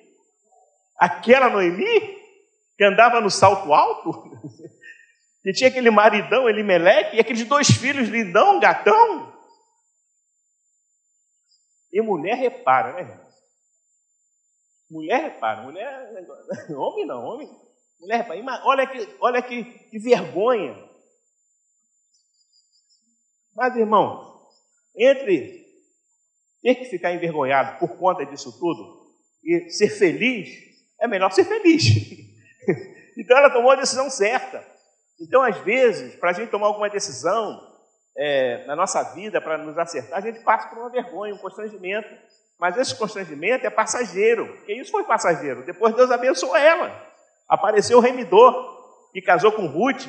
Aquela 0.99 1.49
Noemi? 1.49 2.19
Que 2.77 2.85
andava 2.85 3.21
no 3.21 3.31
salto 3.31 3.73
alto? 3.73 4.31
que 5.43 5.53
tinha 5.53 5.71
aquele 5.71 5.91
maridão, 5.91 6.49
Elimeleque, 6.49 7.17
e 7.17 7.21
aqueles 7.21 7.45
dois 7.45 7.69
filhos 7.71 8.09
lindão, 8.09 8.61
gatão? 8.61 9.34
E 11.95 12.03
mulher 12.03 12.35
repara, 12.35 12.93
né? 12.93 13.21
Mulher 14.91 15.23
repara, 15.23 15.63
mulher. 15.63 16.27
Homem 16.77 17.07
não, 17.07 17.25
homem. 17.25 17.49
Mulher 18.01 18.17
repara. 18.17 18.63
Olha 18.65 18.85
que, 18.85 19.17
olha 19.21 19.41
que, 19.41 19.65
que 19.65 19.99
vergonha. 20.01 20.77
Mas, 23.55 23.77
irmão, 23.77 24.45
entre 24.97 25.65
ter 26.61 26.75
que 26.75 26.87
ficar 26.87 27.13
envergonhado 27.13 27.79
por 27.79 27.97
conta 27.97 28.27
disso 28.27 28.59
tudo 28.59 29.15
e 29.45 29.71
ser 29.71 29.91
feliz, 29.91 30.49
é 31.01 31.07
melhor 31.07 31.31
ser 31.31 31.45
feliz. 31.45 31.85
então 33.17 33.39
ela 33.39 33.51
tomou 33.51 33.71
a 33.71 33.77
decisão 33.77 34.11
certa. 34.11 34.67
Então, 35.21 35.43
às 35.43 35.59
vezes, 35.59 36.17
para 36.17 36.31
a 36.31 36.33
gente 36.33 36.51
tomar 36.51 36.67
alguma 36.67 36.91
decisão, 36.91 37.74
é, 38.17 38.65
na 38.67 38.77
nossa 38.77 39.03
vida 39.15 39.41
para 39.41 39.59
nos 39.59 39.77
acertar, 39.77 40.19
a 40.19 40.21
gente 40.21 40.41
passa 40.41 40.69
por 40.69 40.79
uma 40.79 40.91
vergonha, 40.91 41.35
um 41.35 41.39
constrangimento. 41.39 42.09
Mas 42.59 42.77
esse 42.77 42.95
constrangimento 42.95 43.67
é 43.67 43.71
passageiro, 43.71 44.47
porque 44.47 44.75
isso 44.75 44.93
foi 44.93 45.05
passageiro. 45.05 45.65
Depois 45.65 45.95
Deus 45.95 46.11
abençoou 46.11 46.57
ela. 46.57 46.95
Apareceu 47.49 47.99
o 47.99 48.01
remidor, 48.01 49.11
que 49.13 49.21
casou 49.21 49.53
com 49.53 49.67
Ruth, 49.67 50.07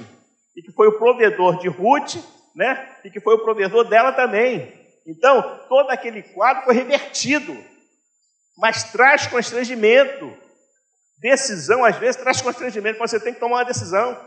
e 0.55 0.61
que 0.61 0.71
foi 0.71 0.87
o 0.87 0.97
provedor 0.97 1.59
de 1.59 1.67
Ruth, 1.67 2.15
né? 2.55 2.97
E 3.03 3.09
que 3.09 3.19
foi 3.19 3.35
o 3.35 3.43
provedor 3.43 3.83
dela 3.85 4.13
também. 4.13 4.73
Então, 5.05 5.59
todo 5.67 5.89
aquele 5.89 6.23
quadro 6.23 6.63
foi 6.63 6.75
revertido, 6.75 7.55
mas 8.57 8.91
traz 8.91 9.27
constrangimento. 9.27 10.31
Decisão, 11.19 11.83
às 11.83 11.97
vezes, 11.97 12.15
traz 12.21 12.41
constrangimento, 12.41 12.99
você 12.99 13.19
tem 13.19 13.33
que 13.33 13.39
tomar 13.39 13.57
uma 13.57 13.65
decisão. 13.65 14.17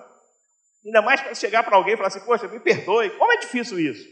Ainda 0.88 1.03
mais 1.03 1.20
para 1.20 1.35
chegar 1.35 1.62
para 1.62 1.77
alguém 1.77 1.92
e 1.92 1.96
falar 1.98 2.09
assim, 2.09 2.20
poxa, 2.20 2.48
me 2.48 2.59
perdoe. 2.59 3.11
Como 3.11 3.31
é 3.31 3.37
difícil 3.37 3.79
isso? 3.79 4.09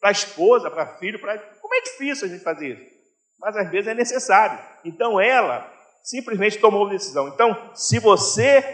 Para 0.00 0.08
a 0.08 0.12
esposa, 0.12 0.68
para 0.68 0.98
filho, 0.98 1.20
para. 1.20 1.38
Como 1.38 1.74
é 1.76 1.80
difícil 1.80 2.26
a 2.26 2.30
gente 2.30 2.42
fazer 2.42 2.74
isso? 2.74 2.96
Mas 3.38 3.56
às 3.56 3.70
vezes 3.70 3.86
é 3.86 3.94
necessário. 3.94 4.58
Então 4.84 5.20
ela 5.20 5.72
simplesmente 6.02 6.58
tomou 6.58 6.82
uma 6.82 6.90
decisão. 6.90 7.28
Então, 7.28 7.70
se 7.72 8.00
você 8.00 8.64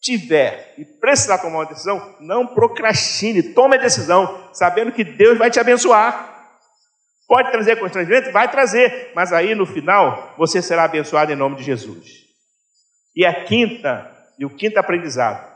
tiver 0.00 0.74
e 0.76 0.84
precisar 0.84 1.38
tomar 1.38 1.58
uma 1.58 1.66
decisão, 1.66 2.16
não 2.18 2.48
procrastine, 2.48 3.54
tome 3.54 3.76
a 3.76 3.80
decisão, 3.80 4.50
sabendo 4.52 4.90
que 4.90 5.04
Deus 5.04 5.38
vai 5.38 5.50
te 5.50 5.60
abençoar. 5.60 6.50
Pode 7.28 7.52
trazer 7.52 7.76
constrangimento? 7.78 8.32
Vai 8.32 8.50
trazer, 8.50 9.12
mas 9.14 9.32
aí 9.32 9.54
no 9.54 9.66
final 9.66 10.34
você 10.36 10.60
será 10.60 10.82
abençoado 10.82 11.32
em 11.32 11.36
nome 11.36 11.56
de 11.56 11.62
Jesus. 11.62 12.08
E 13.14 13.24
a 13.24 13.44
quinta, 13.44 14.10
e 14.36 14.44
o 14.44 14.50
quinto 14.50 14.80
aprendizado, 14.80 15.49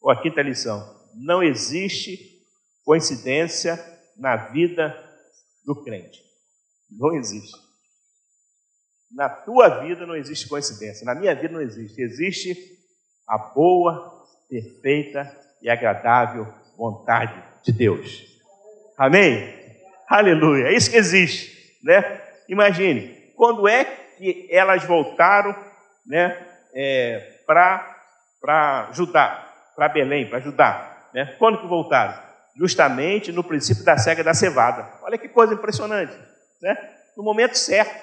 ou 0.00 0.10
a 0.10 0.20
quinta 0.20 0.42
lição: 0.42 0.96
não 1.14 1.42
existe 1.42 2.38
coincidência 2.84 3.78
na 4.16 4.36
vida 4.36 4.96
do 5.64 5.82
crente. 5.82 6.22
Não 6.90 7.14
existe. 7.14 7.56
Na 9.10 9.28
tua 9.28 9.80
vida 9.80 10.06
não 10.06 10.16
existe 10.16 10.48
coincidência, 10.48 11.04
na 11.04 11.14
minha 11.14 11.34
vida 11.34 11.52
não 11.52 11.60
existe. 11.60 12.00
Existe 12.00 12.56
a 13.26 13.38
boa, 13.38 14.26
perfeita 14.48 15.30
e 15.62 15.68
agradável 15.68 16.46
vontade 16.76 17.42
de 17.62 17.72
Deus. 17.72 18.24
Amém? 18.96 19.54
Aleluia. 20.08 20.68
É 20.68 20.74
isso 20.74 20.90
que 20.90 20.96
existe. 20.96 21.78
né? 21.82 22.22
Imagine, 22.48 23.32
quando 23.36 23.68
é 23.68 23.84
que 23.84 24.48
elas 24.50 24.84
voltaram, 24.84 25.54
né, 26.06 26.46
é, 26.74 27.42
para 27.46 28.90
Judá, 28.92 29.47
para 29.78 29.88
Belém, 29.88 30.28
para 30.28 30.40
Judá, 30.40 31.08
né? 31.14 31.36
Quando 31.38 31.60
que 31.60 31.66
voltaram? 31.68 32.12
Justamente 32.56 33.30
no 33.30 33.44
princípio 33.44 33.84
da 33.84 33.96
cega 33.96 34.24
da 34.24 34.34
cevada. 34.34 34.84
Olha 35.04 35.16
que 35.16 35.28
coisa 35.28 35.54
impressionante, 35.54 36.12
né? 36.60 36.76
No 37.16 37.22
momento 37.22 37.56
certo. 37.56 37.94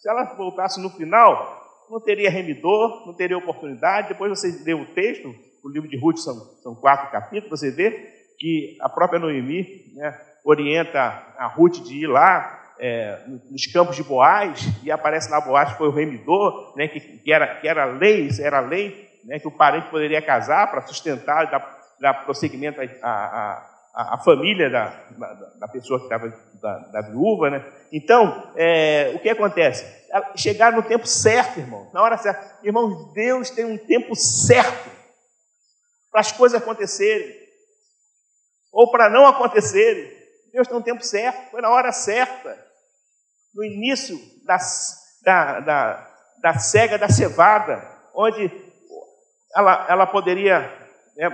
Se 0.00 0.10
elas 0.10 0.36
voltassem 0.36 0.82
no 0.82 0.90
final, 0.90 1.86
não 1.88 2.00
teria 2.00 2.28
remidor, 2.28 3.06
não 3.06 3.14
teria 3.14 3.38
oportunidade. 3.38 4.08
Depois 4.08 4.28
você 4.28 4.60
lê 4.64 4.74
o 4.74 4.86
texto, 4.86 5.32
o 5.62 5.68
livro 5.68 5.88
de 5.88 5.96
Ruth 5.96 6.16
são, 6.16 6.34
são 6.64 6.74
quatro 6.74 7.12
capítulos, 7.12 7.60
você 7.60 7.70
vê 7.70 7.92
que 8.36 8.76
a 8.80 8.88
própria 8.88 9.20
Noemi 9.20 9.84
né, 9.94 10.20
orienta 10.44 11.00
a 11.38 11.46
Ruth 11.46 11.76
de 11.84 12.02
ir 12.02 12.06
lá 12.08 12.74
é, 12.80 13.22
nos 13.48 13.66
campos 13.66 13.94
de 13.94 14.02
Boaz, 14.02 14.66
e 14.82 14.90
aparece 14.90 15.30
lá 15.30 15.40
Boaz 15.40 15.70
foi 15.76 15.86
o 15.86 15.92
remidor, 15.92 16.74
né, 16.76 16.88
que, 16.88 16.98
que, 16.98 17.32
era, 17.32 17.60
que 17.60 17.68
era 17.68 17.84
lei, 17.84 18.28
era 18.40 18.58
lei, 18.58 19.09
né, 19.24 19.38
que 19.38 19.48
o 19.48 19.56
parente 19.56 19.90
poderia 19.90 20.22
casar 20.22 20.70
para 20.70 20.86
sustentar, 20.86 21.50
dar, 21.50 21.80
dar 22.00 22.14
prosseguimento 22.24 22.80
à, 23.02 23.70
a, 23.94 24.18
família 24.18 24.70
da, 24.70 24.88
da, 25.10 25.34
da, 25.60 25.68
pessoa 25.68 25.98
que 25.98 26.06
estava, 26.06 26.28
da, 26.60 26.78
da 26.78 27.00
viúva, 27.02 27.50
né? 27.50 27.64
Então, 27.92 28.52
é, 28.56 29.12
o 29.14 29.18
que 29.18 29.28
acontece? 29.28 29.84
Chegar 30.36 30.72
no 30.72 30.82
tempo 30.82 31.06
certo, 31.06 31.58
irmão, 31.58 31.90
na 31.92 32.02
hora 32.02 32.16
certa. 32.16 32.58
Irmãos, 32.62 33.12
Deus 33.12 33.50
tem 33.50 33.64
um 33.64 33.78
tempo 33.78 34.14
certo 34.14 34.90
para 36.10 36.20
as 36.20 36.32
coisas 36.32 36.60
acontecerem, 36.60 37.36
ou 38.72 38.90
para 38.90 39.08
não 39.08 39.26
acontecerem. 39.26 40.10
Deus 40.52 40.66
tem 40.66 40.76
um 40.76 40.82
tempo 40.82 41.02
certo, 41.04 41.50
foi 41.50 41.60
na 41.60 41.70
hora 41.70 41.92
certa, 41.92 42.58
no 43.54 43.64
início 43.64 44.18
da, 44.44 45.60
da, 45.60 46.10
da 46.40 46.58
cega 46.58 46.98
da 46.98 47.08
cevada, 47.08 47.80
onde 48.14 48.48
ela, 49.54 49.86
ela 49.88 50.06
poderia 50.06 50.60
né, 51.16 51.28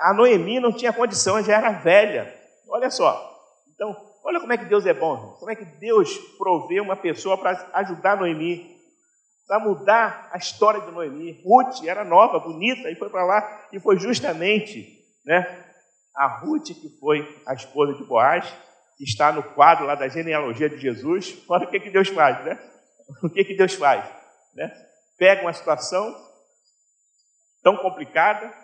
a 0.00 0.14
Noemi 0.14 0.60
não 0.60 0.72
tinha 0.72 0.92
condição, 0.92 1.42
já 1.42 1.56
era 1.56 1.70
velha. 1.70 2.34
Olha 2.68 2.90
só. 2.90 3.32
Então, 3.74 3.94
olha 4.24 4.40
como 4.40 4.52
é 4.52 4.58
que 4.58 4.64
Deus 4.64 4.86
é 4.86 4.94
bom. 4.94 5.36
Como 5.38 5.50
é 5.50 5.54
que 5.54 5.64
Deus 5.64 6.16
provê 6.38 6.80
uma 6.80 6.96
pessoa 6.96 7.36
para 7.36 7.68
ajudar 7.74 8.16
Noemi, 8.16 8.74
para 9.46 9.58
mudar 9.58 10.30
a 10.32 10.38
história 10.38 10.80
de 10.80 10.90
Noemi. 10.90 11.42
Ruth 11.44 11.84
era 11.84 12.04
nova, 12.04 12.38
bonita, 12.38 12.90
e 12.90 12.94
foi 12.94 13.10
para 13.10 13.24
lá. 13.24 13.66
E 13.72 13.78
foi 13.78 13.98
justamente 13.98 14.88
né, 15.24 15.64
a 16.16 16.26
Ruth 16.26 16.68
que 16.68 16.88
foi 16.98 17.42
a 17.46 17.54
esposa 17.54 17.94
de 17.94 18.04
Boaz, 18.04 18.46
que 18.96 19.04
está 19.04 19.32
no 19.32 19.42
quadro 19.42 19.86
lá 19.86 19.94
da 19.94 20.08
genealogia 20.08 20.68
de 20.68 20.78
Jesus. 20.78 21.42
Olha 21.48 21.66
o 21.66 21.70
que, 21.70 21.80
que 21.80 21.90
Deus 21.90 22.08
faz, 22.08 22.44
né? 22.44 22.58
O 23.22 23.28
que, 23.28 23.44
que 23.44 23.54
Deus 23.54 23.74
faz? 23.74 24.02
Né? 24.54 24.72
Pega 25.18 25.42
uma 25.42 25.52
situação 25.52 26.16
tão 27.64 27.78
complicada, 27.78 28.54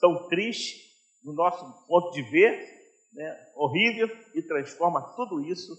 tão 0.00 0.26
triste, 0.28 0.88
no 1.22 1.34
nosso 1.34 1.86
ponto 1.86 2.10
de 2.12 2.22
ver, 2.22 2.66
né, 3.12 3.52
horrível, 3.54 4.08
e 4.34 4.42
transforma 4.42 5.02
tudo 5.14 5.44
isso 5.44 5.72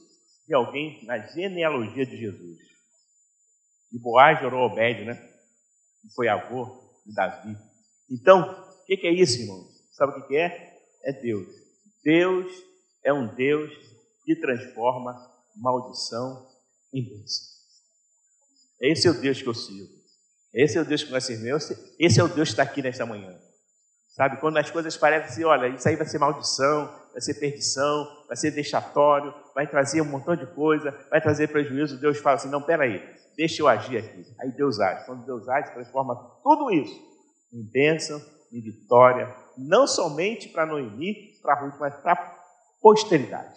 em 0.47 0.53
alguém 0.53 1.03
na 1.05 1.17
genealogia 1.17 2.05
de 2.05 2.15
Jesus. 2.15 2.59
E 3.91 3.99
Boaz 3.99 4.39
gerou 4.39 4.61
Obed, 4.61 5.03
né? 5.03 5.15
E 6.05 6.13
foi 6.13 6.27
avô 6.27 6.65
de 7.05 7.13
Davi. 7.13 7.57
Então, 8.09 8.41
o 8.41 8.85
que, 8.85 8.97
que, 8.97 9.07
é 9.07 9.13
isso, 9.13 9.41
irmão? 9.41 9.67
Sabe 9.91 10.11
o 10.11 10.21
que, 10.21 10.27
que 10.27 10.37
é? 10.37 10.79
É 11.03 11.13
Deus. 11.13 11.47
Deus 12.03 12.51
é 13.03 13.11
um 13.11 13.33
Deus 13.33 13.71
que 14.23 14.35
transforma 14.35 15.15
maldição 15.55 16.47
em 16.93 17.03
bênção. 17.03 17.49
Esse 18.79 19.07
é 19.07 19.11
o 19.11 19.19
Deus 19.19 19.41
que 19.41 19.47
eu 19.47 19.53
sirvo. 19.53 19.98
Esse 20.53 20.77
é 20.77 20.81
o 20.81 20.85
Deus 20.85 21.03
que 21.03 21.11
nós 21.11 21.25
servimos. 21.25 21.71
Esse 21.99 22.19
é 22.19 22.23
o 22.23 22.27
Deus 22.27 22.49
que 22.49 22.53
está 22.53 22.63
aqui 22.63 22.81
nesta 22.81 23.05
manhã. 23.05 23.37
Sabe, 24.09 24.37
quando 24.37 24.57
as 24.57 24.69
coisas 24.69 24.97
parecem 24.97 25.29
assim, 25.29 25.43
olha, 25.45 25.67
isso 25.67 25.87
aí 25.87 25.95
vai 25.95 26.05
ser 26.05 26.17
maldição, 26.17 26.93
vai 27.13 27.21
ser 27.21 27.35
perdição, 27.35 28.05
vai 28.27 28.35
ser 28.35 28.51
deixatório, 28.51 29.33
vai 29.55 29.65
trazer 29.65 30.01
um 30.01 30.05
montão 30.05 30.35
de 30.35 30.45
coisa, 30.47 30.91
vai 31.09 31.21
trazer 31.21 31.47
prejuízo, 31.47 31.99
Deus 31.99 32.17
fala 32.17 32.35
assim, 32.35 32.49
não, 32.49 32.61
peraí, 32.61 33.01
deixa 33.37 33.61
eu 33.61 33.67
agir 33.67 33.97
aqui. 33.97 34.25
Aí 34.41 34.51
Deus 34.51 34.79
age. 34.79 35.05
Quando 35.05 35.25
Deus 35.25 35.47
age, 35.47 35.71
transforma 35.71 36.15
tudo 36.43 36.69
isso 36.69 36.99
em 37.53 37.63
bênção, 37.63 38.21
em 38.51 38.61
vitória, 38.61 39.33
não 39.57 39.87
somente 39.87 40.49
para 40.49 40.65
Noemi, 40.65 41.39
para 41.41 41.55
Ruth, 41.55 41.75
mas 41.79 41.95
para 41.95 42.13
a 42.13 42.39
posteridade. 42.81 43.55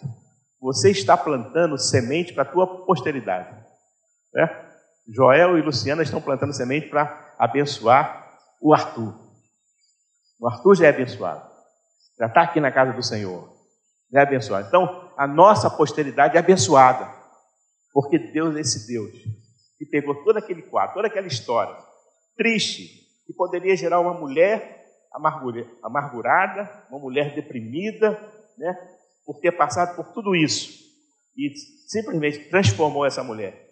Você 0.61 0.91
está 0.91 1.17
plantando 1.17 1.77
semente 1.77 2.33
para 2.33 2.43
a 2.43 2.51
tua 2.51 2.85
posteridade. 2.85 3.53
Né? 4.33 4.62
Joel 5.07 5.57
e 5.57 5.61
Luciana 5.61 6.03
estão 6.03 6.21
plantando 6.21 6.53
semente 6.53 6.87
para 6.87 7.35
abençoar 7.37 8.39
o 8.61 8.73
Arthur. 8.73 9.13
O 10.39 10.47
Arthur 10.47 10.75
já 10.75 10.85
é 10.87 10.89
abençoado. 10.89 11.49
Já 12.17 12.27
está 12.27 12.41
aqui 12.43 12.59
na 12.59 12.71
casa 12.71 12.93
do 12.93 13.03
Senhor. 13.03 13.51
Já 14.11 14.21
é 14.21 14.23
abençoado. 14.23 14.67
Então, 14.67 15.11
a 15.17 15.27
nossa 15.27 15.69
posteridade 15.69 16.37
é 16.37 16.39
abençoada. 16.39 17.11
Porque 17.91 18.17
Deus 18.17 18.55
é 18.55 18.61
esse 18.61 18.87
Deus 18.87 19.11
que 19.77 19.85
pegou 19.85 20.23
todo 20.23 20.37
aquele 20.37 20.61
quadro, 20.61 20.95
toda 20.95 21.07
aquela 21.07 21.27
história 21.27 21.75
triste, 22.37 23.03
que 23.27 23.33
poderia 23.33 23.75
gerar 23.75 23.99
uma 23.99 24.13
mulher 24.13 24.83
amargurada, 25.83 26.85
uma 26.89 26.99
mulher 26.99 27.35
deprimida, 27.35 28.11
né, 28.57 28.75
por 29.25 29.39
ter 29.39 29.51
passado 29.51 29.95
por 29.95 30.13
tudo 30.13 30.35
isso. 30.35 30.81
E 31.37 31.53
simplesmente 31.87 32.49
transformou 32.49 33.05
essa 33.05 33.23
mulher 33.23 33.62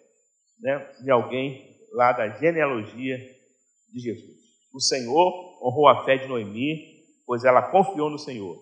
né, 0.62 0.88
em 1.04 1.10
alguém 1.10 1.76
lá 1.92 2.12
da 2.12 2.28
genealogia 2.30 3.18
de 3.92 4.00
Jesus. 4.00 4.32
O 4.72 4.80
Senhor 4.80 5.58
honrou 5.62 5.88
a 5.88 6.04
fé 6.04 6.16
de 6.16 6.26
Noemi, 6.26 7.02
pois 7.26 7.44
ela 7.44 7.60
confiou 7.60 8.08
no 8.08 8.18
Senhor. 8.18 8.56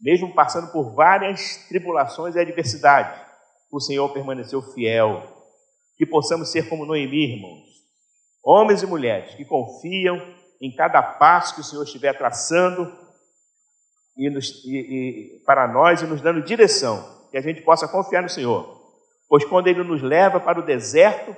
Mesmo 0.00 0.34
passando 0.34 0.70
por 0.72 0.94
várias 0.94 1.66
tribulações 1.68 2.34
e 2.34 2.40
adversidades, 2.40 3.18
o 3.70 3.80
Senhor 3.80 4.12
permaneceu 4.12 4.60
fiel. 4.60 5.22
Que 5.96 6.04
possamos 6.04 6.50
ser 6.50 6.68
como 6.68 6.84
Noemi, 6.84 7.36
irmãos, 7.36 7.64
homens 8.44 8.82
e 8.82 8.86
mulheres 8.86 9.34
que 9.36 9.44
confiam 9.44 10.20
em 10.60 10.74
cada 10.74 11.00
passo 11.02 11.54
que 11.54 11.60
o 11.60 11.64
Senhor 11.64 11.84
estiver 11.84 12.12
traçando 12.18 12.92
e, 14.16 14.28
nos, 14.28 14.64
e, 14.64 14.76
e 14.76 15.42
para 15.46 15.68
nós 15.68 16.02
e 16.02 16.06
nos 16.06 16.20
dando 16.20 16.42
direção, 16.42 17.28
que 17.30 17.36
a 17.36 17.40
gente 17.40 17.62
possa 17.62 17.86
confiar 17.86 18.22
no 18.22 18.28
Senhor. 18.28 18.83
Pois 19.34 19.44
quando 19.46 19.66
Ele 19.66 19.82
nos 19.82 20.00
leva 20.00 20.38
para 20.38 20.60
o 20.60 20.64
deserto, 20.64 21.36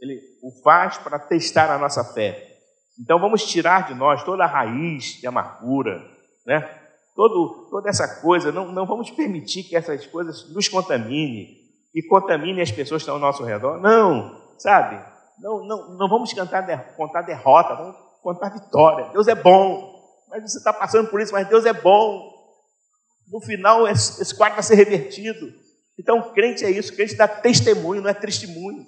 Ele 0.00 0.20
o 0.42 0.50
faz 0.64 0.98
para 0.98 1.16
testar 1.16 1.70
a 1.70 1.78
nossa 1.78 2.02
fé. 2.02 2.58
Então 3.00 3.20
vamos 3.20 3.46
tirar 3.46 3.86
de 3.86 3.94
nós 3.94 4.24
toda 4.24 4.42
a 4.42 4.48
raiz 4.48 5.20
de 5.20 5.28
amargura, 5.28 6.04
né? 6.44 6.68
Todo, 7.14 7.68
toda 7.70 7.88
essa 7.88 8.20
coisa, 8.20 8.50
não, 8.50 8.72
não 8.72 8.84
vamos 8.84 9.12
permitir 9.12 9.62
que 9.62 9.76
essas 9.76 10.04
coisas 10.08 10.52
nos 10.52 10.66
contamine 10.66 11.56
e 11.94 12.02
contamine 12.02 12.60
as 12.60 12.72
pessoas 12.72 13.00
que 13.00 13.08
estão 13.08 13.14
ao 13.14 13.20
nosso 13.20 13.44
redor. 13.44 13.80
Não, 13.80 14.36
sabe? 14.58 15.00
Não, 15.38 15.64
não, 15.64 15.96
não 15.96 16.08
vamos 16.08 16.32
cantar, 16.32 16.96
contar 16.96 17.22
derrota, 17.22 17.76
vamos 17.76 17.96
contar 18.24 18.48
vitória. 18.48 19.08
Deus 19.12 19.28
é 19.28 19.36
bom, 19.36 20.02
mas 20.28 20.50
você 20.50 20.58
está 20.58 20.72
passando 20.72 21.08
por 21.08 21.20
isso, 21.20 21.32
mas 21.32 21.46
Deus 21.46 21.64
é 21.64 21.72
bom. 21.72 22.28
No 23.30 23.40
final, 23.40 23.86
esse, 23.86 24.20
esse 24.20 24.36
quadro 24.36 24.56
vai 24.56 24.64
ser 24.64 24.74
revertido. 24.74 25.59
Então, 26.00 26.32
crente 26.32 26.64
é 26.64 26.70
isso, 26.70 26.96
crente 26.96 27.14
dá 27.14 27.28
testemunho, 27.28 28.00
não 28.00 28.08
é 28.08 28.14
testemunho. 28.14 28.86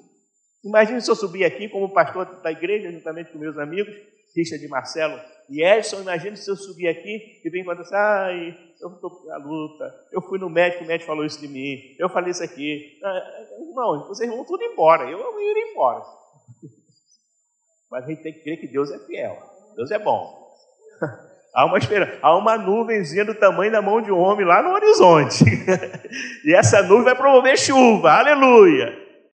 Imagine 0.64 0.98
se 1.02 1.10
eu 1.10 1.14
subir 1.14 1.44
aqui 1.44 1.68
como 1.68 1.92
pastor 1.92 2.24
da 2.40 2.50
igreja, 2.50 2.90
juntamente 2.90 3.30
com 3.30 3.38
meus 3.38 3.58
amigos, 3.58 3.94
Richard, 4.34 4.66
Marcelo 4.66 5.20
e 5.50 5.62
Edson. 5.62 6.00
Imagine 6.00 6.38
se 6.38 6.50
eu 6.50 6.56
subir 6.56 6.88
aqui 6.88 7.42
e 7.44 7.50
vem 7.50 7.64
falando 7.64 7.82
assim: 7.82 7.94
ai, 7.94 8.58
eu 8.80 8.94
estou 8.94 9.26
na 9.26 9.36
luta, 9.36 9.94
eu 10.10 10.22
fui 10.22 10.38
no 10.38 10.48
médico, 10.48 10.84
o 10.84 10.86
médico 10.86 11.06
falou 11.06 11.26
isso 11.26 11.38
de 11.38 11.48
mim, 11.48 11.94
eu 11.98 12.08
falei 12.08 12.30
isso 12.30 12.42
aqui. 12.42 12.98
Não, 13.74 14.08
vocês 14.08 14.30
vão 14.30 14.42
tudo 14.46 14.64
embora, 14.64 15.10
eu 15.10 15.18
vou 15.18 15.38
ir 15.38 15.70
embora. 15.70 16.02
Mas 17.90 18.04
a 18.04 18.06
gente 18.06 18.22
tem 18.22 18.32
que 18.32 18.40
crer 18.40 18.58
que 18.58 18.68
Deus 18.68 18.90
é 18.90 18.98
fiel, 19.00 19.36
Deus 19.76 19.90
é 19.90 19.98
bom. 19.98 20.50
Há 21.54 21.66
uma 21.66 21.76
esperança, 21.76 22.12
há 22.22 22.34
uma 22.34 22.56
nuvenzinha 22.56 23.26
do 23.26 23.34
tamanho 23.34 23.70
da 23.70 23.82
mão 23.82 24.00
de 24.00 24.10
um 24.10 24.18
homem 24.18 24.46
lá 24.46 24.62
no 24.62 24.70
horizonte. 24.70 25.44
e 26.44 26.54
essa 26.54 26.82
nuvem 26.82 27.04
vai 27.04 27.14
promover 27.14 27.58
chuva, 27.58 28.10
aleluia. 28.12 29.01